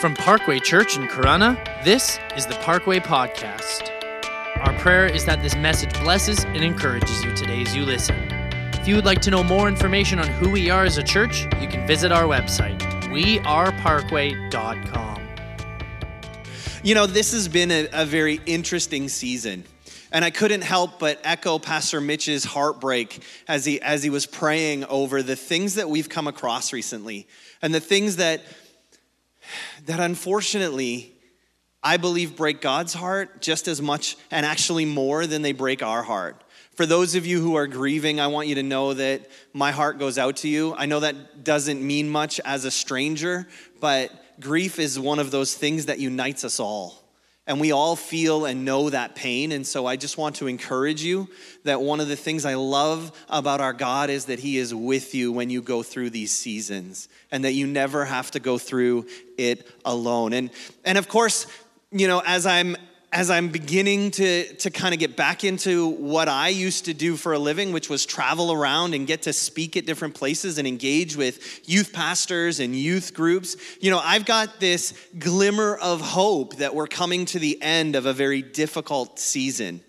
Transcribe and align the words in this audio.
From 0.00 0.14
Parkway 0.14 0.58
Church 0.60 0.96
in 0.96 1.08
Corunna, 1.08 1.62
this 1.84 2.18
is 2.34 2.46
the 2.46 2.54
Parkway 2.54 3.00
Podcast. 3.00 3.90
Our 4.60 4.72
prayer 4.78 5.04
is 5.04 5.26
that 5.26 5.42
this 5.42 5.54
message 5.56 5.92
blesses 6.00 6.46
and 6.46 6.64
encourages 6.64 7.22
you 7.22 7.36
today 7.36 7.60
as 7.60 7.76
you 7.76 7.84
listen. 7.84 8.16
If 8.80 8.88
you 8.88 8.96
would 8.96 9.04
like 9.04 9.20
to 9.20 9.30
know 9.30 9.44
more 9.44 9.68
information 9.68 10.18
on 10.18 10.26
who 10.26 10.48
we 10.48 10.70
are 10.70 10.84
as 10.84 10.96
a 10.96 11.02
church, 11.02 11.42
you 11.60 11.68
can 11.68 11.86
visit 11.86 12.12
our 12.12 12.22
website, 12.22 12.80
weareparkway.com. 13.10 15.20
You 16.82 16.94
know, 16.94 17.04
this 17.04 17.34
has 17.34 17.46
been 17.46 17.70
a, 17.70 17.86
a 17.92 18.06
very 18.06 18.40
interesting 18.46 19.10
season. 19.10 19.64
And 20.12 20.24
I 20.24 20.30
couldn't 20.30 20.62
help 20.62 20.98
but 20.98 21.20
echo 21.24 21.58
Pastor 21.58 22.00
Mitch's 22.00 22.42
heartbreak 22.42 23.22
as 23.46 23.66
he, 23.66 23.82
as 23.82 24.02
he 24.02 24.10
was 24.10 24.26
praying 24.26 24.84
over 24.86 25.22
the 25.22 25.36
things 25.36 25.74
that 25.74 25.90
we've 25.90 26.08
come 26.08 26.26
across 26.26 26.72
recently 26.72 27.28
and 27.62 27.74
the 27.74 27.80
things 27.80 28.16
that 28.16 28.42
that 29.86 30.00
unfortunately 30.00 31.14
I 31.82 31.96
believe 31.96 32.36
break 32.36 32.60
God's 32.60 32.92
heart 32.92 33.40
just 33.40 33.66
as 33.66 33.80
much 33.80 34.16
and 34.30 34.44
actually 34.44 34.84
more 34.84 35.26
than 35.26 35.42
they 35.42 35.52
break 35.52 35.82
our 35.82 36.02
heart. 36.02 36.42
For 36.74 36.86
those 36.86 37.14
of 37.14 37.26
you 37.26 37.40
who 37.40 37.56
are 37.56 37.66
grieving, 37.66 38.20
I 38.20 38.28
want 38.28 38.48
you 38.48 38.54
to 38.56 38.62
know 38.62 38.94
that 38.94 39.28
my 39.52 39.70
heart 39.70 39.98
goes 39.98 40.18
out 40.18 40.36
to 40.38 40.48
you. 40.48 40.74
I 40.76 40.86
know 40.86 41.00
that 41.00 41.44
doesn't 41.44 41.86
mean 41.86 42.08
much 42.08 42.40
as 42.40 42.64
a 42.64 42.70
stranger, 42.70 43.48
but 43.80 44.10
grief 44.40 44.78
is 44.78 44.98
one 44.98 45.18
of 45.18 45.30
those 45.30 45.54
things 45.54 45.86
that 45.86 45.98
unites 45.98 46.44
us 46.44 46.60
all. 46.60 46.99
And 47.50 47.60
we 47.60 47.72
all 47.72 47.96
feel 47.96 48.44
and 48.44 48.64
know 48.64 48.90
that 48.90 49.16
pain. 49.16 49.50
And 49.50 49.66
so 49.66 49.84
I 49.84 49.96
just 49.96 50.16
want 50.16 50.36
to 50.36 50.46
encourage 50.46 51.02
you 51.02 51.28
that 51.64 51.82
one 51.82 51.98
of 51.98 52.06
the 52.06 52.14
things 52.14 52.44
I 52.44 52.54
love 52.54 53.10
about 53.28 53.60
our 53.60 53.72
God 53.72 54.08
is 54.08 54.26
that 54.26 54.38
He 54.38 54.56
is 54.56 54.72
with 54.72 55.16
you 55.16 55.32
when 55.32 55.50
you 55.50 55.60
go 55.60 55.82
through 55.82 56.10
these 56.10 56.30
seasons 56.30 57.08
and 57.32 57.42
that 57.44 57.54
you 57.54 57.66
never 57.66 58.04
have 58.04 58.30
to 58.30 58.38
go 58.38 58.56
through 58.56 59.08
it 59.36 59.66
alone. 59.84 60.32
And, 60.32 60.50
and 60.84 60.96
of 60.96 61.08
course, 61.08 61.48
you 61.90 62.06
know, 62.06 62.22
as 62.24 62.46
I'm 62.46 62.76
as 63.12 63.28
I'm 63.28 63.48
beginning 63.48 64.12
to, 64.12 64.54
to 64.54 64.70
kind 64.70 64.94
of 64.94 65.00
get 65.00 65.16
back 65.16 65.42
into 65.42 65.88
what 65.88 66.28
I 66.28 66.48
used 66.48 66.84
to 66.84 66.94
do 66.94 67.16
for 67.16 67.32
a 67.32 67.38
living, 67.38 67.72
which 67.72 67.90
was 67.90 68.06
travel 68.06 68.52
around 68.52 68.94
and 68.94 69.04
get 69.04 69.22
to 69.22 69.32
speak 69.32 69.76
at 69.76 69.84
different 69.84 70.14
places 70.14 70.58
and 70.58 70.68
engage 70.68 71.16
with 71.16 71.68
youth 71.68 71.92
pastors 71.92 72.60
and 72.60 72.74
youth 72.74 73.12
groups, 73.12 73.56
you 73.80 73.90
know, 73.90 73.98
I've 73.98 74.24
got 74.24 74.60
this 74.60 74.94
glimmer 75.18 75.74
of 75.76 76.00
hope 76.00 76.56
that 76.56 76.72
we're 76.72 76.86
coming 76.86 77.24
to 77.26 77.40
the 77.40 77.60
end 77.60 77.96
of 77.96 78.06
a 78.06 78.12
very 78.12 78.42
difficult 78.42 79.18
season. 79.18 79.80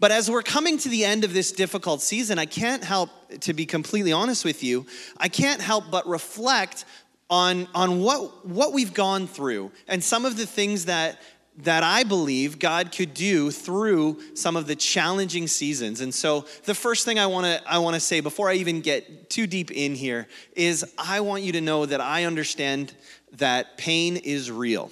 But 0.00 0.10
as 0.10 0.28
we're 0.28 0.42
coming 0.42 0.76
to 0.78 0.88
the 0.88 1.04
end 1.04 1.22
of 1.22 1.32
this 1.32 1.52
difficult 1.52 2.02
season, 2.02 2.38
I 2.38 2.46
can't 2.46 2.82
help, 2.82 3.10
to 3.42 3.54
be 3.54 3.64
completely 3.64 4.12
honest 4.12 4.44
with 4.44 4.64
you, 4.64 4.86
I 5.16 5.28
can't 5.28 5.60
help 5.60 5.84
but 5.90 6.06
reflect 6.08 6.84
on, 7.30 7.68
on 7.74 8.00
what, 8.00 8.46
what 8.46 8.72
we've 8.72 8.92
gone 8.92 9.26
through 9.26 9.72
and 9.88 10.02
some 10.02 10.24
of 10.24 10.36
the 10.36 10.46
things 10.46 10.84
that 10.84 11.18
that 11.58 11.82
I 11.82 12.04
believe 12.04 12.58
God 12.58 12.92
could 12.92 13.14
do 13.14 13.50
through 13.50 14.20
some 14.34 14.56
of 14.56 14.66
the 14.66 14.76
challenging 14.76 15.46
seasons. 15.46 16.00
And 16.00 16.14
so 16.14 16.46
the 16.64 16.74
first 16.74 17.04
thing 17.04 17.18
I 17.18 17.26
want 17.26 17.46
to 17.46 17.70
I 17.70 17.78
want 17.78 17.94
to 17.94 18.00
say 18.00 18.20
before 18.20 18.50
I 18.50 18.54
even 18.54 18.80
get 18.80 19.30
too 19.30 19.46
deep 19.46 19.70
in 19.70 19.94
here 19.94 20.26
is 20.54 20.84
I 20.98 21.20
want 21.20 21.42
you 21.42 21.52
to 21.52 21.60
know 21.60 21.86
that 21.86 22.00
I 22.00 22.24
understand 22.24 22.94
that 23.32 23.78
pain 23.78 24.16
is 24.16 24.50
real. 24.50 24.90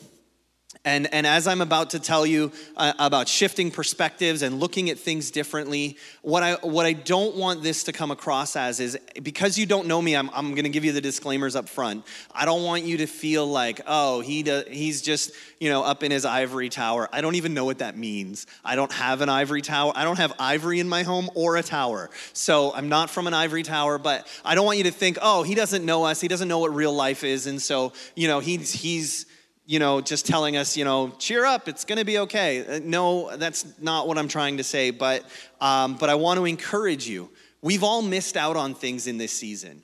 And, 0.87 1.13
and 1.15 1.27
as 1.27 1.47
I'm 1.47 1.63
about 1.63 1.91
to 1.91 1.99
tell 1.99 2.27
you 2.27 2.53
uh, 2.77 2.93
about 2.99 3.27
shifting 3.27 3.71
perspectives 3.71 4.43
and 4.43 4.61
looking 4.61 4.91
at 4.91 4.99
things 4.99 5.31
differently, 5.31 5.97
what 6.21 6.43
I, 6.43 6.55
what 6.57 6.85
I 6.85 6.93
don't 6.93 7.37
want 7.37 7.63
this 7.63 7.85
to 7.85 7.93
come 7.93 8.11
across 8.11 8.55
as 8.55 8.81
is 8.81 8.99
because 9.23 9.57
you 9.57 9.65
don't 9.65 9.87
know 9.87 10.03
me, 10.03 10.14
I'm, 10.14 10.29
I'm 10.35 10.51
going 10.51 10.64
to 10.64 10.70
give 10.70 10.85
you 10.85 10.92
the 10.92 11.01
disclaimers 11.01 11.57
up 11.57 11.70
front. 11.70 12.05
I 12.35 12.45
don't 12.45 12.64
want 12.64 12.85
you 12.85 12.98
to 12.98 13.07
feel 13.07 13.47
like, 13.47 13.81
oh, 13.86 14.20
he 14.20 14.42
he's 14.69 15.01
just, 15.01 15.33
you 15.58 15.70
know, 15.70 15.83
up 15.83 16.03
in 16.03 16.11
his 16.11 16.27
ivory 16.27 16.69
tower. 16.69 17.08
I 17.11 17.23
don't 17.23 17.37
even 17.37 17.55
know 17.55 17.64
what 17.64 17.79
that 17.79 17.97
means. 17.97 18.47
I 18.63 18.77
don't 18.77 18.92
have 18.92 19.23
an 19.23 19.31
ivory 19.31 19.63
tower. 19.63 19.92
I 19.97 20.05
don't 20.05 20.19
have 20.19 20.35
ivory 20.39 20.81
in 20.81 20.89
my 20.89 21.03
home 21.03 21.31
or 21.35 21.57
a 21.57 21.63
tower. 21.63 22.11
So 22.35 22.75
I'm 22.75 22.91
not 22.91 23.08
from 23.08 23.27
an 23.27 23.33
ivory 23.33 23.63
tower, 23.63 23.97
but 23.97 24.29
I 24.45 24.55
don't 24.55 24.67
want 24.67 24.77
you 24.77 24.85
to 24.85 24.91
think, 24.91 25.17
oh, 25.23 25.45
he 25.45 25.55
doesn't 25.55 25.85
know 25.87 26.05
us. 26.05 26.20
He 26.20 26.29
doesn't 26.29 26.48
know 26.48 26.58
what 26.58 26.75
real 26.75 26.92
life 26.95 27.25
is. 27.25 27.47
And 27.47 27.63
so, 27.63 27.95
you 28.14 28.29
know, 28.29 28.41
he's, 28.41 28.70
he's, 28.70 29.25
you 29.67 29.79
know, 29.79 30.01
just 30.01 30.27
telling 30.27 30.57
us, 30.57 30.77
you 30.77 30.85
know, 30.85 31.11
cheer 31.19 31.45
up, 31.45 31.69
it's 31.69 31.85
going 31.85 31.98
to 31.98 32.05
be 32.05 32.19
okay. 32.19 32.67
Uh, 32.67 32.80
no, 32.83 33.35
that's 33.36 33.67
not 33.80 34.07
what 34.07 34.19
I'm 34.19 34.29
trying 34.29 34.58
to 34.58 34.64
say, 34.64 34.91
but, 34.91 35.25
um, 35.61 35.97
but 35.97 36.11
I 36.11 36.14
want 36.17 36.39
to 36.39 36.45
encourage 36.45 37.08
you. 37.08 37.30
We've 37.63 37.83
all 37.83 38.02
missed 38.02 38.36
out 38.36 38.57
on 38.57 38.75
things 38.75 39.07
in 39.07 39.17
this 39.17 39.33
season. 39.33 39.83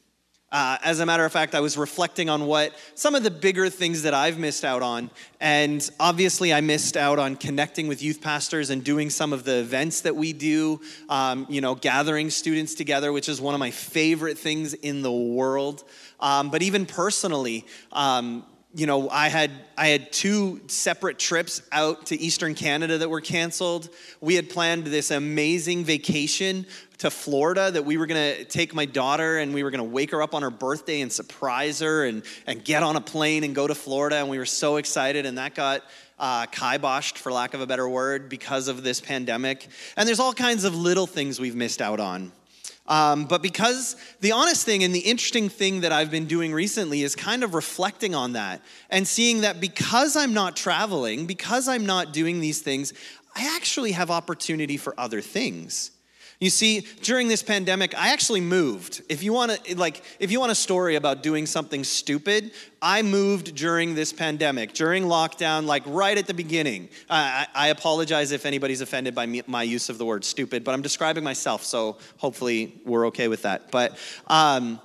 Uh, 0.52 0.76
as 0.82 0.98
a 0.98 1.06
matter 1.06 1.24
of 1.24 1.30
fact, 1.30 1.54
I 1.54 1.60
was 1.60 1.78
reflecting 1.78 2.28
on 2.28 2.44
what 2.46 2.74
some 2.96 3.14
of 3.14 3.22
the 3.22 3.30
bigger 3.30 3.70
things 3.70 4.02
that 4.02 4.14
I've 4.14 4.36
missed 4.36 4.64
out 4.64 4.82
on. 4.82 5.08
And 5.40 5.88
obviously, 6.00 6.52
I 6.52 6.60
missed 6.60 6.96
out 6.96 7.20
on 7.20 7.36
connecting 7.36 7.86
with 7.86 8.02
youth 8.02 8.20
pastors 8.20 8.68
and 8.70 8.82
doing 8.82 9.10
some 9.10 9.32
of 9.32 9.44
the 9.44 9.60
events 9.60 10.00
that 10.00 10.16
we 10.16 10.32
do, 10.32 10.80
um, 11.08 11.46
you 11.48 11.60
know, 11.60 11.76
gathering 11.76 12.30
students 12.30 12.74
together, 12.74 13.12
which 13.12 13.28
is 13.28 13.40
one 13.40 13.54
of 13.54 13.60
my 13.60 13.70
favorite 13.70 14.38
things 14.38 14.74
in 14.74 15.02
the 15.02 15.12
world. 15.12 15.84
Um, 16.18 16.50
but 16.50 16.62
even 16.62 16.84
personally, 16.84 17.64
um, 17.92 18.44
you 18.72 18.86
know, 18.86 19.08
I 19.08 19.28
had 19.28 19.50
I 19.76 19.88
had 19.88 20.12
two 20.12 20.60
separate 20.68 21.18
trips 21.18 21.60
out 21.72 22.06
to 22.06 22.20
Eastern 22.20 22.54
Canada 22.54 22.98
that 22.98 23.08
were 23.08 23.20
canceled. 23.20 23.88
We 24.20 24.36
had 24.36 24.48
planned 24.48 24.84
this 24.84 25.10
amazing 25.10 25.84
vacation 25.84 26.66
to 26.98 27.10
Florida 27.10 27.70
that 27.70 27.84
we 27.84 27.96
were 27.96 28.06
going 28.06 28.36
to 28.36 28.44
take 28.44 28.72
my 28.72 28.84
daughter 28.84 29.38
and 29.38 29.52
we 29.54 29.64
were 29.64 29.70
going 29.70 29.78
to 29.78 29.90
wake 29.90 30.12
her 30.12 30.22
up 30.22 30.34
on 30.34 30.42
her 30.42 30.50
birthday 30.50 31.00
and 31.00 31.10
surprise 31.10 31.80
her 31.80 32.04
and 32.04 32.22
and 32.46 32.64
get 32.64 32.82
on 32.82 32.94
a 32.94 33.00
plane 33.00 33.42
and 33.42 33.54
go 33.54 33.66
to 33.66 33.74
Florida 33.74 34.16
and 34.16 34.28
we 34.28 34.38
were 34.38 34.46
so 34.46 34.76
excited 34.76 35.26
and 35.26 35.38
that 35.38 35.54
got 35.54 35.82
uh, 36.20 36.46
kiboshed, 36.46 37.16
for 37.16 37.32
lack 37.32 37.54
of 37.54 37.62
a 37.62 37.66
better 37.66 37.88
word, 37.88 38.28
because 38.28 38.68
of 38.68 38.82
this 38.82 39.00
pandemic. 39.00 39.66
And 39.96 40.06
there's 40.06 40.20
all 40.20 40.34
kinds 40.34 40.64
of 40.64 40.76
little 40.76 41.06
things 41.06 41.40
we've 41.40 41.56
missed 41.56 41.80
out 41.80 41.98
on. 41.98 42.30
Um, 42.90 43.26
but 43.26 43.40
because 43.40 43.94
the 44.20 44.32
honest 44.32 44.66
thing 44.66 44.82
and 44.82 44.92
the 44.92 44.98
interesting 44.98 45.48
thing 45.48 45.82
that 45.82 45.92
I've 45.92 46.10
been 46.10 46.26
doing 46.26 46.52
recently 46.52 47.02
is 47.02 47.14
kind 47.14 47.44
of 47.44 47.54
reflecting 47.54 48.16
on 48.16 48.32
that 48.32 48.62
and 48.90 49.06
seeing 49.06 49.42
that 49.42 49.60
because 49.60 50.16
I'm 50.16 50.34
not 50.34 50.56
traveling, 50.56 51.24
because 51.26 51.68
I'm 51.68 51.86
not 51.86 52.12
doing 52.12 52.40
these 52.40 52.60
things, 52.62 52.92
I 53.36 53.54
actually 53.56 53.92
have 53.92 54.10
opportunity 54.10 54.76
for 54.76 54.98
other 54.98 55.20
things. 55.20 55.92
You 56.40 56.48
see, 56.48 56.86
during 57.02 57.28
this 57.28 57.42
pandemic, 57.42 57.94
I 57.94 58.14
actually 58.14 58.40
moved. 58.40 59.02
If 59.10 59.22
you 59.22 59.30
want 59.34 59.52
to 59.52 59.76
like 59.76 60.02
if 60.18 60.30
you 60.30 60.40
want 60.40 60.50
a 60.50 60.54
story 60.54 60.96
about 60.96 61.22
doing 61.22 61.44
something 61.44 61.84
stupid, 61.84 62.52
I 62.80 63.02
moved 63.02 63.54
during 63.54 63.94
this 63.94 64.10
pandemic, 64.10 64.72
during 64.72 65.04
lockdown, 65.04 65.66
like 65.66 65.82
right 65.86 66.16
at 66.16 66.26
the 66.26 66.32
beginning. 66.32 66.88
I, 67.10 67.46
I 67.54 67.68
apologize 67.68 68.32
if 68.32 68.46
anybody's 68.46 68.80
offended 68.80 69.14
by 69.14 69.26
me, 69.26 69.42
my 69.46 69.62
use 69.62 69.90
of 69.90 69.98
the 69.98 70.06
word 70.06 70.24
stupid, 70.24 70.64
but 70.64 70.72
I'm 70.72 70.80
describing 70.80 71.24
myself, 71.24 71.62
so 71.62 71.98
hopefully 72.16 72.80
we're 72.86 73.08
okay 73.08 73.28
with 73.28 73.42
that. 73.42 73.70
But 73.70 73.98
um, 74.26 74.80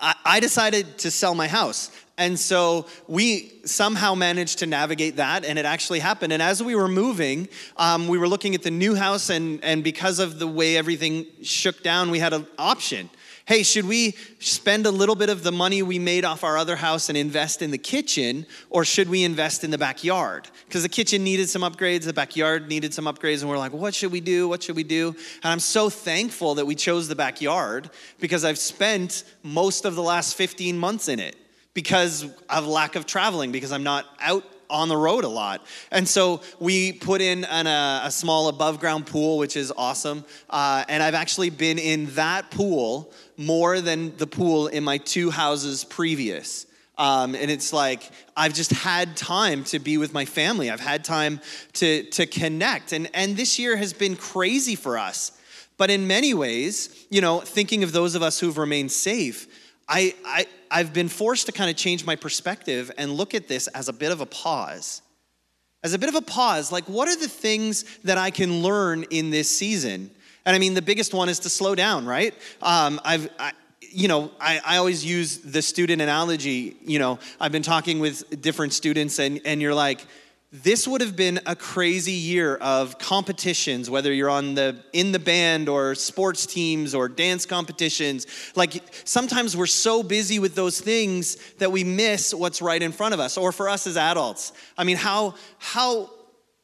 I, 0.00 0.16
I 0.24 0.40
decided 0.40 0.98
to 0.98 1.10
sell 1.12 1.36
my 1.36 1.46
house. 1.46 1.92
And 2.20 2.38
so 2.38 2.84
we 3.08 3.50
somehow 3.64 4.14
managed 4.14 4.58
to 4.58 4.66
navigate 4.66 5.16
that, 5.16 5.42
and 5.42 5.58
it 5.58 5.64
actually 5.64 6.00
happened. 6.00 6.34
And 6.34 6.42
as 6.42 6.62
we 6.62 6.74
were 6.74 6.86
moving, 6.86 7.48
um, 7.78 8.08
we 8.08 8.18
were 8.18 8.28
looking 8.28 8.54
at 8.54 8.62
the 8.62 8.70
new 8.70 8.94
house, 8.94 9.30
and, 9.30 9.64
and 9.64 9.82
because 9.82 10.18
of 10.18 10.38
the 10.38 10.46
way 10.46 10.76
everything 10.76 11.24
shook 11.42 11.82
down, 11.82 12.10
we 12.10 12.18
had 12.18 12.34
an 12.34 12.46
option. 12.58 13.08
Hey, 13.46 13.62
should 13.62 13.86
we 13.86 14.16
spend 14.38 14.84
a 14.84 14.90
little 14.90 15.14
bit 15.14 15.30
of 15.30 15.42
the 15.42 15.50
money 15.50 15.82
we 15.82 15.98
made 15.98 16.26
off 16.26 16.44
our 16.44 16.58
other 16.58 16.76
house 16.76 17.08
and 17.08 17.16
invest 17.16 17.62
in 17.62 17.70
the 17.70 17.78
kitchen, 17.78 18.44
or 18.68 18.84
should 18.84 19.08
we 19.08 19.24
invest 19.24 19.64
in 19.64 19.70
the 19.70 19.78
backyard? 19.78 20.46
Because 20.66 20.82
the 20.82 20.90
kitchen 20.90 21.24
needed 21.24 21.48
some 21.48 21.62
upgrades, 21.62 22.04
the 22.04 22.12
backyard 22.12 22.68
needed 22.68 22.92
some 22.92 23.06
upgrades, 23.06 23.40
and 23.40 23.48
we're 23.48 23.56
like, 23.56 23.72
what 23.72 23.94
should 23.94 24.12
we 24.12 24.20
do? 24.20 24.46
What 24.46 24.62
should 24.62 24.76
we 24.76 24.84
do? 24.84 25.16
And 25.42 25.52
I'm 25.52 25.58
so 25.58 25.88
thankful 25.88 26.56
that 26.56 26.66
we 26.66 26.74
chose 26.74 27.08
the 27.08 27.16
backyard 27.16 27.88
because 28.18 28.44
I've 28.44 28.58
spent 28.58 29.24
most 29.42 29.86
of 29.86 29.94
the 29.94 30.02
last 30.02 30.36
15 30.36 30.76
months 30.76 31.08
in 31.08 31.18
it 31.18 31.34
because 31.74 32.26
of 32.48 32.66
lack 32.66 32.96
of 32.96 33.06
traveling, 33.06 33.52
because 33.52 33.72
I'm 33.72 33.82
not 33.82 34.06
out 34.20 34.44
on 34.70 34.88
the 34.88 34.96
road 34.96 35.24
a 35.24 35.28
lot. 35.28 35.66
And 35.90 36.08
so 36.08 36.42
we 36.58 36.92
put 36.92 37.20
in 37.20 37.44
an, 37.44 37.66
a, 37.66 38.02
a, 38.04 38.10
small 38.10 38.48
above 38.48 38.78
ground 38.80 39.06
pool, 39.06 39.38
which 39.38 39.56
is 39.56 39.72
awesome. 39.76 40.24
Uh, 40.48 40.84
and 40.88 41.02
I've 41.02 41.14
actually 41.14 41.50
been 41.50 41.78
in 41.78 42.06
that 42.14 42.50
pool 42.50 43.12
more 43.36 43.80
than 43.80 44.16
the 44.16 44.26
pool 44.26 44.68
in 44.68 44.84
my 44.84 44.98
two 44.98 45.30
houses 45.30 45.84
previous. 45.84 46.66
Um, 46.98 47.34
and 47.34 47.50
it's 47.50 47.72
like 47.72 48.10
I've 48.36 48.52
just 48.52 48.72
had 48.72 49.16
time 49.16 49.64
to 49.64 49.78
be 49.78 49.96
with 49.96 50.12
my 50.12 50.24
family. 50.24 50.70
I've 50.70 50.80
had 50.80 51.02
time 51.02 51.40
to, 51.74 52.04
to 52.04 52.26
connect. 52.26 52.92
And, 52.92 53.10
and 53.14 53.36
this 53.36 53.58
year 53.58 53.76
has 53.76 53.92
been 53.92 54.16
crazy 54.16 54.76
for 54.76 54.98
us. 54.98 55.32
But 55.78 55.90
in 55.90 56.06
many 56.06 56.34
ways, 56.34 57.06
you 57.08 57.22
know, 57.22 57.40
thinking 57.40 57.82
of 57.82 57.92
those 57.92 58.14
of 58.14 58.22
us 58.22 58.38
who've 58.38 58.58
remained 58.58 58.92
safe, 58.92 59.46
I, 59.90 60.14
I, 60.24 60.46
I've 60.70 60.94
been 60.94 61.08
forced 61.08 61.46
to 61.46 61.52
kind 61.52 61.68
of 61.68 61.76
change 61.76 62.06
my 62.06 62.14
perspective 62.14 62.92
and 62.96 63.12
look 63.12 63.34
at 63.34 63.48
this 63.48 63.66
as 63.68 63.88
a 63.88 63.92
bit 63.92 64.12
of 64.12 64.20
a 64.20 64.26
pause. 64.26 65.02
As 65.82 65.94
a 65.94 65.98
bit 65.98 66.08
of 66.08 66.14
a 66.14 66.22
pause, 66.22 66.70
like 66.70 66.84
what 66.84 67.08
are 67.08 67.16
the 67.16 67.28
things 67.28 67.84
that 68.04 68.16
I 68.16 68.30
can 68.30 68.62
learn 68.62 69.04
in 69.10 69.30
this 69.30 69.54
season? 69.54 70.10
And 70.46 70.54
I 70.54 70.58
mean, 70.58 70.74
the 70.74 70.82
biggest 70.82 71.12
one 71.12 71.28
is 71.28 71.40
to 71.40 71.50
slow 71.50 71.74
down, 71.74 72.06
right? 72.06 72.34
Um, 72.62 73.00
I've, 73.04 73.28
I, 73.38 73.52
you 73.80 74.06
know, 74.06 74.30
I, 74.40 74.60
I 74.64 74.76
always 74.76 75.04
use 75.04 75.38
the 75.38 75.60
student 75.60 76.00
analogy. 76.00 76.76
You 76.82 77.00
know, 77.00 77.18
I've 77.40 77.52
been 77.52 77.62
talking 77.62 77.98
with 77.98 78.40
different 78.40 78.72
students, 78.72 79.18
and, 79.18 79.40
and 79.44 79.60
you're 79.60 79.74
like, 79.74 80.06
this 80.52 80.88
would 80.88 81.00
have 81.00 81.14
been 81.14 81.38
a 81.46 81.54
crazy 81.54 82.12
year 82.12 82.56
of 82.56 82.98
competitions 82.98 83.88
whether 83.88 84.12
you're 84.12 84.28
on 84.30 84.54
the 84.54 84.82
in 84.92 85.12
the 85.12 85.18
band 85.18 85.68
or 85.68 85.94
sports 85.94 86.44
teams 86.44 86.92
or 86.92 87.08
dance 87.08 87.46
competitions. 87.46 88.26
Like 88.56 88.82
sometimes 89.04 89.56
we're 89.56 89.66
so 89.66 90.02
busy 90.02 90.40
with 90.40 90.56
those 90.56 90.80
things 90.80 91.36
that 91.58 91.70
we 91.70 91.84
miss 91.84 92.34
what's 92.34 92.60
right 92.60 92.82
in 92.82 92.90
front 92.90 93.14
of 93.14 93.20
us 93.20 93.38
or 93.38 93.52
for 93.52 93.68
us 93.68 93.86
as 93.86 93.96
adults. 93.96 94.52
I 94.76 94.82
mean 94.82 94.96
how 94.96 95.34
how 95.58 96.10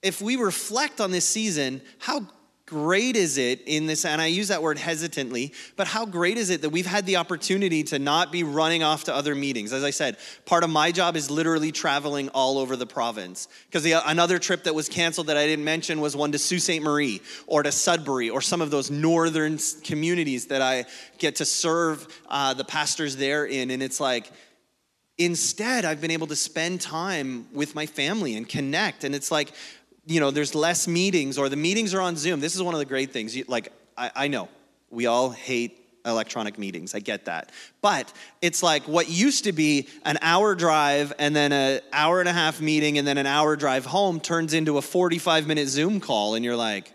if 0.03 0.21
we 0.21 0.35
reflect 0.35 1.01
on 1.01 1.13
this 1.13 1.25
season 1.25 1.81
how 1.99 2.27
great 2.67 3.15
is 3.15 3.39
it 3.39 3.63
in 3.67 3.87
this, 3.87 4.05
and 4.05 4.21
I 4.21 4.27
use 4.27 4.49
that 4.49 4.61
word 4.61 4.77
hesitantly, 4.77 5.53
but 5.77 5.87
how 5.87 6.05
great 6.05 6.37
is 6.37 6.51
it 6.51 6.63
that 6.63 6.71
we've 6.71 6.87
had 6.87 7.07
the 7.07 7.17
opportunity 7.17 7.85
to 7.85 8.01
not 8.01 8.33
be 8.33 8.43
running 8.43 8.83
off 8.83 9.05
to 9.05 9.15
other 9.15 9.37
meetings? 9.37 9.73
As 9.73 9.85
I 9.85 9.91
said, 9.91 10.17
part 10.45 10.65
of 10.65 10.71
my 10.71 10.91
job 10.91 11.17
is 11.17 11.31
literally 11.31 11.71
traveling 11.71 12.29
all 12.31 12.59
over 12.59 12.75
the 12.75 12.87
province. 12.87 13.47
Because 13.71 13.87
another 14.07 14.41
trip 14.41 14.65
that 14.65 14.75
was 14.75 14.89
canceled 14.89 15.29
that 15.29 15.37
I 15.37 15.47
didn't 15.47 15.65
mention 15.65 16.01
was 16.01 16.17
one 16.17 16.33
to 16.33 16.39
Sault 16.39 16.61
Ste. 16.61 16.83
Marie 16.83 17.23
or 17.47 17.63
to 17.63 17.71
Sudbury 17.71 18.31
or 18.31 18.41
some 18.41 18.61
of 18.61 18.71
those 18.73 18.91
northern 18.91 19.59
communities 19.85 20.47
that 20.47 20.61
I 20.61 20.87
get 21.19 21.37
to 21.37 21.45
serve 21.45 22.07
uh, 22.29 22.55
the 22.55 22.65
pastors 22.65 23.17
there 23.17 23.47
in. 23.47 23.71
And 23.71 23.83
it's 23.83 24.01
like, 24.01 24.31
instead, 25.19 25.85
I've 25.85 26.01
been 26.01 26.11
able 26.11 26.27
to 26.27 26.37
spend 26.37 26.81
time 26.81 27.47
with 27.53 27.75
my 27.75 27.87
family 27.87 28.37
and 28.37 28.49
connect. 28.49 29.05
And 29.05 29.15
it's 29.15 29.31
like, 29.31 29.53
you 30.07 30.21
know, 30.21 30.31
there's 30.31 30.55
less 30.55 30.87
meetings 30.87 31.37
or 31.37 31.49
the 31.49 31.57
meetings 31.57 31.93
are 31.93 32.01
on 32.01 32.17
Zoom. 32.17 32.41
This 32.41 32.55
is 32.55 32.63
one 32.63 32.75
of 32.75 32.79
the 32.79 32.87
great 32.87 33.13
things. 33.13 33.37
You, 33.37 33.45
like, 33.49 33.73
I, 33.97 34.11
I 34.15 34.29
know 34.29 34.49
we 34.91 35.07
all 35.07 35.31
hate 35.31 35.83
electronic 36.07 36.59
meetings. 36.59 36.95
I 36.95 37.01
get 37.01 37.25
that. 37.25 37.51
But 37.83 38.13
it's 38.41 38.63
like 38.63 38.85
what 38.85 39.09
used 39.09 39.45
to 39.45 39.53
be 39.53 39.89
an 40.05 40.19
hour 40.23 40.55
drive 40.55 41.13
and 41.19 41.35
then 41.35 41.53
an 41.53 41.81
hour 41.93 42.21
and 42.21 42.29
a 42.29 42.33
half 42.33 42.61
meeting 42.61 42.99
and 42.99 43.07
then 43.07 43.19
an 43.19 43.27
hour 43.27 43.57
drive 43.57 43.85
home 43.85 44.21
turns 44.21 44.55
into 44.55 44.79
a 44.79 44.83
45 44.83 45.47
minute 45.47 45.69
Zoom 45.69 46.01
call 46.01 46.35
and 46.35 46.45
you're 46.45 46.57
like, 46.57 46.93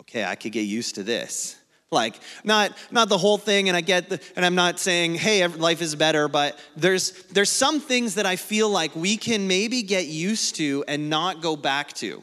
okay, 0.00 0.24
I 0.24 0.34
could 0.34 0.52
get 0.52 0.62
used 0.62 0.96
to 0.96 1.04
this. 1.04 1.56
Like 1.92 2.20
not 2.44 2.76
not 2.92 3.08
the 3.08 3.18
whole 3.18 3.38
thing 3.38 3.68
and 3.68 3.76
I 3.76 3.80
get 3.80 4.10
the, 4.10 4.20
and 4.36 4.46
I'm 4.46 4.54
not 4.54 4.78
saying 4.78 5.16
hey 5.16 5.44
life 5.44 5.82
is 5.82 5.96
better 5.96 6.28
but 6.28 6.56
there's 6.76 7.10
there's 7.32 7.50
some 7.50 7.80
things 7.80 8.14
that 8.14 8.26
I 8.26 8.36
feel 8.36 8.70
like 8.70 8.94
we 8.94 9.16
can 9.16 9.48
maybe 9.48 9.82
get 9.82 10.06
used 10.06 10.54
to 10.56 10.84
and 10.86 11.10
not 11.10 11.42
go 11.42 11.56
back 11.56 11.92
to. 11.94 12.22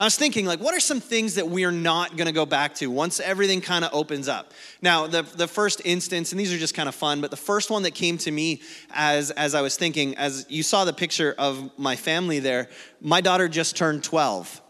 I 0.00 0.04
was 0.04 0.16
thinking, 0.16 0.44
like, 0.44 0.58
what 0.58 0.74
are 0.74 0.80
some 0.80 1.00
things 1.00 1.36
that 1.36 1.48
we 1.48 1.64
are 1.64 1.72
not 1.72 2.16
going 2.16 2.26
to 2.26 2.32
go 2.32 2.44
back 2.44 2.74
to 2.76 2.90
once 2.90 3.20
everything 3.20 3.60
kind 3.60 3.84
of 3.84 3.94
opens 3.94 4.26
up? 4.26 4.52
Now, 4.82 5.06
the, 5.06 5.22
the 5.22 5.46
first 5.46 5.82
instance, 5.84 6.32
and 6.32 6.40
these 6.40 6.52
are 6.52 6.58
just 6.58 6.74
kind 6.74 6.88
of 6.88 6.96
fun, 6.96 7.20
but 7.20 7.30
the 7.30 7.36
first 7.36 7.70
one 7.70 7.84
that 7.84 7.94
came 7.94 8.18
to 8.18 8.30
me 8.30 8.60
as, 8.90 9.30
as 9.30 9.54
I 9.54 9.60
was 9.60 9.76
thinking, 9.76 10.16
as 10.16 10.46
you 10.48 10.64
saw 10.64 10.84
the 10.84 10.92
picture 10.92 11.34
of 11.38 11.70
my 11.78 11.94
family 11.94 12.40
there, 12.40 12.68
my 13.00 13.20
daughter 13.20 13.48
just 13.48 13.76
turned 13.76 14.02
12. 14.02 14.60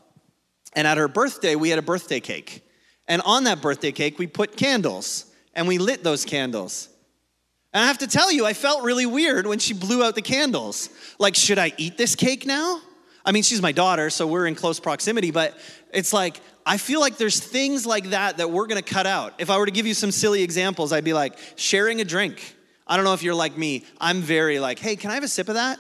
And 0.75 0.87
at 0.87 0.99
her 0.99 1.09
birthday, 1.09 1.55
we 1.55 1.71
had 1.71 1.79
a 1.79 1.83
birthday 1.83 2.21
cake. 2.21 2.63
And 3.09 3.23
on 3.23 3.45
that 3.45 3.63
birthday 3.63 3.93
cake, 3.93 4.19
we 4.19 4.27
put 4.27 4.57
candles, 4.59 5.25
and 5.55 5.67
we 5.67 5.79
lit 5.79 6.05
those 6.05 6.27
candles. 6.27 6.91
And 7.73 7.83
I 7.83 7.87
have 7.87 7.99
to 7.99 8.07
tell 8.07 8.31
you, 8.31 8.45
I 8.45 8.53
felt 8.53 8.85
really 8.85 9.07
weird 9.07 9.47
when 9.47 9.59
she 9.59 9.73
blew 9.73 10.05
out 10.05 10.17
the 10.17 10.23
candles. 10.23 10.91
Like, 11.19 11.35
should 11.35 11.59
I 11.59 11.73
eat 11.79 11.97
this 11.97 12.15
cake 12.15 12.45
now? 12.45 12.81
I 13.25 13.33
mean, 13.33 13.43
she's 13.43 13.63
my 13.63 13.73
daughter, 13.73 14.11
so 14.11 14.27
we're 14.27 14.47
in 14.47 14.55
close 14.55 14.79
proximity, 14.81 15.31
but 15.31 15.57
it's 15.93 16.13
like, 16.13 16.41
I 16.67 16.77
feel 16.77 17.01
like 17.01 17.17
there's 17.17 17.41
things 17.41 17.87
like 17.87 18.11
that 18.11 18.39
that 18.39 18.51
we're 18.51 18.67
gonna 18.67 18.83
cut 18.83 19.07
out. 19.07 19.35
If 19.39 19.51
I 19.51 19.59
were 19.59 19.67
to 19.67 19.73
give 19.73 19.87
you 19.87 19.95
some 19.95 20.11
silly 20.11 20.43
examples, 20.43 20.93
I'd 20.93 21.05
be 21.05 21.15
like, 21.15 21.39
sharing 21.57 22.01
a 22.01 22.05
drink. 22.05 22.57
I 22.87 22.97
don't 22.97 23.05
know 23.05 23.15
if 23.15 23.23
you're 23.23 23.35
like 23.35 23.57
me. 23.57 23.85
I'm 24.01 24.21
very 24.21 24.59
like, 24.59 24.79
hey, 24.79 24.97
can 24.97 25.11
I 25.11 25.15
have 25.15 25.25
a 25.25 25.29
sip 25.29 25.49
of 25.49 25.55
that? 25.55 25.79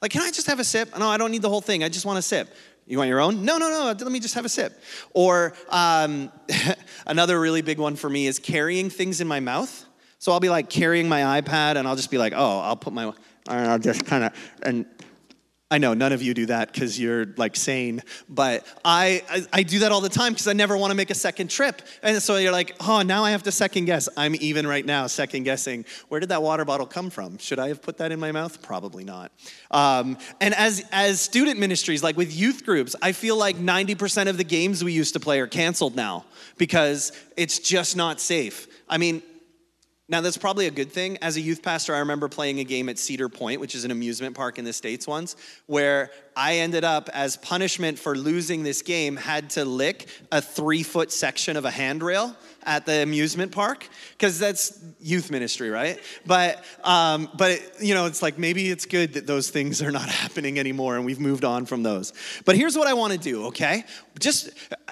Like, 0.00 0.12
can 0.12 0.22
I 0.22 0.30
just 0.30 0.46
have 0.46 0.60
a 0.60 0.64
sip? 0.64 0.96
No, 0.98 1.08
I 1.08 1.16
don't 1.16 1.30
need 1.30 1.42
the 1.42 1.48
whole 1.48 1.60
thing. 1.60 1.82
I 1.82 1.88
just 1.88 2.06
want 2.06 2.18
a 2.18 2.22
sip. 2.22 2.54
You 2.86 2.98
want 2.98 3.08
your 3.08 3.20
own? 3.20 3.44
No, 3.44 3.58
no, 3.58 3.70
no. 3.70 3.86
Let 3.86 4.12
me 4.12 4.20
just 4.20 4.34
have 4.34 4.44
a 4.44 4.50
sip. 4.50 4.78
Or 5.14 5.54
um, 5.70 6.30
another 7.06 7.40
really 7.40 7.62
big 7.62 7.78
one 7.78 7.96
for 7.96 8.10
me 8.10 8.26
is 8.26 8.38
carrying 8.38 8.90
things 8.90 9.20
in 9.20 9.26
my 9.26 9.40
mouth. 9.40 9.84
So 10.18 10.32
I'll 10.32 10.40
be 10.40 10.50
like 10.50 10.68
carrying 10.68 11.08
my 11.08 11.40
iPad 11.40 11.76
and 11.76 11.88
I'll 11.88 11.96
just 11.96 12.10
be 12.10 12.18
like, 12.18 12.34
oh, 12.36 12.60
I'll 12.60 12.76
put 12.76 12.92
my, 12.92 13.04
and 13.48 13.70
I'll 13.70 13.78
just 13.78 14.04
kind 14.04 14.24
of, 14.24 14.32
and 14.62 14.86
I 15.74 15.78
know 15.78 15.92
none 15.92 16.12
of 16.12 16.22
you 16.22 16.34
do 16.34 16.46
that 16.46 16.72
because 16.72 17.00
you're 17.00 17.26
like 17.36 17.56
sane, 17.56 18.00
but 18.28 18.64
I, 18.84 19.24
I, 19.28 19.46
I 19.52 19.62
do 19.64 19.80
that 19.80 19.90
all 19.90 20.00
the 20.00 20.08
time 20.08 20.32
because 20.32 20.46
I 20.46 20.52
never 20.52 20.76
want 20.76 20.92
to 20.92 20.94
make 20.94 21.10
a 21.10 21.16
second 21.16 21.50
trip. 21.50 21.82
And 22.00 22.22
so 22.22 22.36
you're 22.36 22.52
like, 22.52 22.76
oh, 22.86 23.02
now 23.02 23.24
I 23.24 23.32
have 23.32 23.42
to 23.42 23.50
second 23.50 23.86
guess. 23.86 24.08
I'm 24.16 24.36
even 24.36 24.68
right 24.68 24.86
now 24.86 25.08
second 25.08 25.42
guessing. 25.42 25.84
Where 26.10 26.20
did 26.20 26.28
that 26.28 26.44
water 26.44 26.64
bottle 26.64 26.86
come 26.86 27.10
from? 27.10 27.38
Should 27.38 27.58
I 27.58 27.66
have 27.66 27.82
put 27.82 27.98
that 27.98 28.12
in 28.12 28.20
my 28.20 28.30
mouth? 28.30 28.62
Probably 28.62 29.02
not. 29.02 29.32
Um, 29.72 30.16
and 30.40 30.54
as 30.54 30.84
as 30.92 31.20
student 31.20 31.58
ministries, 31.58 32.04
like 32.04 32.16
with 32.16 32.32
youth 32.32 32.64
groups, 32.64 32.94
I 33.02 33.10
feel 33.10 33.36
like 33.36 33.56
90% 33.56 34.28
of 34.28 34.36
the 34.36 34.44
games 34.44 34.84
we 34.84 34.92
used 34.92 35.14
to 35.14 35.20
play 35.20 35.40
are 35.40 35.48
canceled 35.48 35.96
now 35.96 36.24
because 36.56 37.10
it's 37.36 37.58
just 37.58 37.96
not 37.96 38.20
safe. 38.20 38.68
I 38.88 38.98
mean, 38.98 39.24
now, 40.06 40.20
that's 40.20 40.36
probably 40.36 40.66
a 40.66 40.70
good 40.70 40.92
thing. 40.92 41.16
As 41.22 41.36
a 41.36 41.40
youth 41.40 41.62
pastor, 41.62 41.94
I 41.94 42.00
remember 42.00 42.28
playing 42.28 42.60
a 42.60 42.64
game 42.64 42.90
at 42.90 42.98
Cedar 42.98 43.30
Point, 43.30 43.60
which 43.60 43.74
is 43.74 43.86
an 43.86 43.90
amusement 43.90 44.36
park 44.36 44.58
in 44.58 44.64
the 44.64 44.72
States 44.72 45.06
once, 45.06 45.34
where 45.66 46.10
I 46.36 46.56
ended 46.56 46.84
up, 46.84 47.08
as 47.12 47.36
punishment 47.36 47.98
for 47.98 48.16
losing 48.16 48.62
this 48.62 48.82
game, 48.82 49.16
had 49.16 49.50
to 49.50 49.64
lick 49.64 50.08
a 50.32 50.40
three 50.40 50.82
foot 50.82 51.12
section 51.12 51.56
of 51.56 51.64
a 51.64 51.70
handrail 51.70 52.36
at 52.66 52.86
the 52.86 53.02
amusement 53.02 53.52
park 53.52 53.88
because 54.12 54.38
that's 54.38 54.82
youth 55.00 55.30
ministry, 55.30 55.70
right? 55.70 56.00
But 56.26 56.64
um, 56.82 57.28
but 57.36 57.52
it, 57.52 57.72
you 57.80 57.94
know, 57.94 58.06
it's 58.06 58.22
like 58.22 58.38
maybe 58.38 58.70
it's 58.70 58.86
good 58.86 59.14
that 59.14 59.26
those 59.26 59.50
things 59.50 59.82
are 59.82 59.92
not 59.92 60.08
happening 60.08 60.58
anymore 60.58 60.96
and 60.96 61.04
we've 61.04 61.20
moved 61.20 61.44
on 61.44 61.66
from 61.66 61.82
those. 61.82 62.12
But 62.44 62.56
here's 62.56 62.76
what 62.76 62.86
I 62.86 62.94
want 62.94 63.12
to 63.12 63.18
do, 63.18 63.46
okay? 63.46 63.84
Just 64.18 64.50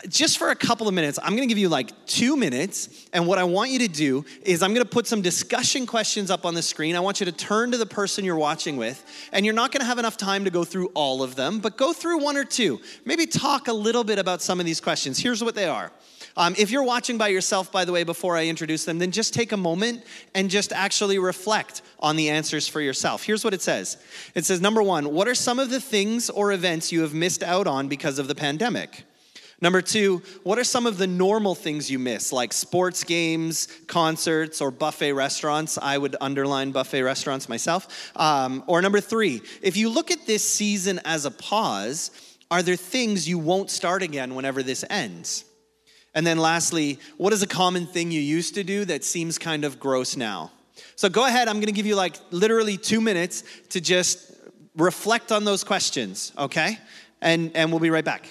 just 0.09 0.39
for 0.39 0.51
a 0.51 0.57
couple 0.57 0.89
of 0.89 0.95
minutes, 0.95 1.19
I'm 1.23 1.31
going 1.31 1.43
to 1.43 1.47
give 1.47 1.59
you 1.59 1.69
like 1.69 2.07
two 2.07 2.37
minutes, 2.37 3.07
and 3.13 3.27
what 3.27 3.39
I 3.39 3.45
want 3.45 3.71
you 3.71 3.79
to 3.81 3.89
do 3.89 4.25
is 4.43 4.63
I'm 4.63 4.75
going 4.75 4.85
to 4.85 4.91
put 4.91 5.07
some 5.07 5.23
discussion 5.23 5.87
questions 5.87 6.31
up 6.31 6.45
on 6.45 6.55
the 6.55 6.63
screen. 6.63 6.97
I 6.97 7.01
want 7.01 7.21
you 7.21 7.27
to 7.27 7.33
turn 7.33 7.71
to 7.73 7.79
the 7.79 7.87
person 7.87 8.25
you're 8.25 8.37
watching 8.37 8.77
with, 8.77 9.05
and 9.33 9.47
you're 9.47 9.55
not 9.55 9.73
going 9.73 9.81
to 9.81 9.87
have 9.87 9.99
enough 9.99 10.17
time 10.17 10.45
to 10.45 10.51
go 10.51 10.65
through 10.65 10.89
all 10.95 11.23
of 11.23 11.32
them, 11.37 11.61
but 11.61 11.77
go 11.77 11.93
through 11.93 12.19
one 12.19 12.37
or 12.37 12.45
two. 12.45 12.81
Maybe 13.05 13.27
talk 13.27 13.69
a 13.69 13.73
little 13.73 14.05
bit 14.05 14.19
about 14.19 14.43
some 14.43 14.61
of 14.61 14.67
these 14.67 14.81
questions. 14.81 15.19
Here's 15.19 15.43
what 15.43 15.55
they 15.55 15.67
are. 15.67 15.93
Um, 16.37 16.55
if 16.57 16.71
you're 16.71 16.83
watching 16.83 17.19
by 17.19 17.29
yourself, 17.29 17.71
by 17.71 17.85
the 17.85 17.93
way, 17.93 18.05
before 18.05 18.37
I 18.37 18.47
introduce 18.47 18.85
them, 18.85 18.99
then 18.99 19.11
just 19.11 19.35
take 19.35 19.53
a 19.53 19.57
moment 19.57 20.05
and 20.35 20.49
just 20.49 20.73
actually 20.73 21.19
reflect 21.19 21.83
on 21.99 22.17
the 22.17 22.31
answers 22.31 22.67
for 22.67 22.81
yourself. 22.81 23.23
Here's 23.23 23.45
what 23.45 23.55
it 23.55 23.63
says 23.63 23.99
It 24.35 24.45
says, 24.45 24.61
number 24.61 24.83
one, 24.83 25.13
what 25.13 25.29
are 25.29 25.35
some 25.35 25.59
of 25.59 25.71
the 25.71 25.81
things 25.81 26.31
or 26.31 26.53
events 26.53 26.91
you 26.91 27.03
have 27.03 27.15
missed 27.15 27.43
out 27.43 27.67
on 27.67 27.89
because 27.89 28.19
of 28.19 28.29
the 28.29 28.35
pandemic? 28.35 29.05
Number 29.63 29.81
two, 29.81 30.23
what 30.43 30.59
are 30.59 30.65
some 30.65 30.87
of 30.87 30.99
the 30.99 31.07
normal 31.07 31.55
things 31.55 31.89
you 31.89 32.01
miss, 32.01 32.33
like 32.33 32.53
sports 32.53 33.05
games, 33.05 33.69
concerts, 33.87 34.61
or 34.61 34.73
buffet 34.73 35.13
restaurants? 35.13 35.79
I 35.81 35.97
would 35.97 36.17
underline 36.21 36.73
buffet 36.73 37.03
restaurants 37.03 37.49
myself. 37.49 38.11
Um, 38.17 38.65
or 38.67 38.83
number 38.83 39.01
three, 39.01 39.41
if 39.63 39.77
you 39.77 39.89
look 39.89 40.11
at 40.11 40.27
this 40.27 40.43
season 40.43 41.01
as 41.05 41.27
a 41.27 41.31
pause, 41.31 42.11
are 42.51 42.61
there 42.61 42.75
things 42.75 43.29
you 43.29 43.39
won't 43.39 43.71
start 43.71 44.03
again 44.03 44.35
whenever 44.35 44.65
this 44.65 44.85
ends? 44.91 45.45
And 46.13 46.27
then 46.27 46.39
lastly, 46.39 46.99
what 47.17 47.33
is 47.33 47.45
a 47.45 47.47
common 47.47 47.87
thing 47.87 48.11
you 48.11 48.21
used 48.21 48.57
to 48.57 48.65
do 48.65 48.85
that 48.87 49.05
seems 49.05 49.39
kind 49.39 49.65
of 49.65 49.79
gross 49.79 50.17
now? 50.17 50.51
So 50.97 51.09
go 51.09 51.25
ahead, 51.25 51.47
I'm 51.47 51.61
gonna 51.61 51.71
give 51.71 51.87
you 51.87 51.95
like 51.95 52.17
literally 52.33 52.77
two 52.77 53.01
minutes 53.01 53.45
to 53.71 53.81
just 53.81 54.33
reflect 54.77 55.31
on 55.31 55.45
those 55.45 55.63
questions, 55.63 56.33
okay? 56.37 56.79
And, 57.21 57.53
and 57.55 57.71
we'll 57.71 57.79
be 57.79 57.91
right 57.91 58.05
back. 58.05 58.29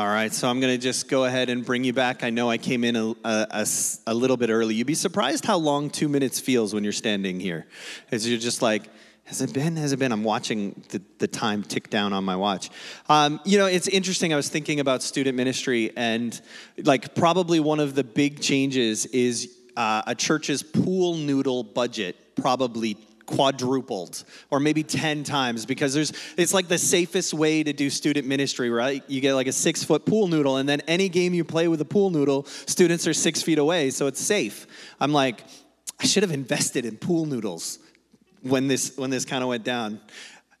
All 0.00 0.08
right, 0.08 0.32
so 0.32 0.48
I'm 0.48 0.60
going 0.60 0.72
to 0.72 0.82
just 0.82 1.10
go 1.10 1.26
ahead 1.26 1.50
and 1.50 1.62
bring 1.62 1.84
you 1.84 1.92
back. 1.92 2.24
I 2.24 2.30
know 2.30 2.48
I 2.48 2.56
came 2.56 2.84
in 2.84 2.96
a, 2.96 3.14
a, 3.22 3.66
a, 4.06 4.14
little 4.14 4.38
bit 4.38 4.48
early. 4.48 4.74
You'd 4.74 4.86
be 4.86 4.94
surprised 4.94 5.44
how 5.44 5.58
long 5.58 5.90
two 5.90 6.08
minutes 6.08 6.40
feels 6.40 6.72
when 6.72 6.84
you're 6.84 6.92
standing 6.94 7.38
here. 7.38 7.66
As 8.10 8.26
you're 8.26 8.38
just 8.38 8.62
like, 8.62 8.88
has 9.24 9.42
it 9.42 9.52
been? 9.52 9.76
Has 9.76 9.92
it 9.92 9.98
been? 9.98 10.10
I'm 10.10 10.24
watching 10.24 10.82
the, 10.88 11.02
the 11.18 11.28
time 11.28 11.62
tick 11.62 11.90
down 11.90 12.14
on 12.14 12.24
my 12.24 12.34
watch. 12.34 12.70
Um, 13.10 13.40
you 13.44 13.58
know, 13.58 13.66
it's 13.66 13.88
interesting. 13.88 14.32
I 14.32 14.36
was 14.36 14.48
thinking 14.48 14.80
about 14.80 15.02
student 15.02 15.36
ministry, 15.36 15.92
and 15.94 16.40
like 16.82 17.14
probably 17.14 17.60
one 17.60 17.78
of 17.78 17.94
the 17.94 18.02
big 18.02 18.40
changes 18.40 19.04
is 19.04 19.54
uh, 19.76 20.00
a 20.06 20.14
church's 20.14 20.62
pool 20.62 21.18
noodle 21.18 21.62
budget 21.62 22.16
probably 22.36 22.96
quadrupled 23.30 24.24
or 24.50 24.60
maybe 24.60 24.82
10 24.82 25.24
times 25.24 25.64
because 25.64 25.94
there's 25.94 26.12
it's 26.36 26.52
like 26.52 26.68
the 26.68 26.78
safest 26.78 27.32
way 27.32 27.62
to 27.62 27.72
do 27.72 27.88
student 27.88 28.26
ministry 28.26 28.70
right 28.70 29.04
you 29.08 29.20
get 29.20 29.34
like 29.34 29.46
a 29.46 29.52
six 29.52 29.84
foot 29.84 30.04
pool 30.04 30.26
noodle 30.26 30.56
and 30.56 30.68
then 30.68 30.80
any 30.88 31.08
game 31.08 31.32
you 31.32 31.44
play 31.44 31.68
with 31.68 31.80
a 31.80 31.84
pool 31.84 32.10
noodle 32.10 32.44
students 32.66 33.06
are 33.06 33.14
six 33.14 33.40
feet 33.40 33.58
away 33.58 33.90
so 33.90 34.06
it's 34.06 34.20
safe 34.20 34.66
i'm 35.00 35.12
like 35.12 35.44
i 36.00 36.06
should 36.06 36.22
have 36.22 36.32
invested 36.32 36.84
in 36.84 36.96
pool 36.96 37.24
noodles 37.24 37.78
when 38.42 38.68
this 38.68 38.96
when 38.96 39.10
this 39.10 39.24
kind 39.24 39.42
of 39.42 39.48
went 39.48 39.64
down. 39.64 40.00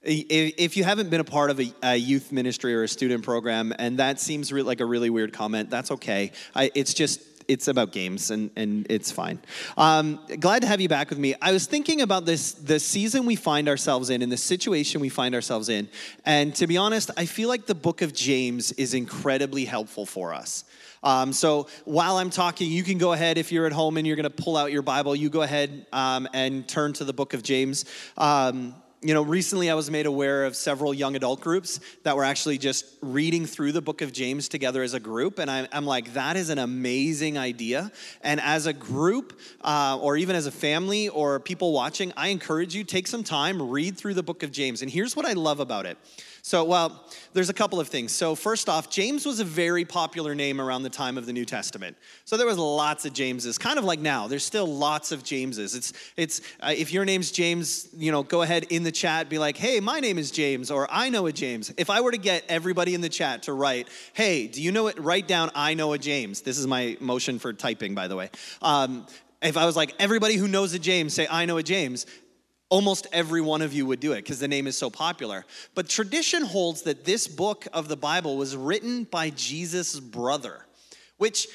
If 0.02 0.78
you 0.78 0.84
haven't 0.84 1.10
been 1.10 1.20
a 1.20 1.24
part 1.24 1.50
of 1.50 1.60
a, 1.82 1.94
youth 1.94 2.32
ministry 2.32 2.74
or 2.74 2.84
a 2.84 2.88
student 2.88 3.22
program, 3.22 3.74
and 3.78 3.98
that 3.98 4.18
seems 4.18 4.50
like 4.50 4.80
a 4.80 4.86
really 4.86 5.10
weird 5.10 5.34
comment, 5.34 5.68
that's 5.68 5.90
okay. 5.90 6.32
I, 6.54 6.70
it's 6.74 6.94
just 6.94 7.20
it's 7.50 7.66
about 7.66 7.90
games 7.90 8.30
and, 8.30 8.48
and 8.54 8.86
it's 8.88 9.10
fine. 9.10 9.40
Um, 9.76 10.20
glad 10.38 10.62
to 10.62 10.68
have 10.68 10.80
you 10.80 10.88
back 10.88 11.10
with 11.10 11.18
me. 11.18 11.34
I 11.42 11.50
was 11.50 11.66
thinking 11.66 12.00
about 12.00 12.24
this 12.24 12.52
the 12.52 12.78
season 12.78 13.26
we 13.26 13.34
find 13.34 13.68
ourselves 13.68 14.08
in 14.08 14.22
and 14.22 14.30
the 14.30 14.36
situation 14.36 15.00
we 15.00 15.08
find 15.08 15.34
ourselves 15.34 15.68
in. 15.68 15.88
And 16.24 16.54
to 16.54 16.68
be 16.68 16.76
honest, 16.76 17.10
I 17.16 17.26
feel 17.26 17.48
like 17.48 17.66
the 17.66 17.74
book 17.74 18.02
of 18.02 18.12
James 18.12 18.70
is 18.72 18.94
incredibly 18.94 19.64
helpful 19.64 20.06
for 20.06 20.32
us. 20.32 20.64
Um, 21.02 21.32
so 21.32 21.66
while 21.84 22.18
I'm 22.18 22.30
talking, 22.30 22.70
you 22.70 22.84
can 22.84 22.98
go 22.98 23.12
ahead 23.12 23.36
if 23.36 23.50
you're 23.50 23.66
at 23.66 23.72
home 23.72 23.96
and 23.96 24.06
you're 24.06 24.16
going 24.16 24.30
to 24.30 24.42
pull 24.42 24.56
out 24.56 24.70
your 24.70 24.82
Bible, 24.82 25.16
you 25.16 25.28
go 25.28 25.42
ahead 25.42 25.86
um, 25.92 26.28
and 26.32 26.68
turn 26.68 26.92
to 26.94 27.04
the 27.04 27.12
book 27.12 27.34
of 27.34 27.42
James. 27.42 27.84
Um, 28.16 28.74
you 29.02 29.14
know, 29.14 29.22
recently 29.22 29.70
I 29.70 29.74
was 29.74 29.90
made 29.90 30.04
aware 30.04 30.44
of 30.44 30.54
several 30.54 30.92
young 30.92 31.16
adult 31.16 31.40
groups 31.40 31.80
that 32.02 32.16
were 32.16 32.24
actually 32.24 32.58
just 32.58 32.84
reading 33.00 33.46
through 33.46 33.72
the 33.72 33.80
book 33.80 34.02
of 34.02 34.12
James 34.12 34.46
together 34.46 34.82
as 34.82 34.92
a 34.92 35.00
group. 35.00 35.38
And 35.38 35.50
I'm, 35.50 35.66
I'm 35.72 35.86
like, 35.86 36.12
that 36.12 36.36
is 36.36 36.50
an 36.50 36.58
amazing 36.58 37.38
idea. 37.38 37.90
And 38.22 38.40
as 38.40 38.66
a 38.66 38.74
group, 38.74 39.40
uh, 39.62 39.98
or 40.00 40.18
even 40.18 40.36
as 40.36 40.44
a 40.44 40.50
family 40.50 41.08
or 41.08 41.40
people 41.40 41.72
watching, 41.72 42.12
I 42.14 42.28
encourage 42.28 42.74
you, 42.74 42.84
take 42.84 43.06
some 43.06 43.24
time, 43.24 43.70
read 43.70 43.96
through 43.96 44.14
the 44.14 44.22
book 44.22 44.42
of 44.42 44.52
James. 44.52 44.82
And 44.82 44.90
here's 44.90 45.16
what 45.16 45.24
I 45.24 45.32
love 45.32 45.60
about 45.60 45.86
it 45.86 45.96
so, 46.42 46.64
well, 46.64 47.04
there's 47.32 47.50
a 47.50 47.54
couple 47.54 47.80
of 47.80 47.88
things. 47.88 48.12
So, 48.12 48.34
first 48.34 48.68
off, 48.68 48.90
James 48.90 49.26
was 49.26 49.40
a 49.40 49.44
very 49.44 49.84
popular 49.84 50.34
name 50.34 50.60
around 50.60 50.82
the 50.82 50.90
time 50.90 51.18
of 51.18 51.26
the 51.26 51.32
New 51.32 51.44
Testament. 51.44 51.96
So 52.24 52.36
there 52.36 52.46
was 52.46 52.58
lots 52.58 53.04
of 53.04 53.12
Jameses, 53.12 53.58
kind 53.58 53.78
of 53.78 53.84
like 53.84 54.00
now. 54.00 54.26
There's 54.26 54.44
still 54.44 54.66
lots 54.66 55.12
of 55.12 55.22
Jameses. 55.22 55.74
It's 55.74 55.92
it's 56.16 56.40
uh, 56.60 56.72
if 56.76 56.92
your 56.92 57.04
name's 57.04 57.30
James, 57.30 57.88
you 57.96 58.10
know, 58.12 58.22
go 58.22 58.42
ahead 58.42 58.64
in 58.70 58.82
the 58.82 58.92
chat, 58.92 59.28
be 59.28 59.38
like, 59.38 59.56
hey, 59.56 59.80
my 59.80 60.00
name 60.00 60.18
is 60.18 60.30
James, 60.30 60.70
or 60.70 60.88
I 60.90 61.10
know 61.10 61.26
a 61.26 61.32
James. 61.32 61.72
If 61.76 61.90
I 61.90 62.00
were 62.00 62.12
to 62.12 62.18
get 62.18 62.44
everybody 62.48 62.94
in 62.94 63.00
the 63.00 63.08
chat 63.08 63.44
to 63.44 63.52
write, 63.52 63.88
hey, 64.12 64.46
do 64.46 64.62
you 64.62 64.72
know 64.72 64.86
it? 64.86 64.98
Write 64.98 65.28
down, 65.28 65.50
I 65.54 65.74
know 65.74 65.92
a 65.92 65.98
James. 65.98 66.42
This 66.42 66.58
is 66.58 66.66
my 66.66 66.96
motion 67.00 67.38
for 67.38 67.52
typing, 67.52 67.94
by 67.94 68.08
the 68.08 68.16
way. 68.16 68.30
Um, 68.62 69.06
if 69.42 69.56
I 69.56 69.66
was 69.66 69.76
like, 69.76 69.94
everybody 69.98 70.36
who 70.36 70.48
knows 70.48 70.74
a 70.74 70.78
James, 70.78 71.14
say, 71.14 71.26
I 71.30 71.46
know 71.46 71.56
a 71.56 71.62
James, 71.62 72.06
almost 72.70 73.06
every 73.12 73.40
one 73.40 73.60
of 73.60 73.74
you 73.74 73.84
would 73.84 74.00
do 74.00 74.12
it 74.12 74.22
because 74.22 74.38
the 74.38 74.48
name 74.48 74.66
is 74.66 74.78
so 74.78 74.88
popular. 74.88 75.44
But 75.74 75.88
tradition 75.88 76.42
holds 76.42 76.82
that 76.82 77.04
this 77.04 77.28
book 77.28 77.66
of 77.72 77.88
the 77.88 77.96
Bible 77.96 78.36
was 78.36 78.56
written 78.56 79.04
by 79.04 79.30
Jesus' 79.30 80.00
brother, 80.00 80.64
which 81.18 81.48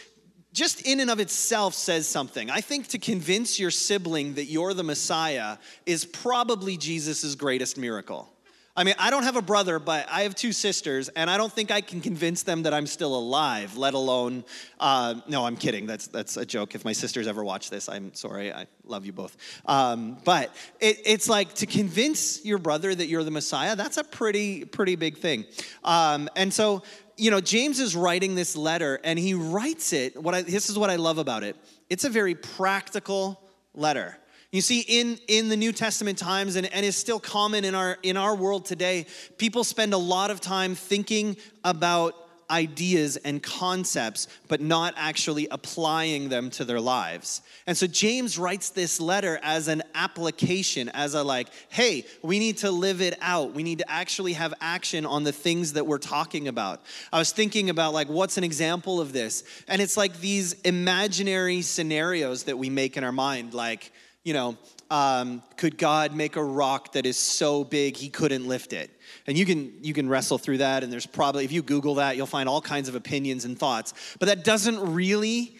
just 0.54 0.86
in 0.86 1.00
and 1.00 1.10
of 1.10 1.20
itself 1.20 1.74
says 1.74 2.08
something. 2.08 2.50
I 2.50 2.62
think 2.62 2.88
to 2.90 3.00
convince 3.00 3.60
your 3.60 3.72
sibling 3.72 4.36
that 4.36 4.46
you're 4.46 4.74
the 4.74 4.84
Messiah 4.84 5.58
is 5.86 6.06
probably 6.06 6.78
Jesus' 6.78 7.36
greatest 7.36 7.78
miracle. 7.78 8.30
I 8.78 8.84
mean, 8.84 8.96
I 9.00 9.10
don't 9.10 9.24
have 9.24 9.38
a 9.38 9.42
brother, 9.42 9.80
but 9.80 10.06
I 10.10 10.24
have 10.24 10.36
two 10.36 10.52
sisters, 10.52 11.08
and 11.10 11.30
I 11.30 11.38
don't 11.38 11.52
think 11.52 11.72
I 11.72 11.80
can 11.80 12.02
convince 12.02 12.44
them 12.44 12.64
that 12.64 12.74
I'm 12.74 12.88
still 12.88 13.16
alive, 13.16 13.78
let 13.78 13.94
alone, 13.94 14.44
uh, 14.82 15.16
no, 15.28 15.46
I'm 15.46 15.56
kidding. 15.56 15.86
That's, 15.86 16.08
that's 16.08 16.36
a 16.36 16.46
joke. 16.46 16.76
If 16.76 16.84
my 16.84 16.92
sisters 16.92 17.26
ever 17.26 17.42
watch 17.42 17.70
this, 17.70 17.88
I'm 17.88 18.14
sorry. 18.14 18.52
I 18.52 18.68
love 18.84 19.06
you 19.06 19.14
both. 19.14 19.38
Um, 19.66 20.18
but 20.26 20.54
it, 20.82 21.00
it's 21.06 21.30
like 21.30 21.54
to 21.56 21.66
convince 21.66 22.44
your 22.44 22.58
brother 22.58 22.94
that 22.94 23.08
you're 23.08 23.24
the 23.24 23.32
Messiah, 23.32 23.78
that's 23.78 23.96
a 23.96 24.04
pretty, 24.04 24.66
pretty 24.66 24.98
big 24.98 25.20
thing. 25.20 25.46
Um, 25.86 26.28
and 26.36 26.54
so, 26.54 26.84
you 27.16 27.32
know, 27.32 27.40
James 27.40 27.80
is 27.80 27.96
writing 27.96 28.36
this 28.36 28.58
letter, 28.58 29.00
and 29.06 29.18
he 29.18 29.34
writes 29.34 29.94
it. 29.94 30.22
What 30.22 30.36
I, 30.36 30.42
this 30.42 30.70
is 30.70 30.78
what 30.78 30.90
I 30.90 30.98
love 30.98 31.18
about 31.18 31.44
it 31.44 31.56
it's 31.90 32.04
a 32.04 32.10
very 32.10 32.36
practical 32.36 33.40
letter. 33.74 34.18
You 34.56 34.62
see, 34.62 34.86
in, 34.88 35.20
in 35.28 35.50
the 35.50 35.58
New 35.58 35.74
Testament 35.74 36.18
times, 36.18 36.56
and, 36.56 36.72
and 36.74 36.86
is 36.86 36.96
still 36.96 37.20
common 37.20 37.66
in 37.66 37.76
our, 37.76 37.98
in 38.04 38.16
our 38.16 38.34
world 38.34 38.64
today, 38.64 39.06
people 39.38 39.66
spend 39.66 39.94
a 39.94 39.98
lot 39.98 40.32
of 40.32 40.40
time 40.40 40.76
thinking 40.76 41.36
about 41.66 42.16
ideas 42.50 43.18
and 43.18 43.44
concepts, 43.44 44.30
but 44.48 44.62
not 44.62 44.94
actually 44.96 45.50
applying 45.52 46.30
them 46.30 46.50
to 46.52 46.64
their 46.64 46.80
lives. 46.80 47.42
And 47.68 47.76
so 47.76 47.86
James 47.86 48.38
writes 48.38 48.70
this 48.70 49.02
letter 49.02 49.42
as 49.44 49.68
an 49.68 49.84
application, 49.94 50.88
as 50.88 51.16
a 51.16 51.24
like, 51.24 51.50
hey, 51.68 52.06
we 52.22 52.40
need 52.40 52.60
to 52.60 52.72
live 52.72 53.02
it 53.02 53.18
out. 53.20 53.54
We 53.54 53.64
need 53.64 53.80
to 53.80 53.92
actually 53.92 54.34
have 54.34 54.54
action 54.62 55.06
on 55.06 55.26
the 55.26 55.34
things 55.34 55.74
that 55.74 55.86
we're 55.86 55.98
talking 55.98 56.48
about. 56.48 56.82
I 57.12 57.20
was 57.20 57.34
thinking 57.34 57.70
about 57.70 57.94
like, 57.94 58.08
what's 58.08 58.38
an 58.38 58.46
example 58.46 59.02
of 59.02 59.12
this? 59.12 59.44
And 59.68 59.82
it's 59.82 59.98
like 59.98 60.22
these 60.22 60.54
imaginary 60.62 61.62
scenarios 61.62 62.44
that 62.44 62.58
we 62.58 62.70
make 62.70 62.96
in 62.96 63.04
our 63.04 63.12
mind, 63.12 63.54
like, 63.54 63.92
you 64.26 64.34
know, 64.34 64.58
um, 64.90 65.42
could 65.56 65.78
God 65.78 66.14
make 66.14 66.36
a 66.36 66.44
rock 66.44 66.94
that 66.94 67.06
is 67.06 67.18
so 67.18 67.64
big 67.64 67.96
he 67.96 68.10
couldn't 68.10 68.46
lift 68.48 68.74
it? 68.74 68.92
And 69.28 69.38
you 69.38 69.46
can 69.46 69.72
you 69.82 69.94
can 69.94 70.10
wrestle 70.10 70.38
through 70.38 70.58
that, 70.58 70.84
and 70.84 70.92
there's 70.92 71.06
probably 71.06 71.46
if 71.46 71.54
you 71.54 71.62
Google 71.62 71.96
that, 71.96 72.18
you'll 72.18 72.26
find 72.26 72.50
all 72.50 72.60
kinds 72.60 72.90
of 72.90 72.96
opinions 72.96 73.46
and 73.46 73.58
thoughts. 73.58 73.94
But 74.20 74.26
that 74.26 74.44
doesn't 74.44 74.94
really 74.94 75.56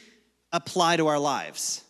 apply 0.52 0.98
to 0.98 1.08
our 1.08 1.20
lives. 1.20 1.84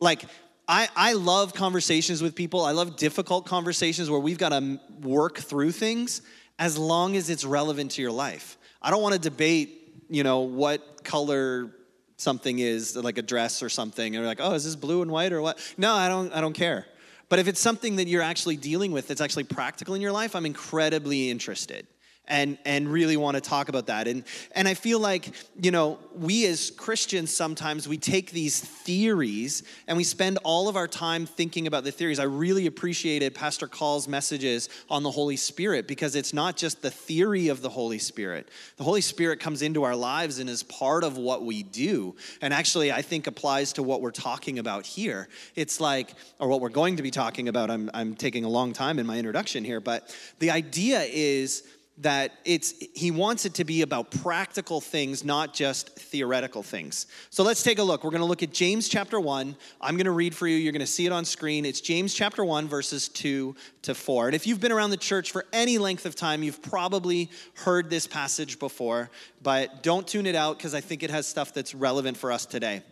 Like 0.00 0.24
I, 0.68 0.88
I 0.96 1.12
love 1.12 1.54
conversations 1.54 2.20
with 2.22 2.34
people. 2.34 2.64
I 2.64 2.72
love 2.72 2.96
difficult 2.96 3.46
conversations 3.46 4.10
where 4.10 4.20
we've 4.20 4.38
got 4.38 4.48
to 4.48 4.80
work 5.00 5.38
through 5.38 5.72
things 5.72 6.22
as 6.58 6.76
long 6.76 7.16
as 7.16 7.30
it's 7.30 7.44
relevant 7.44 7.92
to 7.92 8.02
your 8.02 8.10
life. 8.10 8.58
I 8.82 8.90
don't 8.90 9.02
want 9.02 9.14
to 9.14 9.20
debate, 9.20 10.04
you 10.08 10.24
know, 10.24 10.40
what 10.40 11.04
color 11.04 11.70
something 12.16 12.58
is 12.58 12.96
like 12.96 13.18
a 13.18 13.22
dress 13.22 13.62
or 13.62 13.68
something 13.68 14.06
and 14.06 14.14
you're 14.14 14.26
like 14.26 14.40
oh 14.40 14.52
is 14.52 14.64
this 14.64 14.76
blue 14.76 15.02
and 15.02 15.10
white 15.10 15.32
or 15.32 15.42
what? 15.42 15.58
No 15.76 15.92
i 15.92 16.08
don't 16.08 16.32
i 16.32 16.40
don't 16.40 16.54
care. 16.54 16.86
But 17.28 17.40
if 17.40 17.48
it's 17.48 17.58
something 17.58 17.96
that 17.96 18.06
you're 18.06 18.22
actually 18.22 18.56
dealing 18.56 18.92
with 18.92 19.08
that's 19.08 19.20
actually 19.20 19.44
practical 19.44 19.94
in 19.94 20.00
your 20.00 20.12
life 20.12 20.34
i'm 20.36 20.46
incredibly 20.46 21.30
interested 21.30 21.86
and 22.28 22.58
and 22.64 22.88
really 22.88 23.16
want 23.16 23.36
to 23.36 23.40
talk 23.40 23.68
about 23.68 23.86
that. 23.86 24.08
And 24.08 24.24
and 24.52 24.66
i 24.66 24.74
feel 24.74 24.98
like 24.98 25.32
you 25.60 25.70
know 25.70 25.98
we 26.14 26.46
as 26.46 26.70
christians 26.70 27.34
sometimes 27.34 27.88
we 27.88 27.98
take 27.98 28.30
these 28.30 28.60
theories 28.60 29.62
and 29.86 29.96
we 29.96 30.04
spend 30.04 30.38
all 30.44 30.68
of 30.68 30.76
our 30.76 30.88
time 30.88 31.26
thinking 31.26 31.66
about 31.66 31.84
the 31.84 31.92
theories. 31.92 32.18
I 32.18 32.24
really 32.24 32.66
appreciated 32.66 33.34
pastor 33.34 33.68
call's 33.68 34.08
messages 34.08 34.68
on 34.88 35.02
the 35.02 35.10
holy 35.10 35.36
spirit 35.36 35.86
because 35.86 36.16
it's 36.16 36.32
not 36.32 36.56
just 36.56 36.82
the 36.82 36.90
theory 36.90 37.48
of 37.48 37.62
the 37.62 37.68
holy 37.68 37.98
spirit. 37.98 38.48
The 38.76 38.84
holy 38.84 39.00
spirit 39.00 39.40
comes 39.40 39.62
into 39.62 39.82
our 39.82 39.96
lives 39.96 40.38
and 40.38 40.48
is 40.48 40.62
part 40.62 41.04
of 41.04 41.16
what 41.18 41.44
we 41.44 41.62
do. 41.62 42.16
And 42.40 42.52
actually 42.52 42.92
i 42.92 43.02
think 43.02 43.26
applies 43.26 43.72
to 43.74 43.82
what 43.82 44.00
we're 44.00 44.10
talking 44.10 44.58
about 44.58 44.86
here. 44.86 45.28
It's 45.54 45.80
like 45.80 46.14
or 46.38 46.48
what 46.48 46.60
we're 46.60 46.68
going 46.68 46.96
to 46.96 47.02
be 47.02 47.10
talking 47.10 47.48
about 47.48 47.70
i'm, 47.70 47.90
I'm 47.94 48.14
taking 48.14 48.44
a 48.44 48.48
long 48.48 48.72
time 48.72 48.98
in 48.98 49.06
my 49.06 49.18
introduction 49.18 49.64
here 49.64 49.80
but 49.80 50.14
the 50.38 50.50
idea 50.50 51.00
is 51.00 51.62
that 51.98 52.32
it's 52.44 52.74
he 52.94 53.10
wants 53.10 53.46
it 53.46 53.54
to 53.54 53.64
be 53.64 53.82
about 53.82 54.10
practical 54.10 54.80
things 54.80 55.24
not 55.24 55.54
just 55.54 55.98
theoretical 55.98 56.62
things. 56.62 57.06
So 57.30 57.42
let's 57.42 57.62
take 57.62 57.78
a 57.78 57.82
look. 57.82 58.04
We're 58.04 58.10
going 58.10 58.20
to 58.20 58.26
look 58.26 58.42
at 58.42 58.52
james 58.52 58.88
chapter 58.88 59.18
1 59.18 59.56
i'm 59.80 59.96
going 59.96 60.04
to 60.04 60.10
read 60.10 60.34
for 60.34 60.46
you. 60.46 60.56
You're 60.56 60.72
going 60.72 60.80
to 60.80 60.86
see 60.86 61.06
it 61.06 61.12
on 61.12 61.24
screen. 61.24 61.64
It's 61.64 61.80
james 61.80 62.12
chapter 62.12 62.44
1 62.44 62.68
verses 62.68 63.08
2 63.08 63.56
to 63.82 63.94
4 63.94 64.26
and 64.26 64.34
if 64.34 64.46
you've 64.46 64.60
been 64.60 64.72
around 64.72 64.90
the 64.90 64.96
church 64.96 65.32
for 65.32 65.46
any 65.52 65.78
length 65.78 66.04
of 66.06 66.14
time 66.14 66.42
you've 66.42 66.62
probably 66.62 67.30
heard 67.54 67.88
this 67.88 68.06
passage 68.06 68.58
before 68.58 69.10
but 69.42 69.82
don't 69.82 70.06
tune 70.06 70.26
it 70.26 70.34
out 70.34 70.58
because 70.58 70.74
i 70.74 70.80
think 70.80 71.02
it 71.02 71.10
has 71.10 71.26
stuff 71.26 71.54
that's 71.54 71.74
relevant 71.74 72.16
for 72.16 72.30
us 72.30 72.46
today. 72.46 72.82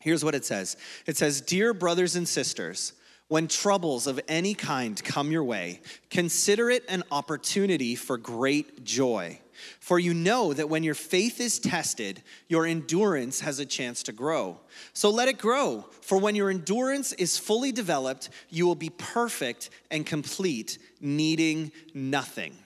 Here's 0.00 0.24
what 0.24 0.34
it 0.34 0.44
says. 0.44 0.76
It 1.06 1.16
says 1.16 1.40
dear 1.40 1.74
brothers 1.74 2.14
and 2.14 2.28
sisters 2.28 2.92
when 3.28 3.46
troubles 3.46 4.06
of 4.06 4.18
any 4.26 4.54
kind 4.54 5.02
come 5.04 5.30
your 5.30 5.44
way, 5.44 5.80
consider 6.10 6.70
it 6.70 6.84
an 6.88 7.04
opportunity 7.12 7.94
for 7.94 8.16
great 8.16 8.84
joy. 8.84 9.38
For 9.80 9.98
you 9.98 10.14
know 10.14 10.52
that 10.52 10.68
when 10.68 10.84
your 10.84 10.94
faith 10.94 11.40
is 11.40 11.58
tested, 11.58 12.22
your 12.48 12.64
endurance 12.64 13.40
has 13.40 13.58
a 13.58 13.66
chance 13.66 14.02
to 14.04 14.12
grow. 14.12 14.60
So 14.92 15.10
let 15.10 15.28
it 15.28 15.38
grow, 15.38 15.86
for 16.00 16.18
when 16.18 16.36
your 16.36 16.48
endurance 16.48 17.12
is 17.14 17.38
fully 17.38 17.72
developed, 17.72 18.30
you 18.50 18.66
will 18.66 18.76
be 18.76 18.90
perfect 18.90 19.70
and 19.90 20.06
complete, 20.06 20.78
needing 21.00 21.72
nothing. 21.92 22.56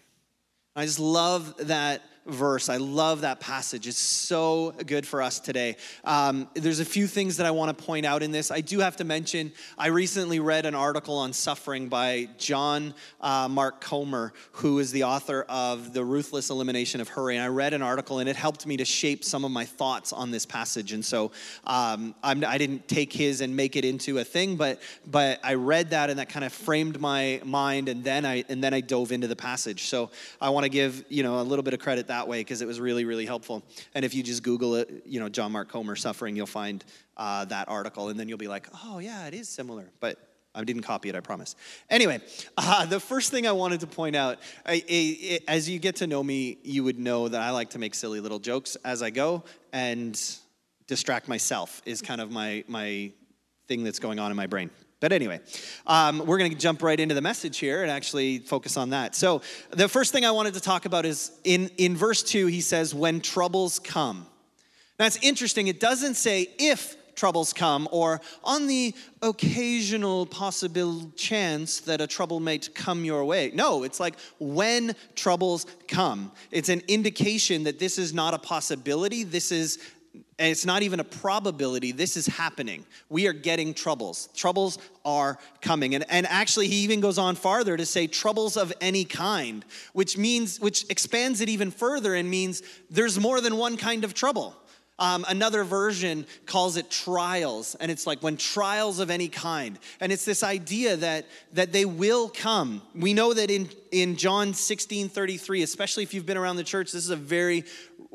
I 0.76 0.84
just 0.84 1.00
love 1.00 1.54
that 1.66 2.02
verse. 2.26 2.68
I 2.68 2.76
love 2.76 3.22
that 3.22 3.40
passage. 3.40 3.86
It's 3.86 3.98
so 3.98 4.74
good 4.86 5.06
for 5.06 5.20
us 5.20 5.40
today. 5.40 5.76
Um, 6.04 6.48
there's 6.54 6.80
a 6.80 6.84
few 6.84 7.06
things 7.06 7.38
that 7.38 7.46
I 7.46 7.50
want 7.50 7.76
to 7.76 7.84
point 7.84 8.06
out 8.06 8.22
in 8.22 8.30
this. 8.30 8.50
I 8.50 8.60
do 8.60 8.78
have 8.78 8.96
to 8.96 9.04
mention, 9.04 9.52
I 9.76 9.88
recently 9.88 10.38
read 10.38 10.64
an 10.64 10.74
article 10.74 11.16
on 11.16 11.32
suffering 11.32 11.88
by 11.88 12.28
John 12.38 12.94
uh, 13.20 13.48
Mark 13.48 13.80
Comer, 13.80 14.32
who 14.52 14.78
is 14.78 14.92
the 14.92 15.04
author 15.04 15.44
of 15.48 15.92
The 15.92 16.04
Ruthless 16.04 16.50
Elimination 16.50 17.00
of 17.00 17.08
Hurry. 17.08 17.36
And 17.36 17.44
I 17.44 17.48
read 17.48 17.74
an 17.74 17.82
article 17.82 18.20
and 18.20 18.28
it 18.28 18.36
helped 18.36 18.66
me 18.66 18.76
to 18.76 18.84
shape 18.84 19.24
some 19.24 19.44
of 19.44 19.50
my 19.50 19.64
thoughts 19.64 20.12
on 20.12 20.30
this 20.30 20.46
passage. 20.46 20.92
And 20.92 21.04
so 21.04 21.32
um, 21.64 22.14
I 22.22 22.56
didn't 22.56 22.86
take 22.86 23.12
his 23.12 23.40
and 23.40 23.56
make 23.56 23.74
it 23.74 23.84
into 23.84 24.18
a 24.18 24.24
thing, 24.24 24.56
but, 24.56 24.80
but 25.10 25.40
I 25.42 25.54
read 25.54 25.90
that 25.90 26.08
and 26.08 26.20
that 26.20 26.28
kind 26.28 26.44
of 26.44 26.52
framed 26.52 27.00
my 27.00 27.40
mind. 27.44 27.88
And 27.88 28.04
then 28.04 28.24
I, 28.24 28.44
and 28.48 28.62
then 28.62 28.74
I 28.74 28.80
dove 28.80 29.10
into 29.10 29.26
the 29.26 29.36
passage. 29.36 29.84
So 29.84 30.10
I 30.40 30.50
want 30.50 30.64
to 30.64 30.70
give, 30.70 31.04
you 31.08 31.24
know, 31.24 31.40
a 31.40 31.42
little 31.42 31.64
bit 31.64 31.74
of 31.74 31.80
credit 31.80 32.06
that 32.12 32.28
way 32.28 32.40
because 32.40 32.60
it 32.60 32.66
was 32.66 32.78
really, 32.78 33.04
really 33.04 33.26
helpful. 33.26 33.62
And 33.94 34.04
if 34.04 34.14
you 34.14 34.22
just 34.22 34.42
Google 34.42 34.76
it, 34.76 35.02
you 35.06 35.18
know, 35.18 35.28
John 35.28 35.50
Mark 35.52 35.68
Comer 35.68 35.96
suffering, 35.96 36.36
you'll 36.36 36.46
find 36.46 36.84
uh, 37.16 37.46
that 37.46 37.68
article, 37.68 38.08
and 38.08 38.20
then 38.20 38.28
you'll 38.28 38.38
be 38.38 38.48
like, 38.48 38.68
oh, 38.84 38.98
yeah, 38.98 39.26
it 39.26 39.34
is 39.34 39.48
similar. 39.48 39.90
But 39.98 40.18
I 40.54 40.62
didn't 40.64 40.82
copy 40.82 41.08
it, 41.08 41.16
I 41.16 41.20
promise. 41.20 41.56
Anyway, 41.88 42.20
uh, 42.56 42.84
the 42.86 43.00
first 43.00 43.30
thing 43.30 43.46
I 43.46 43.52
wanted 43.52 43.80
to 43.80 43.86
point 43.86 44.14
out 44.14 44.38
I, 44.66 44.84
I, 44.88 45.40
as 45.48 45.68
you 45.68 45.78
get 45.78 45.96
to 45.96 46.06
know 46.06 46.22
me, 46.22 46.58
you 46.62 46.84
would 46.84 46.98
know 46.98 47.28
that 47.28 47.40
I 47.40 47.50
like 47.50 47.70
to 47.70 47.78
make 47.78 47.94
silly 47.94 48.20
little 48.20 48.38
jokes 48.38 48.76
as 48.84 49.02
I 49.02 49.10
go 49.10 49.44
and 49.72 50.20
distract 50.86 51.28
myself, 51.28 51.80
is 51.86 52.02
kind 52.02 52.20
of 52.20 52.30
my, 52.30 52.64
my 52.68 53.10
thing 53.68 53.84
that's 53.84 53.98
going 53.98 54.18
on 54.18 54.30
in 54.30 54.36
my 54.36 54.46
brain. 54.46 54.70
But 55.02 55.10
anyway, 55.10 55.40
um, 55.84 56.24
we're 56.24 56.38
going 56.38 56.52
to 56.52 56.56
jump 56.56 56.80
right 56.80 56.98
into 56.98 57.16
the 57.16 57.20
message 57.20 57.58
here 57.58 57.82
and 57.82 57.90
actually 57.90 58.38
focus 58.38 58.76
on 58.76 58.90
that. 58.90 59.16
So, 59.16 59.42
the 59.70 59.88
first 59.88 60.12
thing 60.12 60.24
I 60.24 60.30
wanted 60.30 60.54
to 60.54 60.60
talk 60.60 60.84
about 60.84 61.04
is 61.04 61.32
in, 61.42 61.72
in 61.76 61.96
verse 61.96 62.22
2, 62.22 62.46
he 62.46 62.60
says, 62.60 62.94
When 62.94 63.20
troubles 63.20 63.80
come. 63.80 64.26
Now, 65.00 65.06
it's 65.06 65.18
interesting. 65.20 65.66
It 65.66 65.80
doesn't 65.80 66.14
say 66.14 66.46
if 66.56 66.96
troubles 67.16 67.52
come 67.52 67.88
or 67.90 68.20
on 68.44 68.68
the 68.68 68.94
occasional 69.22 70.24
possible 70.24 71.10
chance 71.16 71.80
that 71.80 72.00
a 72.00 72.06
trouble 72.06 72.38
might 72.38 72.72
come 72.72 73.04
your 73.04 73.24
way. 73.24 73.50
No, 73.52 73.82
it's 73.82 73.98
like 73.98 74.14
when 74.38 74.94
troubles 75.16 75.66
come. 75.88 76.30
It's 76.52 76.68
an 76.68 76.80
indication 76.86 77.64
that 77.64 77.80
this 77.80 77.98
is 77.98 78.14
not 78.14 78.34
a 78.34 78.38
possibility. 78.38 79.24
This 79.24 79.50
is 79.50 79.80
and 80.42 80.50
it's 80.50 80.66
not 80.66 80.82
even 80.82 80.98
a 80.98 81.04
probability 81.04 81.92
this 81.92 82.16
is 82.16 82.26
happening. 82.26 82.84
We 83.08 83.28
are 83.28 83.32
getting 83.32 83.74
troubles. 83.74 84.28
Troubles 84.34 84.76
are 85.04 85.38
coming. 85.60 85.94
And, 85.94 86.04
and 86.08 86.26
actually 86.26 86.66
he 86.66 86.78
even 86.78 87.00
goes 87.00 87.16
on 87.16 87.36
farther 87.36 87.76
to 87.76 87.86
say 87.86 88.08
troubles 88.08 88.56
of 88.56 88.72
any 88.80 89.04
kind 89.04 89.64
which 89.92 90.18
means 90.18 90.58
which 90.58 90.84
expands 90.90 91.40
it 91.40 91.48
even 91.48 91.70
further 91.70 92.16
and 92.16 92.28
means 92.28 92.60
there's 92.90 93.20
more 93.20 93.40
than 93.40 93.56
one 93.56 93.76
kind 93.76 94.02
of 94.02 94.14
trouble 94.14 94.56
um, 95.02 95.24
another 95.28 95.64
version 95.64 96.26
calls 96.46 96.76
it 96.76 96.88
trials, 96.88 97.74
and 97.74 97.90
it's 97.90 98.06
like 98.06 98.22
when 98.22 98.36
trials 98.36 99.00
of 99.00 99.10
any 99.10 99.26
kind. 99.26 99.76
And 99.98 100.12
it's 100.12 100.24
this 100.24 100.44
idea 100.44 100.96
that, 100.98 101.26
that 101.54 101.72
they 101.72 101.84
will 101.84 102.28
come. 102.28 102.82
We 102.94 103.12
know 103.12 103.34
that 103.34 103.50
in, 103.50 103.68
in 103.90 104.14
John 104.14 104.54
16 104.54 105.08
33, 105.08 105.64
especially 105.64 106.04
if 106.04 106.14
you've 106.14 106.24
been 106.24 106.36
around 106.36 106.54
the 106.54 106.62
church, 106.62 106.92
this 106.92 107.02
is 107.02 107.10
a 107.10 107.16
very 107.16 107.64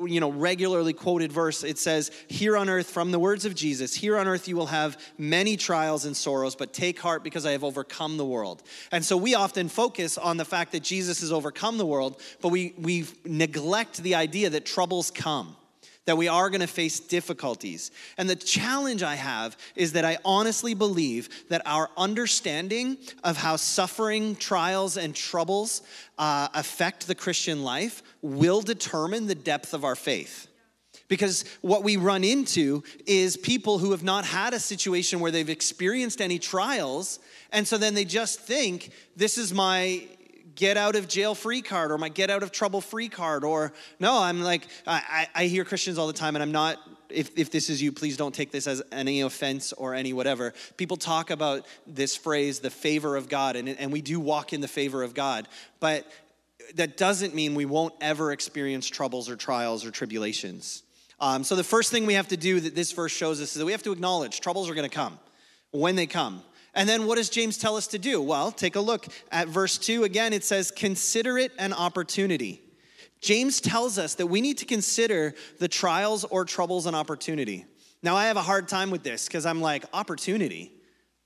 you 0.06 0.22
know 0.22 0.32
regularly 0.32 0.94
quoted 0.94 1.32
verse 1.32 1.64
it 1.64 1.80
says 1.80 2.12
here 2.28 2.56
on 2.56 2.70
earth 2.70 2.88
from 2.92 3.10
the 3.10 3.18
words 3.18 3.46
of 3.46 3.56
jesus 3.56 3.96
here 3.96 4.16
on 4.16 4.28
earth 4.28 4.48
you 4.48 4.56
will 4.56 4.68
have 4.68 4.96
many 5.18 5.58
trials 5.58 6.06
and 6.06 6.16
sorrows 6.16 6.56
but 6.56 6.72
take 6.72 7.00
heart 7.00 7.24
because 7.24 7.48
i 7.48 7.52
have 7.52 7.64
overcome 7.64 8.16
the 8.16 8.26
world 8.26 8.62
and 8.92 9.04
so 9.04 9.18
we 9.18 9.34
often 9.34 9.68
focus 9.68 10.16
on 10.20 10.38
the 10.38 10.46
fact 10.46 10.72
that 10.72 10.84
jesus 10.84 11.22
has 11.22 11.32
overcome 11.32 11.80
the 11.80 11.86
world 11.86 12.22
but 12.44 12.50
we 12.50 12.76
we 12.78 13.08
neglect 13.26 13.98
the 14.04 14.14
idea 14.14 14.52
that 14.52 14.68
troubles 14.68 15.10
come 15.10 15.56
that 16.08 16.18
we 16.18 16.30
are 16.30 16.50
going 16.50 16.62
to 16.62 16.68
face 16.68 17.02
difficulties. 17.02 17.92
And 18.18 18.30
the 18.30 18.36
challenge 18.36 19.04
I 19.04 19.16
have 19.16 19.58
is 19.76 19.92
that 19.92 20.06
I 20.06 20.18
honestly 20.24 20.74
believe 20.74 21.30
that 21.50 21.62
our 21.66 21.90
understanding 21.98 22.98
of 23.26 23.36
how 23.36 23.58
suffering, 23.58 24.38
trials, 24.38 24.96
and 24.96 25.14
troubles 25.14 25.82
uh, 26.18 26.48
affect 26.54 27.08
the 27.08 27.14
Christian 27.14 27.62
life 27.62 28.02
will 28.22 28.62
determine 28.62 29.28
the 29.28 29.36
depth 29.36 29.74
of 29.74 29.84
our 29.84 29.96
faith. 29.96 30.48
Because 31.10 31.44
what 31.62 31.84
we 31.84 31.98
run 31.98 32.24
into 32.24 32.84
is 33.06 33.36
people 33.36 33.78
who 33.78 33.92
have 33.92 34.04
not 34.04 34.26
had 34.26 34.54
a 34.54 34.60
situation 34.60 35.20
where 35.20 35.32
they've 35.32 35.50
experienced 35.50 36.22
any 36.22 36.40
trials, 36.40 37.20
and 37.52 37.68
so 37.68 37.78
then 37.78 37.94
they 37.94 38.06
just 38.06 38.40
think, 38.40 38.92
this 39.16 39.38
is 39.38 39.54
my 39.54 40.08
get 40.58 40.76
out 40.76 40.98
of 40.98 41.08
jail 41.08 41.34
free 41.34 41.62
card 41.62 41.92
or 41.92 41.98
my 41.98 42.10
get 42.10 42.30
out 42.30 42.44
of 42.44 42.52
trouble 42.52 42.82
free 42.82 43.08
card 43.08 43.46
or 43.46 43.72
no 44.00 44.22
i'm 44.22 44.42
like 44.42 44.68
i, 44.86 45.28
I 45.34 45.46
hear 45.46 45.64
christians 45.64 45.98
all 45.98 46.08
the 46.08 46.14
time 46.14 46.36
and 46.36 46.44
i'm 46.44 46.52
not 46.52 46.78
if, 47.10 47.38
if 47.38 47.52
this 47.52 47.70
is 47.70 47.82
you 47.82 47.94
please 47.94 48.18
don't 48.18 48.36
take 48.36 48.52
this 48.52 48.68
as 48.68 48.84
any 48.92 49.22
offense 49.22 49.72
or 49.72 49.96
any 49.96 50.12
whatever. 50.12 50.54
People 50.76 50.98
talk 50.98 51.30
about 51.30 51.66
this 51.86 52.18
phrase 52.18 52.60
the 52.60 52.70
favor 52.70 53.16
of 53.16 53.30
god 53.30 53.56
and, 53.56 53.70
and 53.70 53.94
we 53.94 54.02
do 54.02 54.20
walk 54.20 54.52
in 54.52 54.60
the 54.60 54.68
favor 54.68 55.04
of 55.04 55.14
god 55.14 55.48
but 55.80 56.06
that 56.76 56.98
doesn't 56.98 57.34
mean 57.34 57.56
we 57.56 57.66
won't 57.66 57.94
ever 58.02 58.32
experience 58.32 58.88
troubles 58.88 59.30
or 59.30 59.38
trials 59.38 59.86
or 59.86 59.92
tribulations. 59.92 60.84
Um, 61.20 61.44
so 61.44 61.56
the 61.56 61.64
first 61.64 61.92
thing 61.92 62.06
we 62.06 62.16
have 62.16 62.28
to 62.28 62.38
do 62.38 62.60
that 62.60 62.76
this 62.76 62.92
verse 62.92 63.12
shows 63.12 63.42
us 63.42 63.50
is 63.50 63.54
that 63.56 63.66
we 63.66 63.72
have 63.72 63.84
to 63.84 63.92
acknowledge 63.92 64.42
troubles 64.42 64.70
are 64.70 64.76
going 64.76 64.90
to 64.90 64.94
come. 64.94 65.18
When 65.72 65.96
they 65.96 66.08
come 66.08 66.42
and 66.78 66.88
then 66.88 67.08
what 67.08 67.16
does 67.16 67.30
James 67.30 67.58
tell 67.58 67.76
us 67.76 67.88
to 67.88 67.98
do? 67.98 68.22
Well, 68.22 68.52
take 68.52 68.76
a 68.76 68.80
look 68.80 69.08
at 69.32 69.48
verse 69.48 69.80
2 69.80 70.04
again. 70.04 70.32
It 70.32 70.44
says, 70.44 70.70
Consider 70.70 71.40
it 71.40 71.52
an 71.58 71.74
opportunity. 71.74 72.62
James 73.20 73.60
tells 73.60 73.98
us 73.98 74.14
that 74.14 74.28
we 74.28 74.42
need 74.42 74.60
to 74.60 74.66
consider 74.66 75.34
the 75.58 75.68
trials 75.68 76.24
or 76.24 76.46
troubles 76.46 76.86
an 76.86 76.94
opportunity. 76.94 77.66
Now, 78.04 78.16
I 78.16 78.28
have 78.28 78.38
a 78.38 78.44
hard 78.44 78.68
time 78.68 78.92
with 78.92 79.02
this 79.02 79.26
because 79.26 79.44
I'm 79.44 79.60
like, 79.60 79.86
opportunity? 79.92 80.72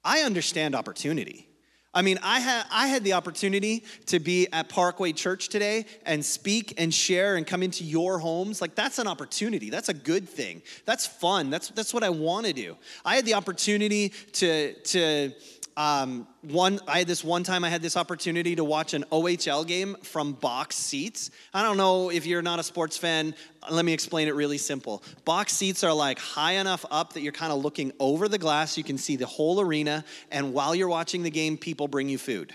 I 0.05 0.21
understand 0.21 0.73
opportunity. 0.73 1.49
I 1.93 2.01
mean, 2.03 2.19
I 2.23 2.39
had, 2.39 2.65
I 2.71 2.87
had 2.87 3.03
the 3.03 3.13
opportunity 3.13 3.83
to 4.05 4.19
be 4.19 4.47
at 4.53 4.69
Parkway 4.69 5.11
Church 5.11 5.49
today 5.49 5.85
and 6.05 6.23
speak 6.23 6.73
and 6.77 6.93
share 6.93 7.35
and 7.35 7.45
come 7.45 7.63
into 7.63 7.83
your 7.83 8.17
homes. 8.17 8.61
Like, 8.61 8.75
that's 8.75 8.97
an 8.97 9.07
opportunity. 9.07 9.69
That's 9.69 9.89
a 9.89 9.93
good 9.93 10.29
thing. 10.29 10.61
That's 10.85 11.05
fun. 11.05 11.49
That's, 11.49 11.69
that's 11.69 11.93
what 11.93 12.03
I 12.03 12.09
want 12.09 12.45
to 12.45 12.53
do. 12.53 12.77
I 13.03 13.15
had 13.15 13.25
the 13.25 13.33
opportunity 13.33 14.09
to, 14.33 14.73
to 14.73 15.33
um, 15.77 16.27
one, 16.41 16.79
I 16.87 16.99
had 16.99 17.07
this 17.07 17.23
one 17.23 17.43
time 17.43 17.63
I 17.63 17.69
had 17.69 17.81
this 17.81 17.95
opportunity 17.95 18.55
to 18.55 18.63
watch 18.63 18.93
an 18.93 19.05
OHL 19.11 19.65
game 19.65 19.95
from 20.03 20.33
box 20.33 20.75
seats. 20.75 21.31
I 21.53 21.63
don't 21.63 21.77
know 21.77 22.11
if 22.11 22.25
you're 22.25 22.41
not 22.41 22.59
a 22.59 22.63
sports 22.63 22.97
fan. 22.97 23.35
Let 23.69 23.85
me 23.85 23.93
explain 23.93 24.27
it 24.27 24.35
really 24.35 24.57
simple. 24.57 25.03
Box 25.23 25.53
seats 25.53 25.83
are 25.83 25.93
like 25.93 26.19
high 26.19 26.53
enough 26.53 26.85
up 26.91 27.13
that 27.13 27.21
you're 27.21 27.31
kind 27.31 27.53
of 27.53 27.63
looking 27.63 27.93
over 27.99 28.27
the 28.27 28.37
glass. 28.37 28.77
You 28.77 28.83
can 28.83 28.97
see 28.97 29.15
the 29.15 29.25
whole 29.25 29.61
arena, 29.61 30.03
and 30.29 30.53
while 30.53 30.75
you're 30.75 30.89
watching 30.89 31.23
the 31.23 31.31
game, 31.31 31.57
people 31.57 31.87
bring 31.87 32.09
you 32.09 32.17
food. 32.17 32.53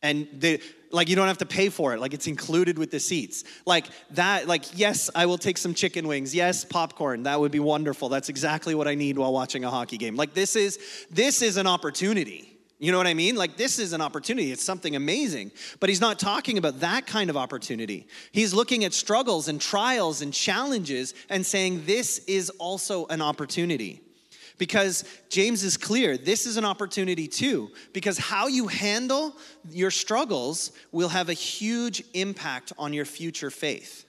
And 0.00 0.28
they, 0.32 0.60
like 0.90 1.08
you 1.08 1.16
don't 1.16 1.28
have 1.28 1.38
to 1.38 1.46
pay 1.46 1.68
for 1.68 1.94
it. 1.94 2.00
Like 2.00 2.14
it's 2.14 2.26
included 2.26 2.78
with 2.78 2.90
the 2.90 3.00
seats. 3.00 3.44
Like 3.66 3.86
that 4.10 4.46
like 4.46 4.78
yes 4.78 5.10
i 5.14 5.26
will 5.26 5.38
take 5.38 5.58
some 5.58 5.74
chicken 5.74 6.06
wings. 6.06 6.34
Yes 6.34 6.64
popcorn. 6.64 7.24
That 7.24 7.40
would 7.40 7.52
be 7.52 7.60
wonderful. 7.60 8.08
That's 8.08 8.28
exactly 8.28 8.74
what 8.74 8.88
i 8.88 8.94
need 8.94 9.18
while 9.18 9.32
watching 9.32 9.64
a 9.64 9.70
hockey 9.70 9.98
game. 9.98 10.16
Like 10.16 10.34
this 10.34 10.56
is 10.56 10.78
this 11.10 11.42
is 11.42 11.56
an 11.56 11.66
opportunity. 11.66 12.58
You 12.80 12.92
know 12.92 12.98
what 12.98 13.08
i 13.08 13.14
mean? 13.14 13.34
Like 13.34 13.56
this 13.56 13.78
is 13.78 13.92
an 13.92 14.00
opportunity. 14.00 14.52
It's 14.52 14.64
something 14.64 14.94
amazing. 14.94 15.52
But 15.80 15.88
he's 15.88 16.00
not 16.00 16.18
talking 16.18 16.58
about 16.58 16.80
that 16.80 17.06
kind 17.06 17.28
of 17.28 17.36
opportunity. 17.36 18.06
He's 18.32 18.54
looking 18.54 18.84
at 18.84 18.94
struggles 18.94 19.48
and 19.48 19.60
trials 19.60 20.22
and 20.22 20.32
challenges 20.32 21.14
and 21.28 21.44
saying 21.44 21.84
this 21.86 22.18
is 22.26 22.50
also 22.50 23.06
an 23.06 23.20
opportunity 23.20 24.02
because 24.58 25.04
James 25.30 25.62
is 25.62 25.76
clear 25.76 26.18
this 26.18 26.46
is 26.46 26.56
an 26.56 26.64
opportunity 26.64 27.26
too, 27.26 27.70
because 27.92 28.18
how 28.18 28.48
you 28.48 28.66
handle 28.66 29.34
your 29.70 29.90
struggles 29.90 30.72
will 30.92 31.08
have 31.08 31.28
a 31.28 31.34
huge 31.34 32.02
impact 32.14 32.72
on 32.78 32.92
your 32.92 33.04
future 33.04 33.50
faith. 33.50 34.04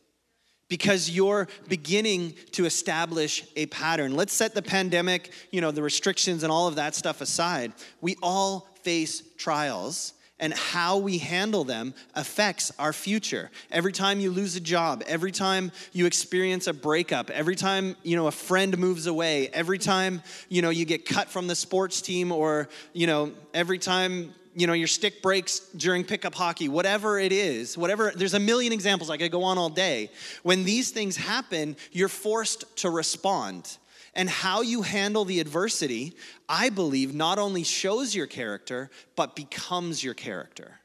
Because 0.67 1.09
you're 1.09 1.47
beginning 1.67 2.35
to 2.51 2.65
establish 2.65 3.43
a 3.55 3.65
pattern. 3.67 4.15
Let's 4.15 4.33
set 4.33 4.53
the 4.53 4.61
pandemic, 4.61 5.31
you 5.49 5.61
know, 5.61 5.71
the 5.71 5.81
restrictions 5.81 6.43
and 6.43 6.51
all 6.51 6.67
of 6.67 6.75
that 6.75 6.93
stuff 6.93 7.21
aside. 7.21 7.73
We 8.01 8.17
all 8.21 8.67
face 8.83 9.23
trials 9.37 10.13
and 10.39 10.53
how 10.53 10.97
we 10.97 11.17
handle 11.17 11.63
them 11.63 11.93
affects 12.15 12.71
our 12.79 12.93
future. 12.93 13.49
Every 13.71 13.91
time 13.91 14.19
you 14.19 14.31
lose 14.31 14.55
a 14.55 14.59
job, 14.59 15.03
every 15.07 15.31
time 15.31 15.71
you 15.91 16.05
experience 16.05 16.67
a 16.67 16.73
breakup, 16.73 17.29
every 17.29 17.55
time, 17.55 17.95
you 18.03 18.15
know, 18.15 18.27
a 18.27 18.31
friend 18.31 18.77
moves 18.77 19.07
away, 19.07 19.49
every 19.49 19.77
time, 19.77 20.21
you 20.47 20.61
know, 20.61 20.69
you 20.69 20.85
get 20.85 21.05
cut 21.05 21.29
from 21.29 21.47
the 21.47 21.55
sports 21.55 22.01
team 22.01 22.31
or, 22.31 22.69
you 22.93 23.07
know, 23.07 23.31
every 23.53 23.77
time 23.77 24.33
you 24.55 24.67
know 24.67 24.73
your 24.73 24.87
stick 24.87 25.21
breaks 25.21 25.59
during 25.77 26.03
pickup 26.03 26.33
hockey 26.33 26.67
whatever 26.67 27.19
it 27.19 27.31
is 27.31 27.77
whatever 27.77 28.11
there's 28.15 28.33
a 28.33 28.39
million 28.39 28.73
examples 28.73 29.09
i 29.09 29.15
could 29.15 29.31
go 29.31 29.43
on 29.43 29.59
all 29.59 29.69
day 29.69 30.09
when 30.41 30.63
these 30.63 30.89
things 30.89 31.15
happen 31.15 31.77
you're 31.91 32.09
forced 32.09 32.65
to 32.75 32.89
respond 32.89 33.77
and 34.19 34.29
how 34.29 34.59
you 34.59 34.81
handle 34.81 35.23
the 35.23 35.39
adversity, 35.39 36.13
I 36.49 36.71
believe, 36.71 37.15
not 37.15 37.39
only 37.39 37.63
shows 37.63 38.13
your 38.13 38.27
character, 38.27 38.91
but 39.15 39.33
becomes 39.33 40.03
your 40.03 40.13
character. 40.13 40.77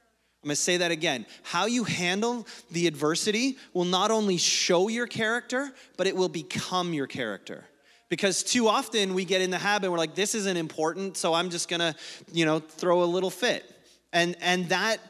I'm 0.44 0.48
gonna 0.48 0.54
say 0.54 0.76
that 0.76 0.92
again. 0.92 1.26
How 1.42 1.66
you 1.66 1.82
handle 1.82 2.46
the 2.70 2.86
adversity 2.86 3.58
will 3.72 3.86
not 3.86 4.12
only 4.12 4.36
show 4.36 4.86
your 4.86 5.08
character, 5.08 5.72
but 5.96 6.06
it 6.06 6.14
will 6.14 6.28
become 6.28 6.94
your 6.94 7.08
character. 7.08 7.64
Because 8.08 8.44
too 8.44 8.68
often 8.68 9.14
we 9.14 9.24
get 9.24 9.40
in 9.40 9.50
the 9.50 9.58
habit, 9.58 9.90
we're 9.90 9.98
like, 9.98 10.14
this 10.14 10.36
isn't 10.36 10.56
important, 10.56 11.16
so 11.16 11.34
I'm 11.34 11.50
just 11.50 11.68
gonna, 11.68 11.96
you 12.32 12.44
know, 12.44 12.60
throw 12.60 13.02
a 13.02 13.04
little 13.04 13.30
fit. 13.30 13.68
And, 14.12 14.36
and 14.42 14.68
that 14.68 15.00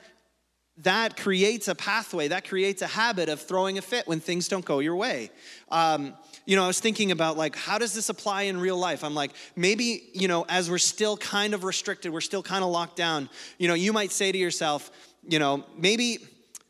that 0.79 1.17
creates 1.17 1.69
a 1.69 1.75
pathway, 1.75 2.29
that 2.29 2.49
creates 2.49 2.83
a 2.83 2.87
habit 2.87 3.29
of 3.29 3.41
throwing 3.41 3.79
a 3.79 3.83
fit 3.83 4.09
when 4.09 4.19
things 4.19 4.49
don't 4.49 4.65
go 4.65 4.81
your 4.81 4.97
way. 4.97 5.31
Um, 5.71 6.15
you 6.47 6.57
know, 6.57 6.65
I 6.65 6.67
was 6.67 6.81
thinking 6.81 7.11
about 7.11 7.37
like, 7.37 7.57
how 7.57 7.79
does 7.79 7.95
this 7.95 8.09
apply 8.09 8.43
in 8.43 8.59
real 8.59 8.77
life? 8.77 9.03
I'm 9.03 9.15
like, 9.15 9.33
maybe, 9.57 10.11
you 10.13 10.29
know, 10.29 10.45
as 10.49 10.71
we're 10.71 10.79
still 10.79 11.17
kind 11.17 11.55
of 11.55 11.65
restricted, 11.65 12.13
we're 12.13 12.21
still 12.21 12.43
kind 12.43 12.63
of 12.63 12.71
locked 12.71 12.97
down, 12.97 13.29
you 13.59 13.69
know, 13.69 13.75
you 13.75 13.93
might 13.93 14.13
say 14.13 14.31
to 14.31 14.39
yourself, 14.39 14.91
you 15.29 15.39
know, 15.39 15.65
maybe. 15.77 16.19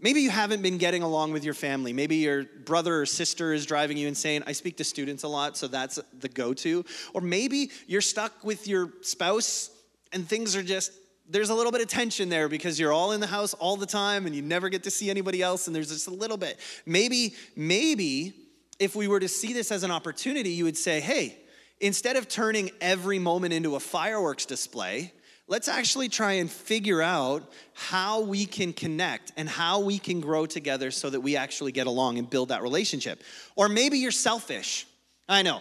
Maybe 0.00 0.20
you 0.20 0.28
haven't 0.28 0.60
been 0.60 0.76
getting 0.76 1.02
along 1.02 1.32
with 1.32 1.44
your 1.44 1.54
family. 1.54 1.94
Maybe 1.94 2.16
your 2.16 2.44
brother 2.44 3.00
or 3.00 3.06
sister 3.06 3.54
is 3.54 3.64
driving 3.64 3.96
you 3.96 4.06
insane. 4.06 4.44
I 4.46 4.52
speak 4.52 4.76
to 4.76 4.84
students 4.84 5.22
a 5.22 5.28
lot, 5.28 5.56
so 5.56 5.66
that's 5.66 5.98
the 6.20 6.28
go 6.28 6.52
to. 6.52 6.84
Or 7.14 7.22
maybe 7.22 7.70
you're 7.86 8.02
stuck 8.02 8.44
with 8.44 8.68
your 8.68 8.92
spouse 9.00 9.70
and 10.12 10.28
things 10.28 10.56
are 10.56 10.62
just 10.62 10.92
there's 11.28 11.48
a 11.48 11.54
little 11.54 11.72
bit 11.72 11.80
of 11.80 11.88
tension 11.88 12.28
there 12.28 12.48
because 12.48 12.78
you're 12.78 12.92
all 12.92 13.12
in 13.12 13.20
the 13.20 13.26
house 13.26 13.54
all 13.54 13.76
the 13.76 13.86
time 13.86 14.26
and 14.26 14.34
you 14.34 14.42
never 14.42 14.68
get 14.68 14.82
to 14.82 14.90
see 14.90 15.08
anybody 15.08 15.40
else 15.40 15.66
and 15.66 15.74
there's 15.74 15.88
just 15.88 16.06
a 16.06 16.14
little 16.14 16.36
bit. 16.36 16.58
Maybe 16.84 17.34
maybe 17.56 18.34
if 18.78 18.94
we 18.94 19.08
were 19.08 19.20
to 19.20 19.28
see 19.28 19.52
this 19.52 19.70
as 19.70 19.82
an 19.82 19.90
opportunity, 19.90 20.50
you 20.50 20.64
would 20.64 20.76
say, 20.76 21.00
"Hey, 21.00 21.38
instead 21.80 22.16
of 22.16 22.28
turning 22.28 22.70
every 22.80 23.18
moment 23.18 23.52
into 23.52 23.76
a 23.76 23.80
fireworks 23.80 24.46
display, 24.46 25.12
let's 25.46 25.68
actually 25.68 26.08
try 26.08 26.32
and 26.34 26.50
figure 26.50 27.02
out 27.02 27.52
how 27.74 28.20
we 28.20 28.46
can 28.46 28.72
connect 28.72 29.32
and 29.36 29.48
how 29.48 29.80
we 29.80 29.98
can 29.98 30.20
grow 30.20 30.46
together 30.46 30.90
so 30.90 31.10
that 31.10 31.20
we 31.20 31.36
actually 31.36 31.72
get 31.72 31.86
along 31.86 32.18
and 32.18 32.28
build 32.28 32.48
that 32.48 32.62
relationship." 32.62 33.22
Or 33.56 33.68
maybe 33.68 33.98
you're 33.98 34.10
selfish. 34.10 34.86
I 35.28 35.42
know. 35.42 35.60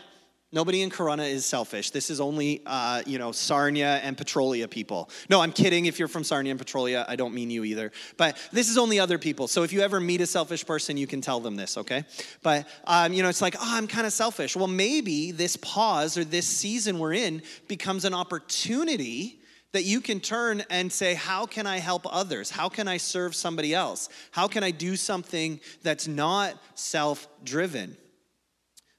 Nobody 0.54 0.84
in 0.84 0.92
Corunna 0.92 1.28
is 1.28 1.48
selfish. 1.48 1.90
This 1.90 2.12
is 2.12 2.22
only, 2.22 2.62
uh, 2.68 3.02
you 3.08 3.18
know, 3.18 3.32
Sarnia 3.32 4.00
and 4.04 4.16
Petrolia 4.16 4.68
people. 4.68 5.10
No, 5.28 5.42
I'm 5.42 5.52
kidding. 5.52 5.88
If 5.88 5.98
you're 5.98 6.08
from 6.08 6.24
Sarnia 6.24 6.52
and 6.52 6.60
Petrolia, 6.60 7.06
I 7.10 7.16
don't 7.16 7.34
mean 7.34 7.50
you 7.50 7.64
either. 7.64 7.92
But 8.18 8.38
this 8.52 8.70
is 8.70 8.78
only 8.78 9.00
other 9.00 9.18
people. 9.18 9.48
So 9.48 9.64
if 9.64 9.74
you 9.74 9.82
ever 9.82 10.00
meet 10.00 10.22
a 10.22 10.28
selfish 10.28 10.64
person, 10.64 10.96
you 10.96 11.08
can 11.08 11.22
tell 11.22 11.40
them 11.40 11.56
this, 11.56 11.76
okay? 11.80 12.06
But, 12.44 12.68
um, 12.86 13.14
you 13.14 13.24
know, 13.24 13.30
it's 13.30 13.42
like, 13.42 13.56
oh, 13.56 13.62
I'm 13.64 13.88
kind 13.88 14.06
of 14.06 14.14
selfish. 14.14 14.56
Well, 14.56 14.68
maybe 14.68 15.32
this 15.32 15.58
pause 15.58 16.20
or 16.20 16.24
this 16.24 16.46
season 16.46 17.00
we're 17.00 17.14
in 17.14 17.42
becomes 17.68 18.06
an 18.06 18.14
opportunity 18.14 19.40
that 19.72 19.86
you 19.86 20.02
can 20.02 20.20
turn 20.20 20.64
and 20.70 20.94
say, 20.94 21.16
How 21.16 21.48
can 21.48 21.66
I 21.66 21.80
help 21.80 22.06
others? 22.06 22.52
How 22.52 22.70
can 22.70 22.88
I 22.88 22.98
serve 22.98 23.34
somebody 23.34 23.74
else? 23.74 24.08
How 24.30 24.48
can 24.48 24.64
I 24.64 24.70
do 24.70 24.96
something 24.96 25.60
that's 25.82 26.08
not 26.08 26.62
self 26.76 27.28
driven? 27.44 27.98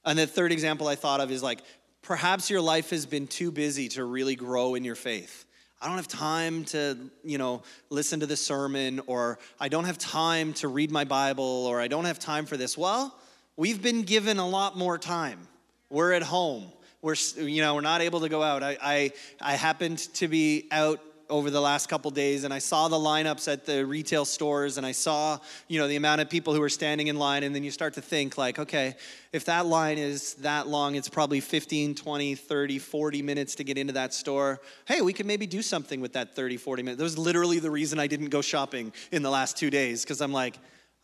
And 0.04 0.18
the 0.18 0.26
third 0.26 0.52
example 0.52 0.86
I 0.88 0.94
thought 0.96 1.20
of 1.20 1.30
is 1.30 1.42
like, 1.42 1.60
perhaps 2.02 2.50
your 2.50 2.60
life 2.60 2.90
has 2.90 3.06
been 3.06 3.26
too 3.26 3.50
busy 3.50 3.88
to 3.90 4.04
really 4.04 4.36
grow 4.36 4.74
in 4.74 4.84
your 4.84 4.94
faith. 4.94 5.46
I 5.80 5.86
don't 5.86 5.96
have 5.96 6.08
time 6.08 6.64
to, 6.66 6.96
you 7.24 7.36
know, 7.36 7.62
listen 7.90 8.20
to 8.20 8.26
the 8.26 8.36
sermon, 8.36 9.00
or 9.06 9.38
I 9.60 9.68
don't 9.68 9.84
have 9.84 9.98
time 9.98 10.54
to 10.54 10.68
read 10.68 10.90
my 10.90 11.04
Bible, 11.04 11.66
or 11.66 11.80
I 11.80 11.88
don't 11.88 12.06
have 12.06 12.18
time 12.18 12.46
for 12.46 12.56
this. 12.56 12.78
Well, 12.78 13.14
we've 13.56 13.82
been 13.82 14.02
given 14.02 14.38
a 14.38 14.48
lot 14.48 14.78
more 14.78 14.96
time. 14.96 15.46
We're 15.90 16.12
at 16.12 16.22
home. 16.22 16.72
We're, 17.02 17.16
you 17.36 17.60
know, 17.60 17.74
we're 17.74 17.82
not 17.82 18.00
able 18.00 18.20
to 18.20 18.30
go 18.30 18.42
out. 18.42 18.62
I, 18.62 18.78
I, 18.80 19.12
I 19.40 19.52
happened 19.56 19.98
to 20.14 20.26
be 20.26 20.68
out 20.70 21.00
over 21.30 21.50
the 21.50 21.60
last 21.60 21.88
couple 21.88 22.10
days 22.10 22.44
and 22.44 22.52
I 22.52 22.58
saw 22.58 22.88
the 22.88 22.96
lineups 22.96 23.50
at 23.52 23.64
the 23.66 23.84
retail 23.84 24.24
stores 24.24 24.76
and 24.76 24.86
I 24.86 24.92
saw, 24.92 25.38
you 25.68 25.78
know, 25.78 25.88
the 25.88 25.96
amount 25.96 26.20
of 26.20 26.28
people 26.28 26.54
who 26.54 26.62
are 26.62 26.68
standing 26.68 27.06
in 27.06 27.16
line 27.16 27.42
and 27.42 27.54
then 27.54 27.64
you 27.64 27.70
start 27.70 27.94
to 27.94 28.02
think 28.02 28.36
like, 28.36 28.58
okay, 28.58 28.94
if 29.32 29.44
that 29.46 29.66
line 29.66 29.98
is 29.98 30.34
that 30.34 30.68
long, 30.68 30.94
it's 30.94 31.08
probably 31.08 31.40
15, 31.40 31.94
20, 31.94 32.34
30, 32.34 32.78
40 32.78 33.22
minutes 33.22 33.54
to 33.56 33.64
get 33.64 33.78
into 33.78 33.92
that 33.94 34.12
store. 34.12 34.60
Hey, 34.86 35.00
we 35.00 35.12
could 35.12 35.26
maybe 35.26 35.46
do 35.46 35.62
something 35.62 36.00
with 36.00 36.12
that 36.12 36.36
30, 36.36 36.56
40 36.56 36.82
minutes. 36.82 36.98
That 36.98 37.04
was 37.04 37.18
literally 37.18 37.58
the 37.58 37.70
reason 37.70 37.98
I 37.98 38.06
didn't 38.06 38.28
go 38.28 38.42
shopping 38.42 38.92
in 39.10 39.22
the 39.22 39.30
last 39.30 39.56
2 39.56 39.70
days 39.70 40.02
because 40.02 40.20
I'm 40.20 40.32
like, 40.32 40.58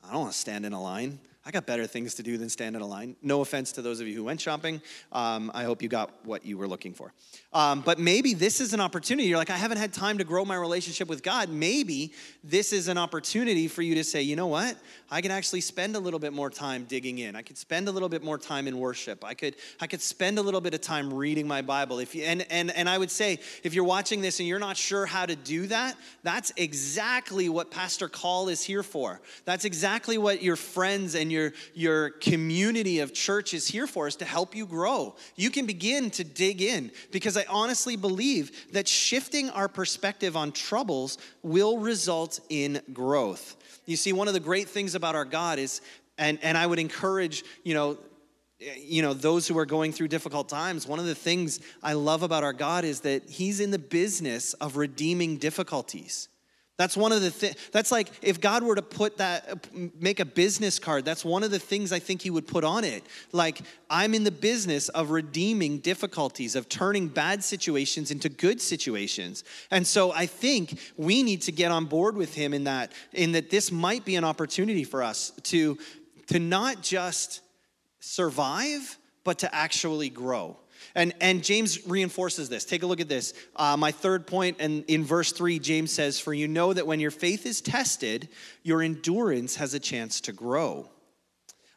I 0.05 0.13
don't 0.13 0.23
want 0.23 0.33
to 0.33 0.39
stand 0.39 0.67
in 0.67 0.73
a 0.73 0.83
line. 0.83 1.19
I 1.51 1.53
got 1.53 1.67
better 1.67 1.89
things 1.89 2.15
to 2.15 2.23
do 2.23 2.39
than 2.39 2.49
stand 2.49 2.77
in 2.77 2.83
a 2.83 2.87
line. 2.87 3.17
No 3.23 3.41
offense 3.41 3.73
to 3.73 3.83
those 3.83 3.99
of 3.99 4.07
you 4.07 4.15
who 4.15 4.23
went 4.23 4.41
shopping. 4.41 4.81
Um, 5.11 5.51
I 5.53 5.65
hope 5.65 5.83
you 5.83 5.89
got 5.89 6.13
what 6.25 6.47
you 6.47 6.57
were 6.57 6.69
looking 6.69 6.95
for. 6.95 7.13
Um, 7.53 7.81
but 7.81 7.99
maybe 7.99 8.35
this 8.35 8.61
is 8.61 8.73
an 8.73 8.79
opportunity. 8.79 9.27
You're 9.27 9.37
like, 9.37 9.51
I 9.51 9.57
haven't 9.57 9.79
had 9.79 9.93
time 9.93 10.19
to 10.19 10.25
grow 10.25 10.45
my 10.45 10.55
relationship 10.55 11.09
with 11.09 11.25
God. 11.25 11.49
Maybe 11.49 12.13
this 12.45 12.73
is 12.73 12.87
an 12.87 12.99
opportunity 12.99 13.67
for 13.67 13.83
you 13.83 13.97
to 13.97 14.05
say, 14.05 14.23
you 14.23 14.37
know 14.37 14.47
what? 14.47 14.77
I 15.11 15.21
can 15.21 15.33
actually 15.33 15.63
spend 15.63 15.97
a 15.97 15.99
little 15.99 16.21
bit 16.21 16.33
more 16.33 16.51
time 16.51 16.85
digging 16.85 17.19
in. 17.19 17.35
I 17.35 17.43
could 17.43 17.59
spend 17.59 17.89
a 17.89 17.91
little 17.91 18.09
bit 18.09 18.23
more 18.23 18.39
time 18.39 18.69
in 18.69 18.79
worship. 18.79 19.25
I 19.25 19.35
could, 19.35 19.57
I 19.81 19.89
could 19.89 20.01
spend 20.01 20.39
a 20.39 20.43
little 20.43 20.61
bit 20.61 20.73
of 20.73 20.83
time 20.83 21.13
reading 21.13 21.49
my 21.49 21.63
Bible. 21.63 21.99
If 21.99 22.15
you, 22.15 22.23
and, 22.23 22.47
and, 22.49 22.71
and 22.71 22.89
I 22.89 22.97
would 22.97 23.11
say, 23.11 23.41
if 23.65 23.75
you're 23.75 23.83
watching 23.83 24.21
this 24.21 24.39
and 24.39 24.47
you're 24.47 24.61
not 24.61 24.77
sure 24.77 25.05
how 25.05 25.27
to 25.27 25.35
do 25.35 25.67
that, 25.67 25.97
that's 26.23 26.53
exactly 26.57 27.49
what 27.49 27.73
Pastor 27.73 28.09
Call 28.09 28.49
is 28.49 28.63
here 28.63 28.85
for. 28.85 29.21
That's 29.47 29.65
exactly 29.65 30.17
what 30.17 30.45
your 30.45 30.55
friends 30.55 31.17
and 31.17 31.33
your, 31.33 31.40
your 31.75 32.11
community 32.11 33.01
of 33.01 33.13
church 33.13 33.55
is 33.55 33.67
here 33.67 33.87
for, 33.87 34.07
is 34.07 34.17
to 34.17 34.25
help 34.25 34.55
you 34.55 34.67
grow. 34.67 35.17
You 35.37 35.51
can 35.51 35.67
begin 35.67 36.11
to 36.13 36.25
dig 36.25 36.63
in 36.63 36.91
because 37.11 37.37
I 37.37 37.45
honestly 37.49 37.97
believe 37.97 38.73
that 38.73 38.87
shifting 38.87 39.51
our 39.51 39.69
perspective 39.69 40.37
on 40.37 40.53
troubles 40.53 41.19
will 41.43 41.79
result 41.79 42.41
in 42.49 42.81
growth. 42.93 43.57
You 43.87 43.97
see, 43.97 44.13
one 44.13 44.29
of 44.29 44.35
the 44.35 44.41
great 44.41 44.69
things 44.69 44.95
about 44.95 45.15
our 45.15 45.25
God 45.25 45.59
is, 45.59 45.81
and, 46.19 46.39
and 46.43 46.57
I 46.57 46.67
would 46.67 46.79
encourage, 46.79 47.45
you 47.65 47.75
know, 47.75 47.99
you 48.77 49.03
know 49.03 49.15
those 49.15 49.49
who 49.49 49.57
are 49.59 49.67
going 49.67 49.91
through 49.91 50.09
difficult 50.09 50.49
times 50.49 50.87
one 50.87 50.99
of 50.99 51.07
the 51.07 51.15
things 51.15 51.61
i 51.83 51.95
love 51.95 52.23
about 52.23 52.45
our 52.45 52.53
god 52.53 52.85
is 52.85 53.01
that 53.01 53.29
he's 53.29 53.59
in 53.59 53.71
the 53.71 53.79
business 53.79 54.53
of 54.55 54.77
redeeming 54.77 55.39
difficulties 55.39 56.29
that's 56.81 56.97
one 56.97 57.13
of 57.13 57.21
the 57.21 57.31
things, 57.31 57.57
that's 57.73 57.93
like 57.93 58.09
if 58.23 58.41
God 58.41 58.63
were 58.63 58.75
to 58.75 58.83
put 58.83 59.19
that, 59.19 59.49
uh, 59.51 59.57
make 59.99 60.19
a 60.19 60.25
business 60.25 60.79
card, 60.79 61.05
that's 61.05 61.25
one 61.25 61.43
of 61.43 61.51
the 61.51 61.59
things 61.59 61.93
I 61.93 61.99
think 61.99 62.23
He 62.23 62.31
would 62.31 62.47
put 62.47 62.65
on 62.65 62.85
it. 62.85 63.05
Like, 63.33 63.61
I'm 63.91 64.15
in 64.15 64.25
the 64.25 64.31
business 64.31 64.89
of 64.89 65.11
redeeming 65.11 65.81
difficulties, 65.81 66.57
of 66.57 66.69
turning 66.71 67.09
bad 67.09 67.45
situations 67.45 68.11
into 68.11 68.31
good 68.31 68.63
situations. 68.63 69.45
And 69.71 69.87
so 69.87 70.13
I 70.13 70.25
think 70.25 70.81
we 70.97 71.23
need 71.23 71.43
to 71.43 71.53
get 71.53 71.71
on 71.71 71.85
board 71.85 72.17
with 72.17 72.35
Him 72.35 72.55
in 72.55 72.65
that, 72.65 72.93
in 73.13 73.33
that 73.33 73.51
this 73.51 73.71
might 73.71 74.07
be 74.07 74.17
an 74.17 74.25
opportunity 74.25 74.85
for 74.85 75.03
us 75.03 75.33
to, 75.45 75.77
to 76.29 76.39
not 76.39 76.83
just 76.83 77.43
survive, 78.01 78.97
but 79.23 79.41
to 79.41 79.55
actually 79.55 80.09
grow. 80.09 80.57
And, 80.95 81.15
and 81.21 81.45
James 81.45 81.87
reinforces 81.87 82.49
this. 82.49 82.65
Take 82.65 82.83
a 82.83 82.87
look 82.87 83.01
at 83.01 83.09
this. 83.09 83.35
Uh, 83.57 83.77
my 83.77 83.93
third 83.93 84.27
point, 84.27 84.57
and 84.61 84.85
in 84.89 85.05
verse 85.05 85.33
3, 85.33 85.59
James 85.59 85.93
says, 85.93 86.19
For 86.19 86.35
you 86.35 86.49
know 86.49 86.73
that 86.73 86.87
when 86.87 87.01
your 87.01 87.11
faith 87.11 87.47
is 87.47 87.61
tested, 87.61 88.29
your 88.63 88.83
endurance 88.83 89.57
has 89.57 89.75
a 89.75 89.81
chance 89.81 90.21
to 90.23 90.33
grow. 90.33 90.89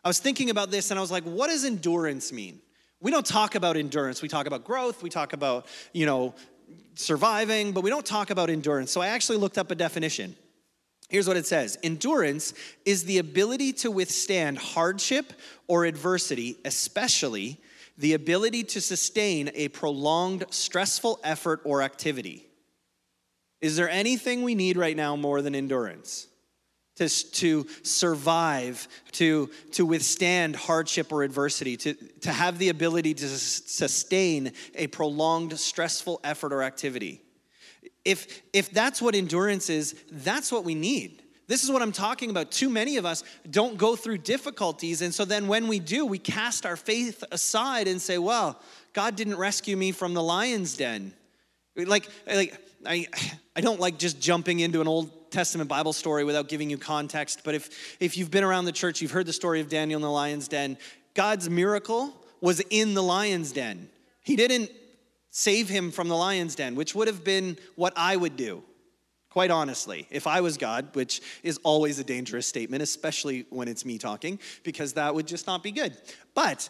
I 0.03 0.09
was 0.09 0.19
thinking 0.19 0.49
about 0.49 0.69
this 0.69 0.91
and 0.91 0.97
I 0.97 1.01
was 1.01 1.11
like, 1.11 1.23
what 1.23 1.47
does 1.47 1.63
endurance 1.63 2.33
mean? 2.33 2.59
We 2.99 3.11
don't 3.11 3.25
talk 3.25 3.55
about 3.55 3.77
endurance. 3.77 4.21
We 4.21 4.27
talk 4.27 4.47
about 4.47 4.63
growth. 4.63 5.01
We 5.01 5.09
talk 5.09 5.33
about, 5.33 5.65
you 5.93 6.05
know, 6.05 6.35
surviving, 6.95 7.71
but 7.71 7.83
we 7.83 7.89
don't 7.89 8.05
talk 8.05 8.29
about 8.29 8.49
endurance. 8.49 8.91
So 8.91 9.01
I 9.01 9.07
actually 9.07 9.37
looked 9.37 9.57
up 9.57 9.71
a 9.71 9.75
definition. 9.75 10.35
Here's 11.09 11.27
what 11.27 11.37
it 11.37 11.45
says 11.45 11.77
Endurance 11.83 12.53
is 12.85 13.03
the 13.05 13.19
ability 13.19 13.73
to 13.73 13.91
withstand 13.91 14.57
hardship 14.57 15.33
or 15.67 15.85
adversity, 15.85 16.57
especially 16.65 17.59
the 17.97 18.13
ability 18.13 18.63
to 18.63 18.81
sustain 18.81 19.51
a 19.53 19.67
prolonged 19.69 20.45
stressful 20.49 21.19
effort 21.23 21.61
or 21.63 21.81
activity. 21.81 22.47
Is 23.61 23.75
there 23.75 23.89
anything 23.89 24.43
we 24.43 24.55
need 24.55 24.77
right 24.77 24.97
now 24.97 25.15
more 25.15 25.41
than 25.41 25.55
endurance? 25.55 26.27
To, 26.97 27.09
to 27.09 27.65
survive, 27.81 28.87
to, 29.13 29.49
to 29.71 29.83
withstand 29.83 30.55
hardship 30.55 31.11
or 31.11 31.23
adversity, 31.23 31.75
to, 31.77 31.93
to 32.21 32.31
have 32.31 32.59
the 32.59 32.69
ability 32.69 33.15
to 33.15 33.27
sustain 33.27 34.51
a 34.75 34.85
prolonged 34.87 35.57
stressful 35.57 36.19
effort 36.23 36.53
or 36.53 36.61
activity. 36.61 37.21
If, 38.05 38.43
if 38.53 38.69
that's 38.69 39.01
what 39.01 39.15
endurance 39.15 39.71
is, 39.71 39.95
that's 40.11 40.51
what 40.51 40.65
we 40.65 40.75
need. 40.75 41.22
This 41.47 41.63
is 41.63 41.71
what 41.71 41.81
I'm 41.81 41.91
talking 41.91 42.29
about. 42.29 42.51
Too 42.51 42.69
many 42.69 42.97
of 42.97 43.05
us 43.05 43.23
don't 43.49 43.77
go 43.77 43.95
through 43.95 44.19
difficulties. 44.19 45.01
And 45.01 45.13
so 45.13 45.25
then 45.25 45.47
when 45.47 45.67
we 45.67 45.79
do, 45.79 46.05
we 46.05 46.17
cast 46.17 46.65
our 46.65 46.77
faith 46.77 47.23
aside 47.31 47.87
and 47.87 48.01
say, 48.01 48.17
well, 48.17 48.59
God 48.93 49.15
didn't 49.15 49.37
rescue 49.37 49.75
me 49.75 49.91
from 49.91 50.13
the 50.13 50.23
lion's 50.23 50.77
den. 50.77 51.13
Like, 51.75 52.07
like 52.27 52.57
I, 52.85 53.07
I 53.55 53.61
don't 53.61 53.79
like 53.79 53.97
just 53.97 54.21
jumping 54.21 54.61
into 54.61 54.79
an 54.79 54.87
Old 54.87 55.31
Testament 55.31 55.69
Bible 55.69 55.93
story 55.93 56.23
without 56.23 56.47
giving 56.47 56.69
you 56.69 56.77
context. 56.77 57.41
But 57.43 57.55
if, 57.55 57.97
if 57.99 58.17
you've 58.17 58.31
been 58.31 58.43
around 58.43 58.65
the 58.65 58.71
church, 58.71 59.01
you've 59.01 59.11
heard 59.11 59.25
the 59.25 59.33
story 59.33 59.59
of 59.59 59.67
Daniel 59.67 59.97
in 59.97 60.01
the 60.01 60.11
lion's 60.11 60.47
den. 60.47 60.77
God's 61.13 61.49
miracle 61.49 62.13
was 62.39 62.61
in 62.69 62.93
the 62.93 63.03
lion's 63.03 63.51
den. 63.51 63.89
He 64.21 64.35
didn't 64.35 64.71
save 65.29 65.67
him 65.67 65.91
from 65.91 66.07
the 66.07 66.15
lion's 66.15 66.55
den, 66.55 66.75
which 66.75 66.95
would 66.95 67.07
have 67.07 67.23
been 67.23 67.57
what 67.75 67.93
I 67.95 68.15
would 68.15 68.37
do 68.37 68.63
quite 69.33 69.49
honestly. 69.49 70.07
If 70.11 70.27
I 70.27 70.41
was 70.41 70.57
God, 70.57 70.89
which 70.93 71.19
is 71.41 71.59
always 71.63 71.97
a 71.97 72.03
dangerous 72.03 72.45
statement, 72.45 72.83
especially 72.83 73.47
when 73.49 73.67
it's 73.67 73.83
me 73.83 73.97
talking, 73.97 74.37
because 74.61 74.93
that 74.93 75.15
would 75.15 75.25
just 75.25 75.47
not 75.47 75.63
be 75.63 75.71
good. 75.71 75.97
But 76.35 76.69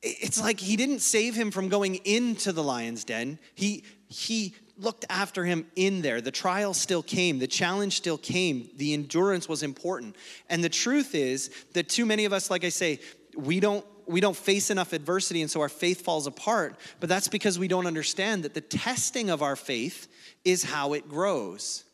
it's 0.00 0.40
like 0.40 0.58
he 0.58 0.76
didn't 0.76 1.00
save 1.00 1.34
him 1.34 1.50
from 1.50 1.68
going 1.68 1.96
into 1.96 2.52
the 2.52 2.62
lion's 2.62 3.04
den. 3.04 3.38
He 3.54 3.84
he 4.06 4.54
looked 4.78 5.04
after 5.10 5.44
him 5.44 5.66
in 5.76 6.00
there. 6.00 6.22
The 6.22 6.30
trial 6.30 6.72
still 6.72 7.02
came, 7.02 7.38
the 7.38 7.46
challenge 7.46 7.98
still 7.98 8.16
came, 8.16 8.70
the 8.76 8.94
endurance 8.94 9.46
was 9.46 9.62
important. 9.62 10.16
And 10.48 10.64
the 10.64 10.70
truth 10.70 11.14
is 11.14 11.50
that 11.74 11.90
too 11.90 12.06
many 12.06 12.24
of 12.24 12.32
us 12.32 12.50
like 12.50 12.64
I 12.64 12.70
say, 12.70 13.00
we 13.36 13.60
don't 13.60 13.84
we 14.06 14.22
don't 14.22 14.36
face 14.36 14.70
enough 14.70 14.94
adversity 14.94 15.42
and 15.42 15.50
so 15.50 15.60
our 15.60 15.68
faith 15.68 16.00
falls 16.00 16.26
apart, 16.26 16.78
but 16.98 17.10
that's 17.10 17.28
because 17.28 17.58
we 17.58 17.68
don't 17.68 17.86
understand 17.86 18.42
that 18.44 18.54
the 18.54 18.62
testing 18.62 19.28
of 19.28 19.42
our 19.42 19.54
faith 19.54 20.08
is 20.46 20.64
how 20.64 20.94
it 20.94 21.06
grows. 21.06 21.84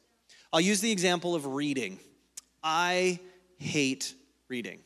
I'll 0.57 0.62
use 0.62 0.81
the 0.81 0.90
example 0.90 1.35
of 1.35 1.45
reading. 1.45 1.99
I 2.64 3.21
hate 3.59 4.14
reading. 4.49 4.79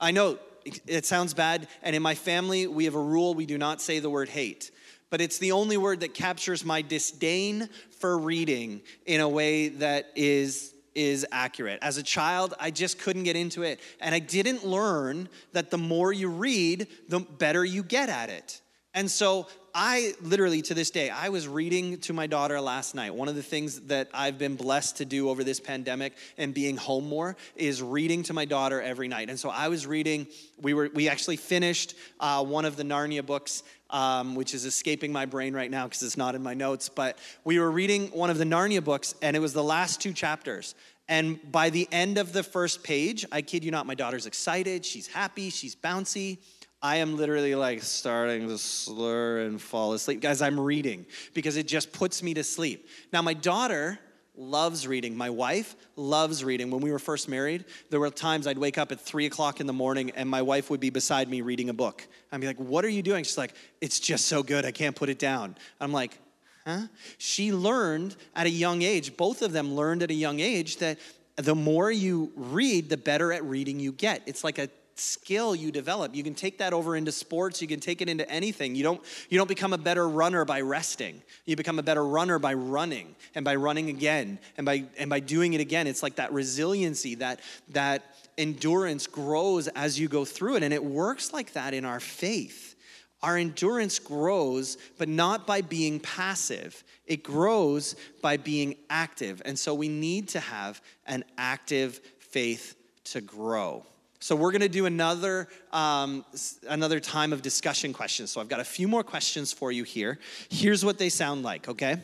I 0.00 0.10
know 0.10 0.40
it 0.64 1.06
sounds 1.06 1.32
bad, 1.32 1.68
and 1.80 1.94
in 1.94 2.02
my 2.02 2.16
family, 2.16 2.66
we 2.66 2.86
have 2.86 2.96
a 2.96 3.00
rule 3.00 3.32
we 3.32 3.46
do 3.46 3.56
not 3.56 3.80
say 3.80 4.00
the 4.00 4.10
word 4.10 4.28
hate. 4.28 4.72
but 5.12 5.20
it's 5.20 5.36
the 5.36 5.52
only 5.52 5.76
word 5.76 6.00
that 6.00 6.14
captures 6.14 6.64
my 6.64 6.80
disdain 6.80 7.68
for 7.98 8.18
reading 8.18 8.80
in 9.04 9.20
a 9.20 9.28
way 9.28 9.68
that 9.68 10.10
is 10.16 10.74
is 10.94 11.26
accurate. 11.30 11.78
As 11.82 11.98
a 11.98 12.02
child, 12.02 12.54
I 12.58 12.70
just 12.70 12.98
couldn't 12.98 13.22
get 13.22 13.36
into 13.36 13.62
it. 13.62 13.80
And 14.00 14.14
I 14.14 14.18
didn't 14.18 14.66
learn 14.66 15.28
that 15.52 15.70
the 15.70 15.78
more 15.78 16.12
you 16.12 16.28
read, 16.28 16.86
the 17.08 17.20
better 17.20 17.64
you 17.64 17.82
get 17.82 18.08
at 18.08 18.28
it. 18.28 18.60
And 18.92 19.10
so 19.10 19.46
I 19.74 20.14
literally 20.20 20.60
to 20.62 20.74
this 20.74 20.90
day, 20.90 21.08
I 21.08 21.30
was 21.30 21.48
reading 21.48 21.98
to 22.00 22.12
my 22.12 22.26
daughter 22.26 22.60
last 22.60 22.94
night. 22.94 23.14
One 23.14 23.28
of 23.28 23.34
the 23.34 23.42
things 23.42 23.80
that 23.82 24.08
I've 24.12 24.36
been 24.36 24.54
blessed 24.54 24.98
to 24.98 25.06
do 25.06 25.30
over 25.30 25.44
this 25.44 25.60
pandemic 25.60 26.12
and 26.36 26.52
being 26.52 26.76
home 26.76 27.08
more 27.08 27.36
is 27.56 27.82
reading 27.82 28.22
to 28.24 28.34
my 28.34 28.44
daughter 28.44 28.82
every 28.82 29.08
night. 29.08 29.30
And 29.30 29.40
so 29.40 29.48
I 29.48 29.68
was 29.68 29.86
reading. 29.86 30.26
We 30.60 30.74
were 30.74 30.90
we 30.92 31.08
actually 31.08 31.36
finished 31.36 31.94
uh, 32.20 32.44
one 32.44 32.66
of 32.66 32.76
the 32.76 32.82
Narnia 32.82 33.24
books, 33.24 33.62
um, 33.88 34.34
which 34.34 34.52
is 34.52 34.66
escaping 34.66 35.10
my 35.10 35.24
brain 35.24 35.54
right 35.54 35.70
now 35.70 35.84
because 35.84 36.02
it's 36.02 36.18
not 36.18 36.34
in 36.34 36.42
my 36.42 36.54
notes. 36.54 36.90
But 36.90 37.16
we 37.44 37.58
were 37.58 37.70
reading 37.70 38.08
one 38.08 38.28
of 38.28 38.36
the 38.36 38.44
Narnia 38.44 38.84
books, 38.84 39.14
and 39.22 39.34
it 39.34 39.40
was 39.40 39.54
the 39.54 39.64
last 39.64 40.02
two 40.02 40.12
chapters. 40.12 40.74
And 41.08 41.40
by 41.50 41.70
the 41.70 41.88
end 41.90 42.18
of 42.18 42.32
the 42.32 42.42
first 42.42 42.82
page, 42.82 43.24
I 43.32 43.42
kid 43.42 43.64
you 43.64 43.70
not, 43.70 43.86
my 43.86 43.94
daughter's 43.94 44.26
excited. 44.26 44.84
She's 44.84 45.06
happy. 45.06 45.50
She's 45.50 45.74
bouncy. 45.74 46.38
I 46.82 46.96
am 46.96 47.16
literally 47.16 47.54
like 47.54 47.82
starting 47.82 48.48
to 48.48 48.58
slur 48.58 49.42
and 49.42 49.62
fall 49.62 49.92
asleep. 49.92 50.20
Guys, 50.20 50.42
I'm 50.42 50.58
reading 50.58 51.06
because 51.32 51.56
it 51.56 51.68
just 51.68 51.92
puts 51.92 52.24
me 52.24 52.34
to 52.34 52.42
sleep. 52.42 52.88
Now, 53.12 53.22
my 53.22 53.34
daughter 53.34 54.00
loves 54.34 54.88
reading. 54.88 55.16
My 55.16 55.30
wife 55.30 55.76
loves 55.94 56.42
reading. 56.42 56.70
When 56.70 56.80
we 56.80 56.90
were 56.90 56.98
first 56.98 57.28
married, 57.28 57.66
there 57.90 58.00
were 58.00 58.10
times 58.10 58.48
I'd 58.48 58.58
wake 58.58 58.78
up 58.78 58.90
at 58.90 59.00
three 59.00 59.26
o'clock 59.26 59.60
in 59.60 59.66
the 59.66 59.72
morning 59.72 60.10
and 60.10 60.28
my 60.28 60.42
wife 60.42 60.70
would 60.70 60.80
be 60.80 60.90
beside 60.90 61.28
me 61.28 61.40
reading 61.40 61.68
a 61.68 61.74
book. 61.74 62.04
I'd 62.32 62.40
be 62.40 62.48
like, 62.48 62.58
What 62.58 62.84
are 62.84 62.88
you 62.88 63.02
doing? 63.02 63.22
She's 63.22 63.38
like, 63.38 63.54
It's 63.80 64.00
just 64.00 64.26
so 64.26 64.42
good. 64.42 64.64
I 64.64 64.72
can't 64.72 64.96
put 64.96 65.08
it 65.08 65.18
down. 65.18 65.56
I'm 65.80 65.92
like, 65.92 66.18
Huh? 66.66 66.86
She 67.18 67.52
learned 67.52 68.16
at 68.34 68.46
a 68.46 68.50
young 68.50 68.82
age, 68.82 69.16
both 69.16 69.42
of 69.42 69.52
them 69.52 69.74
learned 69.74 70.02
at 70.02 70.10
a 70.10 70.14
young 70.14 70.40
age 70.40 70.78
that 70.78 70.98
the 71.36 71.54
more 71.54 71.90
you 71.90 72.32
read, 72.34 72.88
the 72.88 72.96
better 72.96 73.32
at 73.32 73.44
reading 73.44 73.78
you 73.80 73.92
get. 73.92 74.22
It's 74.26 74.44
like 74.44 74.58
a 74.58 74.68
skill 74.94 75.54
you 75.54 75.72
develop. 75.72 76.14
You 76.14 76.22
can 76.22 76.34
take 76.34 76.58
that 76.58 76.72
over 76.72 76.96
into 76.96 77.12
sports, 77.12 77.60
you 77.62 77.68
can 77.68 77.80
take 77.80 78.00
it 78.02 78.08
into 78.08 78.28
anything. 78.30 78.74
You 78.74 78.82
don't 78.82 79.00
you 79.28 79.38
don't 79.38 79.48
become 79.48 79.72
a 79.72 79.78
better 79.78 80.08
runner 80.08 80.44
by 80.44 80.60
resting. 80.60 81.22
You 81.44 81.56
become 81.56 81.78
a 81.78 81.82
better 81.82 82.04
runner 82.04 82.38
by 82.38 82.54
running 82.54 83.14
and 83.34 83.44
by 83.44 83.56
running 83.56 83.88
again 83.88 84.38
and 84.56 84.64
by 84.64 84.84
and 84.98 85.08
by 85.08 85.20
doing 85.20 85.54
it 85.54 85.60
again. 85.60 85.86
It's 85.86 86.02
like 86.02 86.16
that 86.16 86.32
resiliency, 86.32 87.16
that 87.16 87.40
that 87.70 88.02
endurance 88.38 89.06
grows 89.06 89.68
as 89.68 89.98
you 89.98 90.08
go 90.08 90.24
through 90.24 90.56
it 90.56 90.62
and 90.62 90.72
it 90.72 90.84
works 90.84 91.32
like 91.32 91.52
that 91.52 91.74
in 91.74 91.84
our 91.84 92.00
faith. 92.00 92.76
Our 93.22 93.36
endurance 93.36 94.00
grows, 94.00 94.78
but 94.98 95.08
not 95.08 95.46
by 95.46 95.60
being 95.60 96.00
passive. 96.00 96.82
It 97.06 97.22
grows 97.22 97.94
by 98.20 98.36
being 98.36 98.76
active. 98.90 99.40
And 99.44 99.56
so 99.56 99.74
we 99.74 99.88
need 99.88 100.28
to 100.30 100.40
have 100.40 100.82
an 101.06 101.24
active 101.38 102.00
faith 102.18 102.74
to 103.04 103.20
grow. 103.20 103.86
So 104.22 104.36
we're 104.36 104.52
going 104.52 104.60
to 104.60 104.68
do 104.68 104.86
another 104.86 105.48
um, 105.72 106.24
another 106.68 107.00
time 107.00 107.32
of 107.32 107.42
discussion 107.42 107.92
questions. 107.92 108.30
So 108.30 108.40
I've 108.40 108.48
got 108.48 108.60
a 108.60 108.64
few 108.64 108.86
more 108.86 109.02
questions 109.02 109.52
for 109.52 109.72
you 109.72 109.82
here. 109.82 110.20
Here's 110.48 110.84
what 110.84 110.96
they 110.96 111.08
sound 111.08 111.42
like. 111.42 111.68
Okay. 111.68 111.96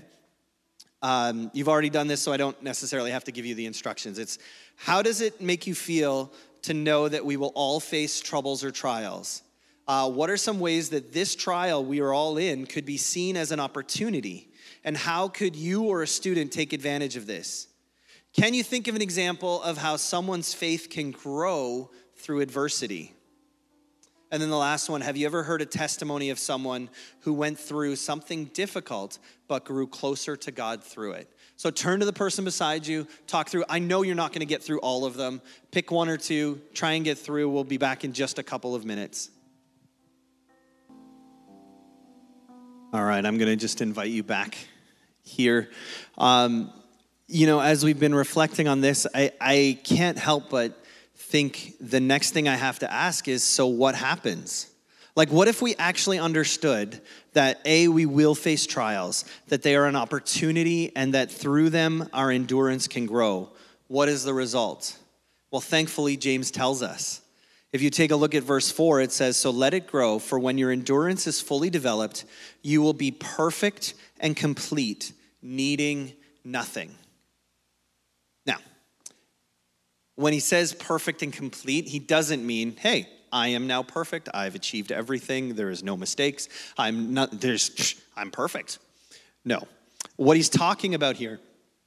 Um, 1.00 1.48
you've 1.54 1.68
already 1.68 1.90
done 1.90 2.08
this, 2.08 2.20
so 2.20 2.32
I 2.32 2.36
don't 2.36 2.60
necessarily 2.60 3.12
have 3.12 3.22
to 3.24 3.30
give 3.30 3.46
you 3.46 3.54
the 3.54 3.66
instructions. 3.66 4.18
It's 4.18 4.40
how 4.74 5.00
does 5.00 5.20
it 5.20 5.40
make 5.40 5.68
you 5.68 5.76
feel 5.76 6.32
to 6.62 6.74
know 6.74 7.08
that 7.08 7.24
we 7.24 7.36
will 7.36 7.52
all 7.54 7.78
face 7.78 8.20
troubles 8.20 8.64
or 8.64 8.72
trials? 8.72 9.42
Uh, 9.86 10.10
what 10.10 10.28
are 10.28 10.36
some 10.36 10.58
ways 10.58 10.90
that 10.90 11.12
this 11.12 11.36
trial 11.36 11.84
we 11.84 12.00
are 12.00 12.12
all 12.12 12.36
in 12.36 12.66
could 12.66 12.84
be 12.84 12.96
seen 12.96 13.36
as 13.36 13.52
an 13.52 13.60
opportunity? 13.60 14.48
And 14.82 14.96
how 14.96 15.28
could 15.28 15.54
you 15.54 15.84
or 15.84 16.02
a 16.02 16.06
student 16.08 16.50
take 16.50 16.72
advantage 16.72 17.14
of 17.14 17.28
this? 17.28 17.68
Can 18.32 18.54
you 18.54 18.64
think 18.64 18.88
of 18.88 18.96
an 18.96 19.02
example 19.02 19.62
of 19.62 19.78
how 19.78 19.94
someone's 19.96 20.52
faith 20.52 20.88
can 20.90 21.12
grow 21.12 21.90
through 22.18 22.40
adversity. 22.40 23.14
And 24.30 24.42
then 24.42 24.50
the 24.50 24.56
last 24.56 24.90
one 24.90 25.00
have 25.00 25.16
you 25.16 25.26
ever 25.26 25.42
heard 25.42 25.62
a 25.62 25.66
testimony 25.66 26.30
of 26.30 26.38
someone 26.38 26.90
who 27.20 27.32
went 27.32 27.58
through 27.58 27.96
something 27.96 28.46
difficult 28.46 29.18
but 29.46 29.64
grew 29.64 29.86
closer 29.86 30.36
to 30.36 30.50
God 30.50 30.84
through 30.84 31.12
it? 31.12 31.32
So 31.56 31.70
turn 31.70 32.00
to 32.00 32.06
the 32.06 32.12
person 32.12 32.44
beside 32.44 32.86
you, 32.86 33.06
talk 33.26 33.48
through. 33.48 33.64
I 33.68 33.78
know 33.78 34.02
you're 34.02 34.14
not 34.14 34.32
going 34.32 34.40
to 34.40 34.46
get 34.46 34.62
through 34.62 34.78
all 34.78 35.04
of 35.04 35.14
them. 35.14 35.40
Pick 35.72 35.90
one 35.90 36.08
or 36.08 36.16
two, 36.16 36.60
try 36.72 36.92
and 36.92 37.04
get 37.04 37.18
through. 37.18 37.48
We'll 37.48 37.64
be 37.64 37.78
back 37.78 38.04
in 38.04 38.12
just 38.12 38.38
a 38.38 38.42
couple 38.42 38.74
of 38.74 38.84
minutes. 38.84 39.30
All 42.92 43.04
right, 43.04 43.24
I'm 43.24 43.38
going 43.38 43.50
to 43.50 43.56
just 43.56 43.80
invite 43.80 44.10
you 44.10 44.22
back 44.22 44.56
here. 45.22 45.68
Um, 46.16 46.72
you 47.26 47.46
know, 47.46 47.60
as 47.60 47.84
we've 47.84 47.98
been 47.98 48.14
reflecting 48.14 48.68
on 48.68 48.80
this, 48.80 49.06
I, 49.14 49.32
I 49.40 49.78
can't 49.84 50.18
help 50.18 50.48
but 50.50 50.82
think 51.18 51.74
the 51.80 52.00
next 52.00 52.30
thing 52.30 52.48
I 52.48 52.56
have 52.56 52.78
to 52.78 52.92
ask 52.92 53.28
is 53.28 53.44
so 53.44 53.66
what 53.66 53.94
happens? 53.94 54.68
Like, 55.14 55.30
what 55.30 55.48
if 55.48 55.60
we 55.60 55.74
actually 55.76 56.20
understood 56.20 57.00
that 57.32 57.60
A, 57.64 57.88
we 57.88 58.06
will 58.06 58.36
face 58.36 58.66
trials, 58.66 59.24
that 59.48 59.62
they 59.62 59.74
are 59.74 59.86
an 59.86 59.96
opportunity, 59.96 60.92
and 60.94 61.14
that 61.14 61.30
through 61.30 61.70
them 61.70 62.08
our 62.12 62.30
endurance 62.30 62.86
can 62.86 63.04
grow? 63.04 63.50
What 63.88 64.08
is 64.08 64.22
the 64.22 64.32
result? 64.32 64.96
Well, 65.50 65.60
thankfully, 65.60 66.16
James 66.16 66.50
tells 66.52 66.82
us. 66.82 67.20
If 67.72 67.82
you 67.82 67.90
take 67.90 68.12
a 68.12 68.16
look 68.16 68.34
at 68.34 68.44
verse 68.44 68.70
4, 68.70 69.00
it 69.00 69.12
says, 69.12 69.36
So 69.36 69.50
let 69.50 69.74
it 69.74 69.88
grow, 69.88 70.18
for 70.18 70.38
when 70.38 70.56
your 70.56 70.70
endurance 70.70 71.26
is 71.26 71.40
fully 71.40 71.68
developed, 71.68 72.24
you 72.62 72.80
will 72.80 72.94
be 72.94 73.10
perfect 73.10 73.94
and 74.20 74.36
complete, 74.36 75.12
needing 75.42 76.12
nothing. 76.44 76.94
When 80.18 80.32
he 80.32 80.40
says 80.40 80.74
perfect 80.74 81.22
and 81.22 81.32
complete, 81.32 81.86
he 81.86 82.00
doesn't 82.00 82.44
mean, 82.44 82.74
hey, 82.76 83.08
I 83.30 83.48
am 83.48 83.68
now 83.68 83.84
perfect. 83.84 84.28
I've 84.34 84.56
achieved 84.56 84.90
everything. 84.90 85.54
There 85.54 85.70
is 85.70 85.84
no 85.84 85.96
mistakes. 85.96 86.48
I'm 86.76 87.14
not 87.14 87.40
there's 87.40 87.94
I'm 88.16 88.32
perfect. 88.32 88.80
No. 89.44 89.68
What 90.16 90.36
he's 90.36 90.48
talking 90.48 90.96
about 90.96 91.14
here, 91.14 91.38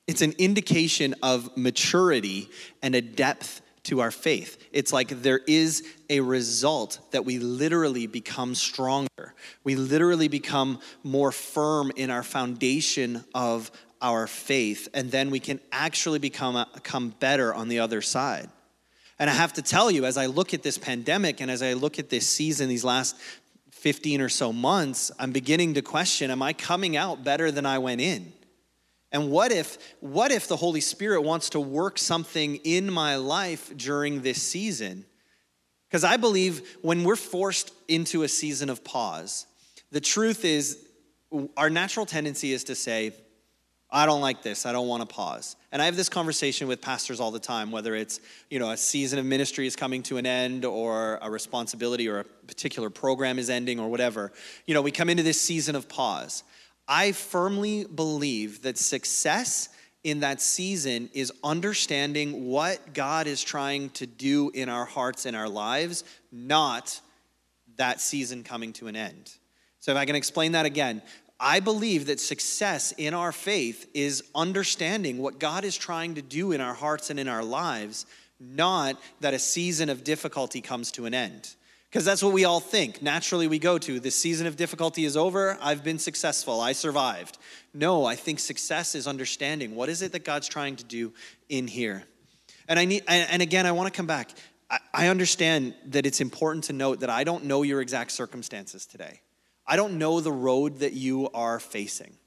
it's 0.08 0.22
an 0.22 0.34
indication 0.38 1.14
of 1.22 1.58
maturity 1.58 2.50
and 2.82 2.96
a 2.96 3.02
depth 3.02 3.62
to 3.84 4.00
our 4.00 4.12
faith. 4.12 4.66
It's 4.72 4.94
like 4.94 5.10
there 5.10 5.42
is 5.46 5.84
a 6.10 6.22
result 6.22 7.00
that 7.12 7.26
we 7.26 7.38
literally 7.38 8.08
become 8.08 8.56
stronger. 8.56 9.34
We 9.66 9.76
literally 9.76 10.30
become 10.30 10.80
more 11.04 11.34
firm 11.34 11.92
in 11.98 12.10
our 12.10 12.24
foundation 12.24 13.26
of 13.36 13.72
our 14.02 14.28
faith, 14.28 14.88
and 14.94 15.12
then 15.12 15.30
we 15.30 15.40
can 15.40 15.60
actually 15.72 16.20
become, 16.20 16.56
uh, 16.56 16.66
become 16.74 17.10
better 17.20 17.54
on 17.54 17.68
the 17.68 17.80
other 17.80 18.02
side. 18.02 18.50
And 19.20 19.30
I 19.30 19.34
have 19.34 19.54
to 19.54 19.62
tell 19.62 19.92
you, 19.92 20.06
as 20.06 20.18
I 20.18 20.26
look 20.26 20.54
at 20.54 20.64
this 20.64 20.78
pandemic 20.78 21.42
and 21.42 21.52
as 21.52 21.62
I 21.62 21.74
look 21.74 22.00
at 22.00 22.10
this 22.10 22.28
season, 22.28 22.70
these 22.70 22.84
last 22.84 23.16
15 23.70 24.22
or 24.22 24.30
so 24.30 24.52
months, 24.52 25.12
I'm 25.20 25.32
beginning 25.32 25.76
to 25.76 25.82
question 25.82 26.32
am 26.32 26.42
I 26.42 26.54
coming 26.54 26.98
out 26.98 27.24
better 27.24 27.52
than 27.52 27.66
I 27.66 27.78
went 27.78 28.02
in? 28.02 28.34
And 29.12 29.30
what 29.30 29.52
if 29.52 29.78
what 30.00 30.32
if 30.32 30.48
the 30.48 30.56
Holy 30.56 30.82
Spirit 30.82 31.22
wants 31.22 31.50
to 31.52 31.60
work 31.60 31.98
something 31.98 32.56
in 32.64 32.92
my 32.92 33.18
life 33.18 33.72
during 33.76 34.22
this 34.22 34.42
season? 34.42 35.06
Because 35.88 36.04
I 36.04 36.18
believe 36.18 36.78
when 36.82 37.04
we're 37.04 37.16
forced 37.16 37.74
into 37.88 38.24
a 38.24 38.28
season 38.28 38.70
of 38.70 38.84
pause, 38.84 39.46
the 39.92 40.00
truth 40.00 40.46
is 40.46 40.78
our 41.58 41.70
natural 41.70 42.06
tendency 42.06 42.54
is 42.54 42.64
to 42.66 42.76
say, 42.76 43.14
I 43.92 44.06
don't 44.06 44.22
like 44.22 44.42
this. 44.42 44.66
I 44.66 44.72
don't 44.72 44.88
want 44.88 45.02
to 45.02 45.14
pause. 45.14 45.58
And 45.72 45.82
I 45.82 45.86
have 45.86 45.98
this 45.98 46.08
conversation 46.08 46.68
with 46.70 46.82
pastors 46.82 47.20
all 47.20 47.32
the 47.32 47.40
time, 47.40 47.72
whether 47.72 47.94
it's, 47.94 48.22
you 48.50 48.58
know, 48.58 48.72
a 48.72 48.78
season 48.78 49.20
of 49.20 49.26
ministry 49.26 49.68
is 49.68 49.76
coming 49.76 50.02
to 50.04 50.18
an 50.18 50.26
end 50.26 50.64
or 50.64 51.20
a 51.22 51.30
responsibility 51.30 52.08
or 52.08 52.20
a 52.20 52.24
particular 52.24 52.90
program 52.90 53.38
is 53.38 53.50
ending 53.50 53.80
or 53.80 53.90
whatever. 53.90 54.32
You 54.66 54.74
know, 54.74 54.82
we 54.82 54.92
come 54.92 55.10
into 55.10 55.24
this 55.24 55.42
season 55.42 55.76
of 55.76 55.90
pause. 55.90 56.44
I 56.88 57.12
firmly 57.12 57.84
believe 57.84 58.62
that 58.62 58.78
success 58.78 59.68
in 60.04 60.22
that 60.22 60.42
season 60.42 61.10
is 61.14 61.32
understanding 61.44 62.48
what 62.48 62.94
God 62.94 63.28
is 63.28 63.44
trying 63.44 63.90
to 63.92 64.08
do 64.08 64.52
in 64.54 64.70
our 64.70 64.86
hearts 64.86 65.26
and 65.26 65.36
our 65.36 65.50
lives, 65.50 66.04
not 66.32 67.00
that 67.76 68.02
season 68.02 68.44
coming 68.44 68.74
to 68.74 68.88
an 68.88 68.96
end. 68.96 69.32
So, 69.80 69.92
if 69.92 69.98
I 69.98 70.06
can 70.06 70.16
explain 70.16 70.52
that 70.54 70.66
again, 70.66 71.02
I 71.44 71.60
believe 71.60 72.06
that 72.06 72.20
success 72.20 72.94
in 72.98 73.16
our 73.16 73.32
faith 73.32 73.90
is 73.96 74.24
understanding 74.36 75.18
what 75.18 75.40
God 75.40 75.66
is 75.66 75.76
trying 75.76 76.14
to 76.16 76.22
do 76.22 76.52
in 76.52 76.62
our 76.62 76.76
hearts 76.76 77.10
and 77.10 77.20
in 77.20 77.28
our 77.28 77.44
lives, 77.44 78.06
not 78.40 79.02
that 79.22 79.34
a 79.34 79.40
season 79.40 79.90
of 79.90 80.04
difficulty 80.04 80.62
comes 80.62 80.92
to 80.92 81.08
an 81.08 81.16
end. 81.16 81.56
Because 81.90 82.06
that's 82.06 82.24
what 82.24 82.32
we 82.32 82.46
all 82.46 82.60
think. 82.60 83.02
Naturally, 83.02 83.48
we 83.48 83.58
go 83.58 83.80
to 83.80 84.00
this 84.00 84.16
season 84.16 84.46
of 84.46 84.56
difficulty 84.56 85.04
is 85.04 85.18
over. 85.18 85.58
I've 85.60 85.84
been 85.84 86.00
successful. 86.00 86.62
I 86.62 86.74
survived. 86.74 87.40
No, 87.74 88.06
I 88.06 88.16
think 88.16 88.40
success 88.40 88.94
is 88.94 89.08
understanding 89.08 89.76
what 89.76 89.90
is 89.90 90.04
it 90.04 90.12
that 90.12 90.24
God's 90.24 90.48
trying 90.48 90.76
to 90.76 90.84
do 90.84 91.12
in 91.50 91.68
here. 91.68 92.04
And 92.70 92.78
I 92.78 92.86
need, 92.86 93.04
and 93.08 93.42
again, 93.42 93.66
I 93.66 93.72
want 93.72 93.92
to 93.92 93.98
come 93.98 94.08
back. 94.08 94.30
I 94.94 95.08
understand 95.08 95.74
that 95.88 96.06
it's 96.06 96.22
important 96.22 96.66
to 96.66 96.74
note 96.74 97.00
that 97.00 97.10
I 97.10 97.24
don't 97.24 97.46
know 97.46 97.64
your 97.64 97.82
exact 97.82 98.12
circumstances 98.12 98.86
today. 98.86 99.20
I 99.72 99.78
don't 99.78 99.98
know 99.98 100.20
the 100.20 100.34
road 100.34 100.80
that 100.80 100.92
you 100.92 101.30
are 101.34 101.58
facing. 101.58 102.18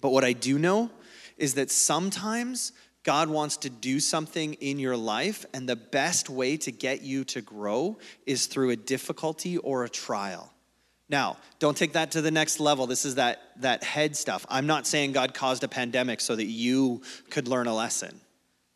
But 0.00 0.08
what 0.08 0.24
I 0.24 0.32
do 0.32 0.58
know 0.58 0.90
is 1.36 1.52
that 1.56 1.70
sometimes 1.70 2.72
God 3.02 3.28
wants 3.28 3.58
to 3.58 3.68
do 3.68 4.00
something 4.00 4.54
in 4.54 4.78
your 4.78 4.96
life, 4.96 5.44
and 5.52 5.68
the 5.68 5.76
best 5.76 6.30
way 6.30 6.56
to 6.56 6.72
get 6.72 7.02
you 7.02 7.24
to 7.24 7.42
grow 7.42 7.98
is 8.24 8.46
through 8.46 8.70
a 8.70 8.76
difficulty 8.76 9.58
or 9.58 9.84
a 9.84 9.88
trial. 9.90 10.50
Now, 11.10 11.36
don't 11.58 11.76
take 11.76 11.92
that 11.92 12.12
to 12.12 12.22
the 12.22 12.30
next 12.30 12.58
level. 12.58 12.86
This 12.86 13.04
is 13.04 13.16
that, 13.16 13.42
that 13.58 13.84
head 13.84 14.16
stuff. 14.16 14.46
I'm 14.48 14.66
not 14.66 14.86
saying 14.86 15.12
God 15.12 15.34
caused 15.34 15.64
a 15.64 15.68
pandemic 15.68 16.22
so 16.22 16.34
that 16.34 16.46
you 16.46 17.02
could 17.28 17.48
learn 17.48 17.66
a 17.66 17.74
lesson. 17.74 18.18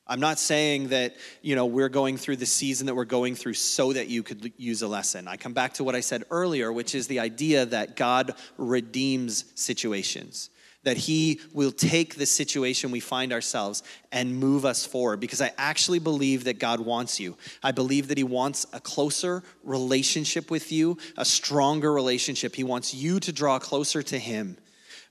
I'm 0.08 0.20
not 0.20 0.38
saying 0.38 0.88
that, 0.88 1.16
you 1.42 1.56
know, 1.56 1.66
we're 1.66 1.88
going 1.88 2.16
through 2.16 2.36
the 2.36 2.46
season 2.46 2.86
that 2.86 2.94
we're 2.94 3.04
going 3.04 3.34
through 3.34 3.54
so 3.54 3.92
that 3.92 4.08
you 4.08 4.22
could 4.22 4.52
use 4.56 4.82
a 4.82 4.88
lesson. 4.88 5.26
I 5.26 5.36
come 5.36 5.52
back 5.52 5.74
to 5.74 5.84
what 5.84 5.94
I 5.94 6.00
said 6.00 6.24
earlier, 6.30 6.72
which 6.72 6.94
is 6.94 7.08
the 7.08 7.18
idea 7.18 7.66
that 7.66 7.96
God 7.96 8.34
redeems 8.56 9.44
situations 9.54 10.50
that 10.86 10.96
He 10.96 11.40
will 11.52 11.72
take 11.72 12.14
the 12.14 12.26
situation 12.26 12.92
we 12.92 13.00
find 13.00 13.32
ourselves 13.32 13.82
and 14.12 14.38
move 14.38 14.64
us 14.64 14.86
forward 14.86 15.18
because 15.18 15.42
I 15.42 15.50
actually 15.58 15.98
believe 15.98 16.44
that 16.44 16.60
God 16.60 16.78
wants 16.78 17.18
you. 17.18 17.36
I 17.60 17.72
believe 17.72 18.06
that 18.06 18.18
He 18.18 18.22
wants 18.22 18.66
a 18.72 18.78
closer 18.78 19.42
relationship 19.64 20.48
with 20.48 20.70
you, 20.70 20.96
a 21.16 21.24
stronger 21.24 21.92
relationship. 21.92 22.54
He 22.54 22.62
wants 22.62 22.94
you 22.94 23.18
to 23.18 23.32
draw 23.32 23.58
closer 23.58 24.00
to 24.04 24.16
Him. 24.16 24.58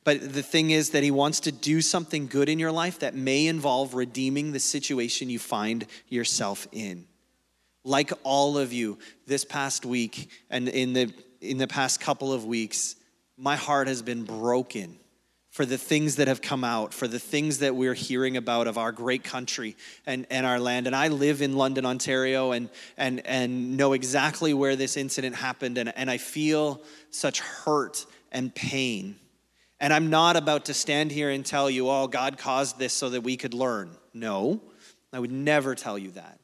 But 0.06 0.34
the 0.34 0.44
thing 0.44 0.70
is 0.72 0.92
that 0.92 1.04
He 1.04 1.12
wants 1.12 1.42
to 1.42 1.52
do 1.52 1.82
something 1.82 2.28
good 2.28 2.48
in 2.48 2.60
your 2.60 2.72
life 2.72 3.00
that 3.00 3.16
may 3.16 3.48
involve 3.48 3.94
redeeming 3.94 4.54
the 4.54 4.60
situation 4.60 5.30
you 5.30 5.40
find 5.40 5.86
yourself 6.08 6.68
in. 6.72 7.08
Like 7.84 8.14
all 8.24 8.58
of 8.58 8.72
you 8.72 9.00
this 9.28 9.44
past 9.44 9.86
week 9.86 10.30
and 10.50 10.70
in 10.70 10.94
the, 10.94 11.14
in 11.42 11.58
the 11.58 11.68
past 11.68 12.00
couple 12.00 12.32
of 12.32 12.46
weeks, 12.46 12.96
my 13.38 13.56
heart 13.56 13.88
has 13.88 14.02
been 14.02 14.24
broken 14.24 14.98
for 15.50 15.66
the 15.66 15.78
things 15.78 16.18
that 16.18 16.28
have 16.28 16.42
come 16.42 16.64
out, 16.64 16.94
for 16.94 17.08
the 17.08 17.18
things 17.18 17.60
that 17.60 17.76
we're 17.76 17.94
hearing 17.94 18.38
about 18.38 18.68
of 18.68 18.78
our 18.78 18.92
great 18.92 19.24
country 19.24 19.76
and, 20.06 20.28
and 20.30 20.46
our 20.46 20.60
land. 20.60 20.86
And 20.86 20.96
I 20.96 21.08
live 21.08 21.42
in 21.42 21.56
London, 21.56 21.86
Ontario, 21.86 22.52
and, 22.52 22.70
and, 22.98 23.26
and 23.26 23.78
know 23.78 23.94
exactly 23.94 24.54
where 24.54 24.76
this 24.76 24.98
incident 24.98 25.36
happened. 25.36 25.78
And, 25.78 25.94
and 25.96 26.12
I 26.12 26.18
feel 26.18 26.82
such 27.10 27.40
hurt 27.40 28.06
and 28.34 28.54
pain. 28.54 29.16
And 29.80 29.94
I'm 29.94 30.10
not 30.10 30.36
about 30.38 30.66
to 30.66 30.74
stand 30.74 31.12
here 31.12 31.30
and 31.30 31.46
tell 31.46 31.70
you, 31.70 31.90
oh, 31.90 32.08
God 32.08 32.38
caused 32.38 32.80
this 32.80 32.94
so 32.94 33.10
that 33.10 33.22
we 33.22 33.36
could 33.36 33.54
learn. 33.54 33.92
No, 34.14 34.62
I 35.12 35.20
would 35.20 35.32
never 35.32 35.76
tell 35.76 35.98
you 35.98 36.12
that. 36.12 36.40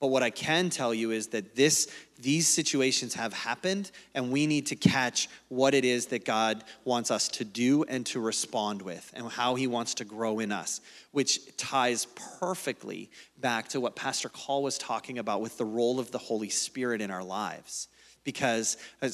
But 0.00 0.06
what 0.06 0.22
I 0.22 0.30
can 0.30 0.70
tell 0.70 0.94
you 0.94 1.10
is 1.10 1.26
that 1.28 1.54
this, 1.54 1.92
these 2.18 2.48
situations 2.48 3.12
have 3.14 3.34
happened, 3.34 3.90
and 4.14 4.30
we 4.32 4.46
need 4.46 4.66
to 4.68 4.76
catch 4.76 5.28
what 5.48 5.74
it 5.74 5.84
is 5.84 6.06
that 6.06 6.24
God 6.24 6.64
wants 6.86 7.10
us 7.10 7.28
to 7.28 7.44
do 7.44 7.84
and 7.84 8.06
to 8.06 8.18
respond 8.18 8.80
with, 8.80 9.12
and 9.14 9.28
how 9.28 9.56
He 9.56 9.66
wants 9.66 9.92
to 9.94 10.06
grow 10.06 10.38
in 10.38 10.52
us, 10.52 10.80
which 11.12 11.54
ties 11.58 12.06
perfectly 12.40 13.10
back 13.36 13.68
to 13.68 13.80
what 13.80 13.94
Pastor 13.94 14.30
Call 14.30 14.62
was 14.62 14.78
talking 14.78 15.18
about 15.18 15.42
with 15.42 15.58
the 15.58 15.66
role 15.66 16.00
of 16.00 16.10
the 16.10 16.18
Holy 16.18 16.48
Spirit 16.48 17.02
in 17.02 17.10
our 17.10 17.24
lives. 17.24 17.88
Because 18.24 18.78
uh, 19.02 19.10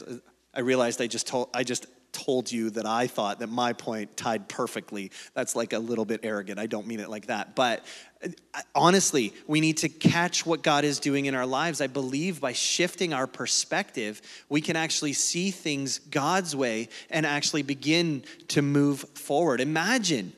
I 0.55 0.61
realized 0.61 1.01
I 1.01 1.09
just 1.09 1.27
told, 1.27 1.49
I 1.53 1.65
just 1.65 1.87
told 2.27 2.51
you 2.51 2.71
that 2.71 2.87
I 2.87 3.07
thought 3.07 3.39
that 3.39 3.49
my 3.49 3.73
point 3.73 4.17
tied 4.17 4.49
perfectly. 4.49 5.13
That's 5.35 5.55
like 5.55 5.73
a 5.73 5.79
little 5.79 6.05
bit 6.05 6.21
arrogant. 6.25 6.59
I 6.59 6.67
don't 6.67 6.87
mean 6.87 6.99
it 6.99 7.09
like 7.09 7.27
that. 7.27 7.55
But 7.55 7.85
uh, 8.25 8.29
honestly, 8.75 9.33
we 9.47 9.61
need 9.61 9.77
to 9.79 9.89
catch 9.89 10.45
what 10.45 10.63
God 10.63 10.85
is 10.85 10.99
doing 10.99 11.27
in 11.27 11.37
our 11.37 11.47
lives. 11.47 11.81
I 11.81 11.87
believe 11.87 12.41
by 12.41 12.53
shifting 12.53 13.13
our 13.13 13.29
perspective, 13.29 14.21
we 14.49 14.61
can 14.61 14.75
actually 14.75 15.13
see 15.13 15.53
things 15.53 16.01
God's 16.01 16.57
way 16.57 16.89
and 17.11 17.25
actually 17.25 17.63
begin 17.63 18.25
to 18.49 18.61
move 18.61 19.01
forward. 19.15 19.61
Imagine. 19.61 20.33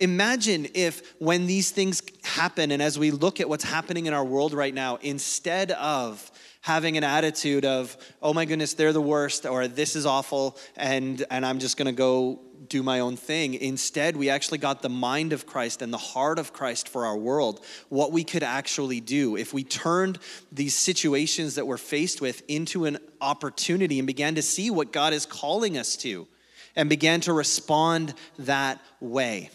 Imagine 0.00 0.68
if, 0.74 1.14
when 1.18 1.46
these 1.46 1.70
things 1.70 2.02
happen, 2.24 2.70
and 2.70 2.82
as 2.82 2.98
we 2.98 3.10
look 3.10 3.40
at 3.40 3.48
what's 3.48 3.64
happening 3.64 4.06
in 4.06 4.14
our 4.14 4.24
world 4.24 4.54
right 4.54 4.74
now, 4.74 4.96
instead 4.96 5.70
of 5.72 6.30
having 6.66 6.96
an 6.96 7.04
attitude 7.04 7.64
of, 7.64 7.96
oh 8.20 8.34
my 8.34 8.44
goodness, 8.44 8.74
they're 8.74 8.92
the 8.92 9.00
worst, 9.00 9.46
or 9.46 9.68
this 9.68 9.94
is 9.94 10.04
awful, 10.04 10.58
and, 10.76 11.24
and 11.30 11.46
I'm 11.46 11.60
just 11.60 11.76
gonna 11.76 11.92
go 11.92 12.40
do 12.68 12.82
my 12.82 12.98
own 12.98 13.16
thing. 13.16 13.54
Instead, 13.54 14.16
we 14.16 14.30
actually 14.30 14.58
got 14.58 14.82
the 14.82 14.88
mind 14.88 15.32
of 15.32 15.46
Christ 15.46 15.80
and 15.80 15.92
the 15.92 15.98
heart 15.98 16.40
of 16.40 16.52
Christ 16.52 16.88
for 16.88 17.06
our 17.06 17.16
world, 17.16 17.64
what 17.88 18.10
we 18.10 18.24
could 18.24 18.42
actually 18.42 19.00
do. 19.00 19.36
If 19.36 19.54
we 19.54 19.62
turned 19.62 20.18
these 20.50 20.76
situations 20.76 21.54
that 21.54 21.68
we're 21.68 21.76
faced 21.76 22.20
with 22.20 22.42
into 22.48 22.84
an 22.84 22.98
opportunity 23.20 24.00
and 24.00 24.06
began 24.08 24.34
to 24.34 24.42
see 24.42 24.68
what 24.68 24.92
God 24.92 25.12
is 25.12 25.24
calling 25.24 25.78
us 25.78 25.94
to 25.98 26.26
and 26.74 26.88
began 26.88 27.20
to 27.20 27.32
respond 27.32 28.12
that 28.40 28.80
way. 28.98 29.50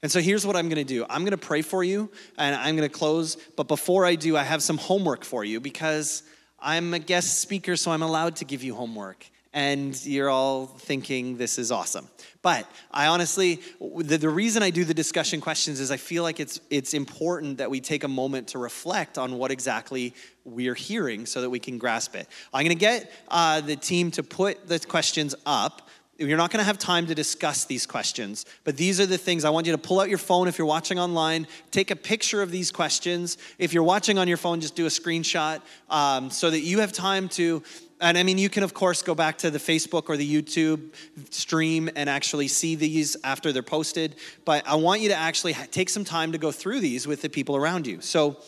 And 0.00 0.12
so 0.12 0.20
here's 0.20 0.46
what 0.46 0.54
I'm 0.54 0.68
going 0.68 0.76
to 0.76 0.84
do 0.84 1.04
I'm 1.10 1.22
going 1.22 1.32
to 1.32 1.38
pray 1.38 1.62
for 1.62 1.82
you 1.82 2.08
and 2.38 2.54
I'm 2.54 2.76
going 2.76 2.88
to 2.88 2.94
close. 2.94 3.36
But 3.56 3.66
before 3.66 4.04
I 4.04 4.14
do, 4.14 4.36
I 4.36 4.44
have 4.44 4.62
some 4.62 4.78
homework 4.78 5.24
for 5.24 5.44
you 5.44 5.58
because 5.58 6.22
I'm 6.58 6.94
a 6.94 6.98
guest 6.98 7.40
speaker, 7.40 7.76
so 7.76 7.90
I'm 7.90 8.02
allowed 8.02 8.36
to 8.36 8.44
give 8.44 8.62
you 8.62 8.74
homework. 8.74 9.26
And 9.52 10.04
you're 10.04 10.28
all 10.28 10.66
thinking 10.66 11.38
this 11.38 11.58
is 11.58 11.72
awesome. 11.72 12.08
But 12.42 12.70
I 12.90 13.06
honestly, 13.06 13.60
the, 13.80 14.18
the 14.18 14.28
reason 14.28 14.62
I 14.62 14.70
do 14.70 14.84
the 14.84 14.94
discussion 14.94 15.40
questions 15.40 15.80
is 15.80 15.90
I 15.90 15.96
feel 15.96 16.22
like 16.22 16.40
it's, 16.40 16.60
it's 16.68 16.92
important 16.92 17.58
that 17.58 17.70
we 17.70 17.80
take 17.80 18.04
a 18.04 18.08
moment 18.08 18.48
to 18.48 18.58
reflect 18.58 19.16
on 19.16 19.38
what 19.38 19.50
exactly 19.50 20.14
we're 20.44 20.74
hearing 20.74 21.24
so 21.24 21.40
that 21.40 21.48
we 21.50 21.58
can 21.58 21.78
grasp 21.78 22.14
it. 22.14 22.28
I'm 22.52 22.64
gonna 22.64 22.74
get 22.74 23.10
uh, 23.28 23.62
the 23.62 23.76
team 23.76 24.10
to 24.12 24.22
put 24.22 24.68
the 24.68 24.78
questions 24.78 25.34
up. 25.46 25.88
You're 26.18 26.38
not 26.38 26.50
going 26.50 26.60
to 26.60 26.64
have 26.64 26.78
time 26.78 27.06
to 27.08 27.14
discuss 27.14 27.66
these 27.66 27.84
questions, 27.84 28.46
but 28.64 28.78
these 28.78 29.00
are 29.00 29.06
the 29.06 29.18
things 29.18 29.44
I 29.44 29.50
want 29.50 29.66
you 29.66 29.72
to 29.72 29.78
pull 29.78 30.00
out 30.00 30.08
your 30.08 30.18
phone 30.18 30.48
if 30.48 30.56
you're 30.56 30.66
watching 30.66 30.98
online, 30.98 31.46
take 31.70 31.90
a 31.90 31.96
picture 31.96 32.40
of 32.40 32.50
these 32.50 32.72
questions. 32.72 33.36
If 33.58 33.74
you're 33.74 33.82
watching 33.82 34.18
on 34.18 34.26
your 34.26 34.38
phone, 34.38 34.60
just 34.60 34.74
do 34.74 34.86
a 34.86 34.88
screenshot 34.88 35.60
um, 35.90 36.30
so 36.30 36.50
that 36.50 36.60
you 36.60 36.80
have 36.80 36.92
time 36.92 37.28
to. 37.30 37.62
And 38.00 38.16
I 38.16 38.22
mean, 38.22 38.38
you 38.38 38.48
can, 38.48 38.62
of 38.62 38.72
course, 38.72 39.02
go 39.02 39.14
back 39.14 39.38
to 39.38 39.50
the 39.50 39.58
Facebook 39.58 40.08
or 40.08 40.16
the 40.16 40.42
YouTube 40.42 40.94
stream 41.30 41.90
and 41.94 42.08
actually 42.08 42.48
see 42.48 42.76
these 42.76 43.16
after 43.22 43.52
they're 43.52 43.62
posted. 43.62 44.16
But 44.46 44.66
I 44.66 44.76
want 44.76 45.02
you 45.02 45.10
to 45.10 45.14
actually 45.14 45.52
take 45.52 45.90
some 45.90 46.04
time 46.04 46.32
to 46.32 46.38
go 46.38 46.50
through 46.50 46.80
these 46.80 47.06
with 47.06 47.20
the 47.20 47.28
people 47.28 47.56
around 47.56 47.86
you. 47.86 48.00
So, 48.00 48.38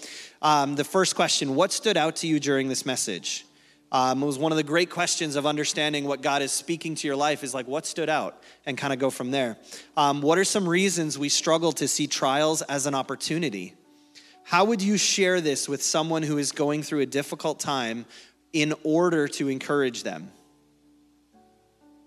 um, 0.40 0.76
the 0.76 0.84
first 0.84 1.16
question 1.16 1.54
What 1.54 1.72
stood 1.72 1.96
out 1.98 2.16
to 2.16 2.26
you 2.26 2.40
during 2.40 2.68
this 2.68 2.86
message? 2.86 3.44
Um, 3.90 4.22
it 4.22 4.26
was 4.26 4.38
one 4.38 4.52
of 4.52 4.56
the 4.56 4.64
great 4.64 4.90
questions 4.90 5.34
of 5.34 5.46
understanding 5.46 6.04
what 6.04 6.20
God 6.20 6.42
is 6.42 6.52
speaking 6.52 6.94
to 6.96 7.06
your 7.06 7.16
life 7.16 7.42
is 7.42 7.54
like, 7.54 7.66
what 7.66 7.86
stood 7.86 8.10
out? 8.10 8.42
And 8.66 8.76
kind 8.76 8.92
of 8.92 8.98
go 8.98 9.10
from 9.10 9.30
there. 9.30 9.56
Um, 9.96 10.20
what 10.20 10.36
are 10.36 10.44
some 10.44 10.68
reasons 10.68 11.18
we 11.18 11.30
struggle 11.30 11.72
to 11.72 11.88
see 11.88 12.06
trials 12.06 12.60
as 12.62 12.86
an 12.86 12.94
opportunity? 12.94 13.74
How 14.44 14.64
would 14.64 14.82
you 14.82 14.96
share 14.96 15.40
this 15.40 15.68
with 15.68 15.82
someone 15.82 16.22
who 16.22 16.38
is 16.38 16.52
going 16.52 16.82
through 16.82 17.00
a 17.00 17.06
difficult 17.06 17.60
time 17.60 18.04
in 18.52 18.74
order 18.82 19.28
to 19.28 19.48
encourage 19.48 20.02
them? 20.02 20.32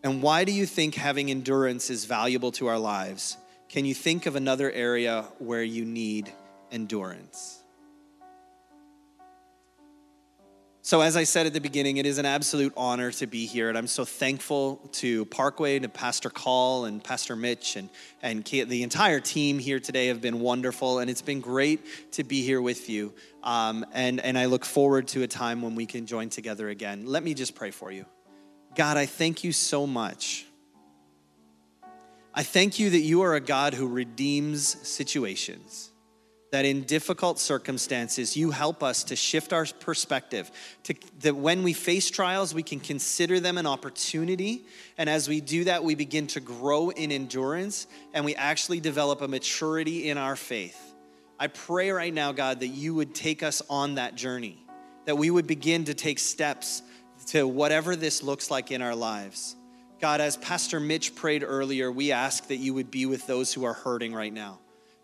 And 0.03 0.21
why 0.21 0.43
do 0.43 0.51
you 0.51 0.65
think 0.65 0.95
having 0.95 1.29
endurance 1.29 1.89
is 1.89 2.05
valuable 2.05 2.51
to 2.53 2.67
our 2.67 2.79
lives? 2.79 3.37
Can 3.69 3.85
you 3.85 3.93
think 3.93 4.25
of 4.25 4.35
another 4.35 4.71
area 4.71 5.25
where 5.37 5.63
you 5.63 5.85
need 5.85 6.31
endurance? 6.71 7.60
So, 10.91 10.99
as 10.99 11.15
I 11.15 11.23
said 11.23 11.45
at 11.45 11.53
the 11.53 11.61
beginning, 11.61 11.95
it 11.95 12.05
is 12.05 12.17
an 12.17 12.25
absolute 12.25 12.73
honor 12.75 13.11
to 13.13 13.25
be 13.25 13.45
here. 13.45 13.69
And 13.69 13.77
I'm 13.77 13.87
so 13.87 14.03
thankful 14.03 14.75
to 14.91 15.23
Parkway, 15.23 15.79
to 15.79 15.87
Pastor 15.87 16.29
Call, 16.29 16.83
and 16.83 17.01
Pastor 17.01 17.37
Mitch, 17.37 17.77
and, 17.77 17.87
and 18.21 18.43
the 18.43 18.83
entire 18.83 19.21
team 19.21 19.57
here 19.57 19.79
today 19.79 20.07
have 20.07 20.19
been 20.19 20.41
wonderful. 20.41 20.99
And 20.99 21.09
it's 21.09 21.21
been 21.21 21.39
great 21.39 22.11
to 22.11 22.25
be 22.25 22.41
here 22.41 22.61
with 22.61 22.89
you. 22.89 23.13
Um, 23.41 23.85
and, 23.93 24.19
and 24.19 24.37
I 24.37 24.47
look 24.47 24.65
forward 24.65 25.07
to 25.07 25.23
a 25.23 25.27
time 25.27 25.61
when 25.61 25.75
we 25.75 25.85
can 25.85 26.07
join 26.07 26.27
together 26.27 26.67
again. 26.67 27.05
Let 27.05 27.23
me 27.23 27.35
just 27.35 27.55
pray 27.55 27.71
for 27.71 27.89
you. 27.89 28.05
God, 28.75 28.97
I 28.97 29.05
thank 29.05 29.45
you 29.45 29.53
so 29.53 29.87
much. 29.87 30.45
I 32.33 32.43
thank 32.43 32.79
you 32.79 32.89
that 32.89 32.99
you 32.99 33.21
are 33.21 33.35
a 33.35 33.39
God 33.39 33.75
who 33.75 33.87
redeems 33.87 34.75
situations 34.85 35.90
that 36.51 36.65
in 36.65 36.83
difficult 36.83 37.39
circumstances, 37.39 38.35
you 38.35 38.51
help 38.51 38.83
us 38.83 39.05
to 39.05 39.15
shift 39.15 39.53
our 39.53 39.65
perspective, 39.79 40.51
to, 40.83 40.93
that 41.21 41.35
when 41.35 41.63
we 41.63 41.71
face 41.71 42.11
trials, 42.11 42.53
we 42.53 42.61
can 42.61 42.79
consider 42.79 43.39
them 43.39 43.57
an 43.57 43.65
opportunity. 43.65 44.65
And 44.97 45.09
as 45.09 45.29
we 45.29 45.39
do 45.39 45.63
that, 45.63 45.83
we 45.83 45.95
begin 45.95 46.27
to 46.27 46.41
grow 46.41 46.89
in 46.89 47.11
endurance 47.11 47.87
and 48.13 48.25
we 48.25 48.35
actually 48.35 48.81
develop 48.81 49.21
a 49.21 49.29
maturity 49.29 50.09
in 50.09 50.17
our 50.17 50.35
faith. 50.35 50.77
I 51.39 51.47
pray 51.47 51.89
right 51.91 52.13
now, 52.13 52.33
God, 52.33 52.59
that 52.59 52.67
you 52.67 52.93
would 52.95 53.15
take 53.15 53.43
us 53.43 53.61
on 53.69 53.95
that 53.95 54.15
journey, 54.15 54.63
that 55.05 55.17
we 55.17 55.31
would 55.31 55.47
begin 55.47 55.85
to 55.85 55.93
take 55.93 56.19
steps 56.19 56.83
to 57.27 57.47
whatever 57.47 57.95
this 57.95 58.21
looks 58.21 58.51
like 58.51 58.71
in 58.71 58.81
our 58.81 58.95
lives. 58.95 59.55
God, 60.01 60.19
as 60.19 60.35
Pastor 60.35 60.79
Mitch 60.81 61.15
prayed 61.15 61.43
earlier, 61.43 61.91
we 61.91 62.11
ask 62.11 62.47
that 62.47 62.57
you 62.57 62.73
would 62.73 62.91
be 62.91 63.05
with 63.05 63.25
those 63.25 63.53
who 63.53 63.63
are 63.63 63.73
hurting 63.73 64.13
right 64.13 64.33
now 64.33 64.59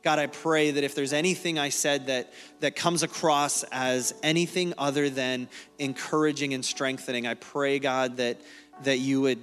God, 0.07 0.19
I 0.19 0.27
pray 0.27 0.71
that 0.71 0.85
if 0.85 0.95
there's 0.95 1.11
anything 1.11 1.59
I 1.59 1.67
said 1.67 2.07
that, 2.07 2.31
that 2.61 2.77
comes 2.77 3.03
across 3.03 3.63
as 3.73 4.13
anything 4.23 4.73
other 4.77 5.09
than 5.09 5.49
encouraging 5.79 6.53
and 6.53 6.63
strengthening, 6.63 7.27
I 7.27 7.33
pray, 7.33 7.77
God, 7.77 8.15
that, 8.15 8.39
that 8.83 8.99
you 8.99 9.19
would 9.19 9.39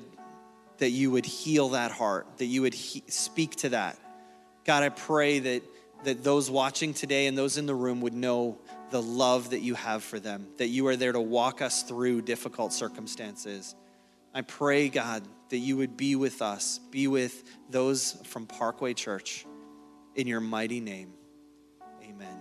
that 0.78 0.88
you 0.88 1.10
would 1.10 1.26
heal 1.26 1.68
that 1.68 1.90
heart, 1.90 2.26
that 2.38 2.46
you 2.46 2.62
would 2.62 2.72
he- 2.72 3.04
speak 3.08 3.56
to 3.56 3.68
that. 3.68 3.98
God, 4.64 4.82
I 4.82 4.88
pray 4.88 5.38
that, 5.40 5.62
that 6.04 6.24
those 6.24 6.50
watching 6.50 6.94
today 6.94 7.26
and 7.26 7.36
those 7.36 7.58
in 7.58 7.66
the 7.66 7.74
room 7.74 8.00
would 8.00 8.14
know 8.14 8.58
the 8.88 9.02
love 9.02 9.50
that 9.50 9.60
you 9.60 9.74
have 9.74 10.02
for 10.02 10.18
them, 10.18 10.46
that 10.56 10.68
you 10.68 10.86
are 10.86 10.96
there 10.96 11.12
to 11.12 11.20
walk 11.20 11.60
us 11.60 11.82
through 11.82 12.22
difficult 12.22 12.72
circumstances. 12.72 13.74
I 14.32 14.40
pray, 14.40 14.88
God, 14.88 15.28
that 15.50 15.58
you 15.58 15.76
would 15.76 15.98
be 15.98 16.16
with 16.16 16.40
us, 16.40 16.80
be 16.90 17.06
with 17.06 17.44
those 17.68 18.16
from 18.24 18.46
Parkway 18.46 18.94
Church. 18.94 19.44
In 20.16 20.26
your 20.26 20.40
mighty 20.40 20.80
name, 20.80 21.12
amen. 22.02 22.40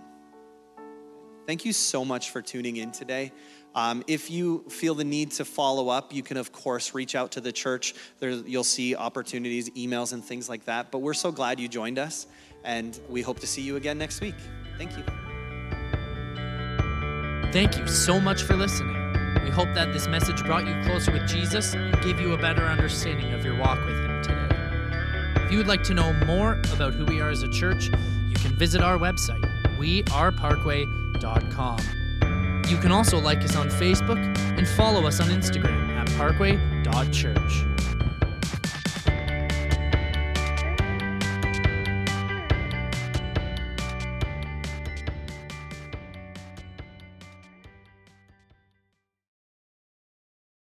Thank 1.46 1.64
you 1.64 1.72
so 1.72 2.04
much 2.04 2.30
for 2.30 2.40
tuning 2.40 2.76
in 2.76 2.92
today. 2.92 3.32
Um, 3.74 4.04
if 4.06 4.30
you 4.30 4.64
feel 4.68 4.94
the 4.94 5.04
need 5.04 5.32
to 5.32 5.44
follow 5.44 5.88
up, 5.88 6.14
you 6.14 6.22
can, 6.22 6.36
of 6.36 6.52
course, 6.52 6.94
reach 6.94 7.14
out 7.14 7.32
to 7.32 7.40
the 7.40 7.50
church. 7.50 7.94
There, 8.20 8.30
you'll 8.30 8.62
see 8.62 8.94
opportunities, 8.94 9.68
emails, 9.70 10.12
and 10.12 10.24
things 10.24 10.48
like 10.48 10.64
that. 10.66 10.92
But 10.92 10.98
we're 10.98 11.14
so 11.14 11.32
glad 11.32 11.58
you 11.58 11.66
joined 11.68 11.98
us, 11.98 12.28
and 12.62 12.98
we 13.08 13.20
hope 13.20 13.40
to 13.40 13.46
see 13.46 13.62
you 13.62 13.76
again 13.76 13.98
next 13.98 14.20
week. 14.20 14.36
Thank 14.78 14.92
you. 14.96 15.04
Thank 17.52 17.76
you 17.78 17.86
so 17.88 18.20
much 18.20 18.42
for 18.42 18.56
listening. 18.56 18.96
We 19.42 19.50
hope 19.50 19.74
that 19.74 19.92
this 19.92 20.06
message 20.06 20.42
brought 20.44 20.66
you 20.66 20.80
closer 20.84 21.12
with 21.12 21.26
Jesus 21.26 21.74
and 21.74 22.00
gave 22.00 22.20
you 22.20 22.32
a 22.32 22.38
better 22.38 22.62
understanding 22.62 23.32
of 23.32 23.44
your 23.44 23.56
walk 23.56 23.84
with 23.84 23.96
Him 23.96 24.22
today. 24.22 24.53
If 25.44 25.52
you 25.52 25.58
would 25.58 25.66
like 25.66 25.82
to 25.84 25.92
know 25.92 26.14
more 26.24 26.58
about 26.72 26.94
who 26.94 27.04
we 27.04 27.20
are 27.20 27.28
as 27.28 27.42
a 27.42 27.48
church, 27.48 27.90
you 28.28 28.36
can 28.36 28.56
visit 28.56 28.80
our 28.80 28.96
website, 28.96 29.44
weareparkway.com. 29.76 31.78
You 32.66 32.78
can 32.78 32.90
also 32.90 33.18
like 33.18 33.42
us 33.42 33.54
on 33.54 33.68
Facebook 33.68 34.16
and 34.56 34.66
follow 34.66 35.06
us 35.06 35.20
on 35.20 35.28
Instagram 35.28 35.90
at 35.90 36.08
parkway.church. 36.16 37.73